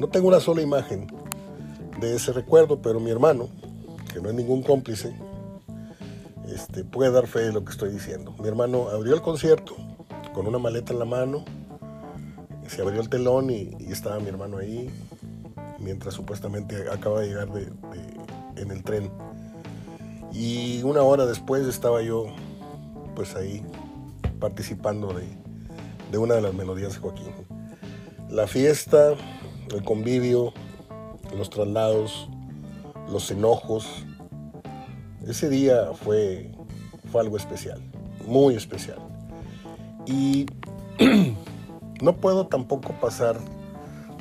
[0.00, 1.06] No tengo una sola imagen
[2.00, 3.48] de ese recuerdo, pero mi hermano,
[4.12, 5.16] que no es ningún cómplice,
[6.48, 8.34] este, puede dar fe de lo que estoy diciendo.
[8.40, 9.76] Mi hermano abrió el concierto
[10.34, 11.44] con una maleta en la mano,
[12.66, 14.90] se abrió el telón y, estaba mi hermano ahí,
[15.78, 17.48] mientras supuestamente acaba de llegar
[18.56, 19.10] en el tren
[20.32, 22.26] y una hora después estaba yo
[23.14, 23.64] pues ahí
[24.38, 27.32] participando de, una de las melodías de Joaquín.
[28.28, 29.14] La fiesta,
[29.70, 30.52] el convivio,
[31.36, 32.28] los traslados,
[33.10, 33.86] los enojos.
[35.26, 36.52] Ese día fue,
[37.10, 37.80] fue algo especial,
[38.26, 38.98] muy especial.
[40.06, 40.46] Y
[42.02, 43.38] no puedo tampoco pasar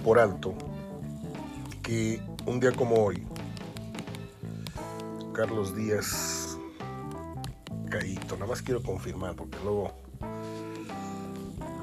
[0.04, 0.54] por alto
[1.84, 3.24] que un día como hoy,
[5.36, 6.58] Carlos Díaz
[7.90, 8.36] Caíto.
[8.36, 9.92] Nada más quiero confirmar porque luego,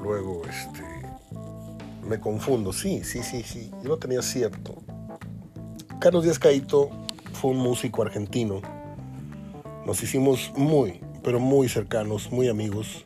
[0.01, 0.83] luego, este,
[2.03, 2.73] me confundo.
[2.73, 3.69] Sí, sí, sí, sí.
[3.83, 4.81] Yo lo tenía cierto.
[5.99, 6.89] Carlos Díaz Caíto
[7.33, 8.59] fue un músico argentino.
[9.85, 13.03] Nos hicimos muy, pero muy cercanos, muy amigos.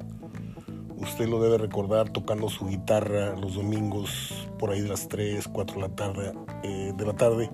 [0.96, 5.76] Usted lo debe recordar tocando su guitarra los domingos por ahí de las 3, 4
[5.76, 6.34] de la tarde,
[6.64, 7.50] eh, de la tarde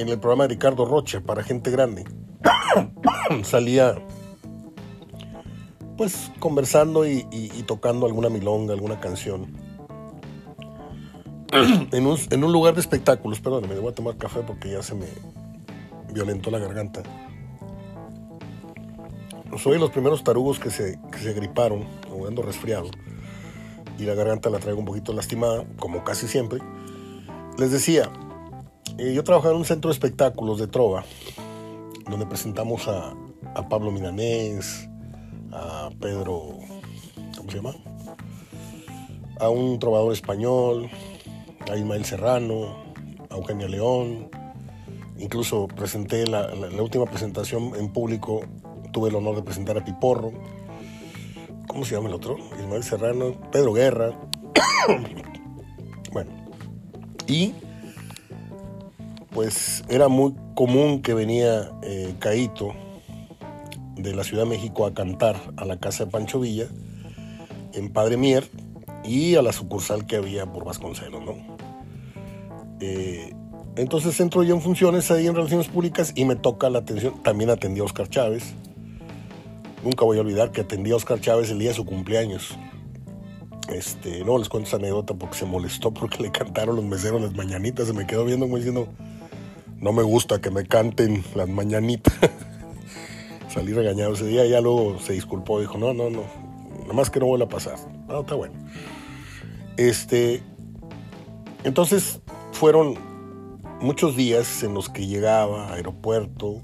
[0.00, 2.04] en el programa de Ricardo Rocha para gente grande.
[3.42, 3.96] Salía
[5.96, 7.24] pues conversando y,
[7.66, 9.46] tocando alguna milonga, alguna canción.
[11.92, 15.06] en, un, lugar de espectáculos, perdón, me voy a tomar café porque ya se me
[16.12, 17.02] violentó la garganta.
[19.56, 21.86] soy de los primeros tarugos que se, que se griparon,
[22.28, 22.90] ando resfriado,
[23.98, 26.60] y la garganta la traigo un poquito lastimada, como casi siempre.
[27.56, 28.10] Les decía,
[28.98, 31.04] eh, yo trabajaba en un centro de espectáculos de Trova,
[32.08, 33.14] donde presentamos a,
[33.68, 34.88] Pablo Milanés,
[35.50, 36.58] a Pedro,
[37.36, 37.74] ¿cómo se llama?
[39.40, 40.90] A un trovador español,
[41.70, 42.76] a Ismael Serrano,
[43.30, 44.28] a Eugenia León.
[45.18, 48.42] Incluso presenté la, la, última presentación en público,
[48.92, 50.32] tuve el honor de presentar a Piporro.
[51.66, 52.36] ¿Cómo se llama el otro?
[52.60, 54.12] Ismael Serrano, Pedro Guerra.
[56.12, 56.30] bueno,
[57.26, 57.54] y
[59.36, 62.72] pues era muy común que venía eh, Caito
[63.94, 66.68] de la Ciudad de México a cantar a la casa de Pancho Villa
[67.74, 68.48] en Padre Mier
[69.04, 71.34] y a la sucursal que había por Vasconcelos, ¿no?
[72.80, 73.34] Eh,
[73.76, 77.22] entonces entro yo en funciones ahí en Relaciones Públicas y me toca la atención.
[77.22, 78.54] También atendí a Oscar Chávez.
[79.84, 82.56] Nunca voy a olvidar que atendí a Oscar Chávez el día de su cumpleaños.
[83.68, 87.34] Este, no les cuento esa anécdota porque se molestó porque le cantaron los meseros las
[87.34, 87.86] mañanitas.
[87.86, 88.88] Se me quedó viendo como diciendo,
[89.86, 92.12] no me gusta que me canten las mañanitas.
[93.48, 96.24] Salí regañado ese día, ya luego se disculpó, dijo, no, no, no,
[96.80, 97.78] nada más que no vuelva a pasar.
[98.08, 98.54] No, está bueno.
[99.76, 100.42] Este,
[101.62, 102.98] entonces fueron
[103.80, 106.62] muchos días en los que llegaba a aeropuerto,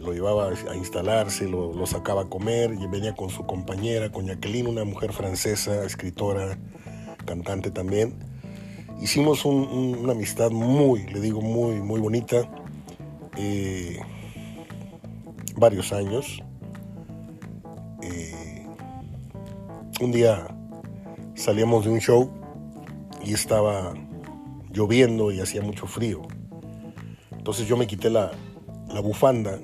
[0.00, 4.26] lo llevaba a instalarse, lo, lo, sacaba a comer, y venía con su compañera, con
[4.26, 6.58] Jacqueline, una mujer francesa, escritora,
[7.26, 8.29] cantante también.
[9.00, 12.48] Hicimos un, un, una amistad muy, le digo, muy, muy bonita.
[13.36, 13.98] Eh,
[15.56, 16.42] varios años.
[18.02, 18.66] Eh,
[20.00, 20.48] un día
[21.34, 22.30] salíamos de un show
[23.24, 23.94] y estaba
[24.72, 26.22] lloviendo y hacía mucho frío.
[27.30, 28.32] Entonces yo me quité la,
[28.88, 29.58] la bufanda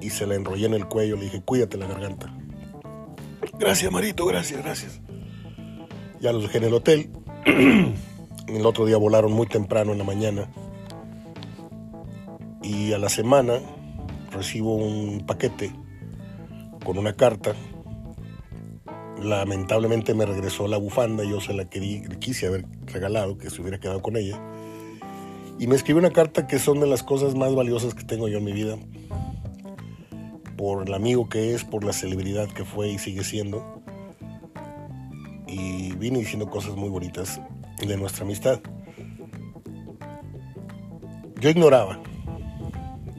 [0.00, 1.16] y se la enrollé en el cuello.
[1.16, 2.34] Le dije, cuídate la garganta.
[3.58, 5.00] Gracias, Marito, gracias, gracias.
[6.20, 7.10] Ya los dejé en el hotel.
[8.56, 10.48] el otro día volaron muy temprano en la mañana.
[12.62, 13.60] Y a la semana
[14.30, 15.72] recibo un paquete
[16.84, 17.54] con una carta.
[19.22, 23.78] Lamentablemente me regresó la bufanda, yo se la querí, quise haber regalado, que se hubiera
[23.78, 24.40] quedado con ella.
[25.58, 28.38] Y me escribió una carta que son de las cosas más valiosas que tengo yo
[28.38, 28.78] en mi vida.
[30.56, 33.82] Por el amigo que es, por la celebridad que fue y sigue siendo.
[35.46, 37.40] Y vine diciendo cosas muy bonitas
[37.86, 38.60] de nuestra amistad.
[41.40, 42.00] Yo ignoraba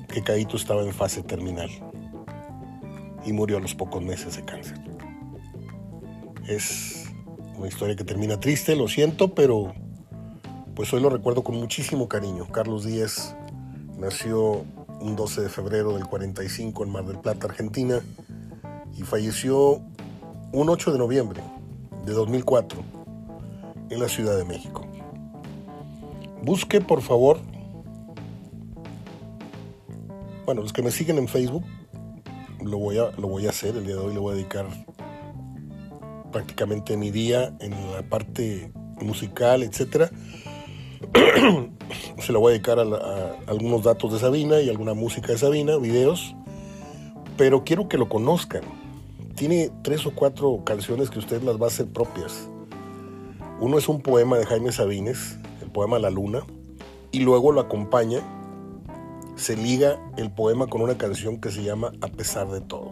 [0.08, 1.70] que Caito estaba en fase terminal
[3.26, 4.80] y murió a los pocos meses de cáncer.
[6.48, 7.06] Es
[7.58, 9.74] una historia que termina triste, lo siento, pero
[10.76, 12.48] pues hoy lo recuerdo con muchísimo cariño.
[12.52, 13.36] Carlos Díaz
[13.98, 14.66] nació
[15.00, 18.02] un 12 de febrero del 45 en Mar del Plata, Argentina,
[18.98, 19.82] y falleció
[20.52, 21.42] un 8 de noviembre
[22.06, 23.01] de 2004
[23.92, 24.88] en la Ciudad de México.
[26.42, 27.40] Busque por favor
[30.52, 31.64] bueno, los que me siguen en Facebook,
[32.62, 33.78] lo voy, a, lo voy a hacer.
[33.78, 34.66] El día de hoy le voy a dedicar
[36.30, 38.70] prácticamente mi día en la parte
[39.00, 40.12] musical, etcétera.
[42.20, 45.38] Se lo voy a dedicar a, a, algunos datos de Sabina y alguna música de
[45.38, 46.36] Sabina, videos.
[47.38, 48.64] Pero quiero que lo conozcan.
[49.36, 52.51] Tiene tres o cuatro canciones que usted las va a hacer propias.
[53.62, 56.42] Uno es un poema de Jaime Sabines, el poema La Luna,
[57.12, 58.22] y luego lo acompaña
[59.36, 62.92] se liga el poema con una canción que se llama A pesar de todo.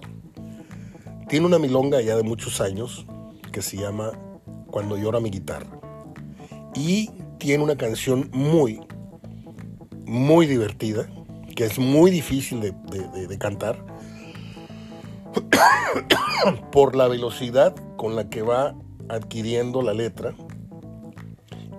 [1.27, 3.07] Tiene una milonga ya de muchos años
[3.51, 4.11] que se llama
[4.69, 5.79] Cuando llora mi guitarra.
[6.75, 7.09] Y
[7.39, 8.79] tiene una canción muy,
[10.05, 11.09] muy divertida,
[11.55, 13.83] que es muy difícil de, de, de cantar,
[16.71, 18.75] por la velocidad con la que va
[19.09, 20.35] adquiriendo la letra,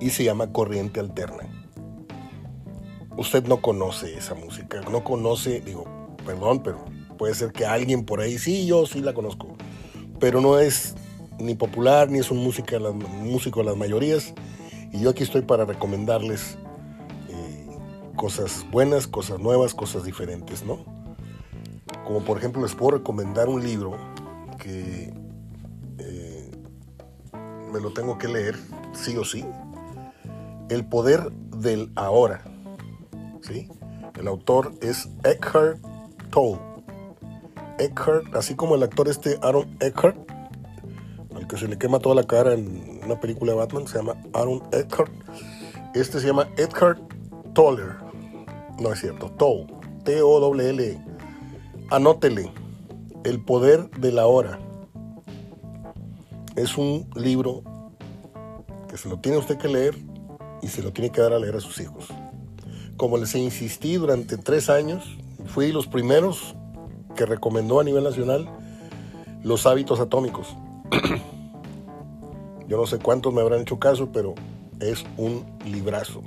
[0.00, 1.60] y se llama Corriente Alterna
[3.20, 5.84] usted no conoce esa música, no conoce, digo,
[6.24, 6.84] perdón, pero
[7.18, 9.56] puede ser que alguien por ahí, sí, yo sí la conozco,
[10.18, 10.94] pero no es
[11.38, 14.32] ni popular, ni es un música, músico de las mayorías,
[14.90, 16.56] y yo aquí estoy para recomendarles
[17.28, 17.66] eh,
[18.16, 20.78] cosas buenas, cosas nuevas, cosas diferentes, ¿no?
[22.06, 23.98] Como por ejemplo les puedo recomendar un libro
[24.58, 25.12] que
[25.98, 26.50] eh,
[27.70, 28.56] me lo tengo que leer,
[28.94, 29.44] sí o sí,
[30.70, 32.42] El poder del ahora
[33.42, 33.68] ¿sí?
[34.18, 35.80] El autor es Eckhart
[36.30, 36.60] Tolle.
[37.78, 40.16] Eckhart, así como el actor este Aaron Eckhart,
[41.34, 44.16] al que se le quema toda la cara en una película de Batman, se llama
[44.34, 45.10] Aaron Eckhart.
[45.94, 47.00] Este se llama Eckhart
[47.54, 47.96] Toller.
[48.78, 49.66] No es cierto, Tolle.
[50.04, 51.04] T-O-L-L.
[51.90, 52.52] Anótele.
[53.24, 54.58] El poder de la hora.
[56.56, 57.62] Es un libro
[58.88, 60.09] que se lo tiene usted que leer
[60.62, 62.06] y se lo tiene que dar a leer a sus hijos.
[62.96, 65.16] Como les insistí durante tres años,
[65.46, 66.54] fui los primeros
[67.16, 68.48] que recomendó a nivel nacional
[69.42, 70.56] los hábitos atómicos.
[72.68, 74.34] Yo no sé cuántos me habrán hecho caso, pero
[74.80, 76.22] es un librazo.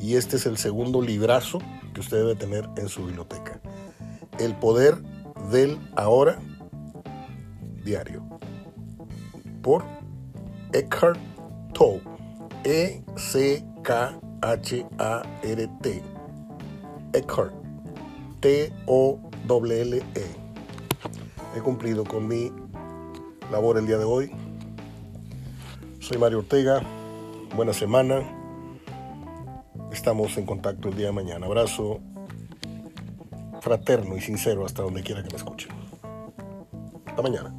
[0.00, 1.58] Y este es el segundo librazo
[1.92, 3.60] que usted debe tener en su biblioteca.
[4.38, 4.96] El poder
[5.50, 6.38] del ahora
[7.84, 8.22] diario.
[9.62, 9.84] Por
[10.72, 11.18] Eckhart
[11.72, 12.13] Tolle.
[12.64, 13.62] E-C-K-H-A-R-T.
[17.12, 17.52] Eckhart.
[18.40, 20.26] T-O-L-L-E.
[21.54, 22.50] He cumplido con mi
[23.52, 24.30] labor el día de hoy.
[26.00, 26.82] Soy Mario Ortega.
[27.54, 28.22] Buena semana.
[29.92, 31.46] Estamos en contacto el día de mañana.
[31.46, 32.00] Abrazo
[33.60, 35.70] fraterno y sincero hasta donde quiera que me escuchen.
[37.06, 37.54] Hasta mañana.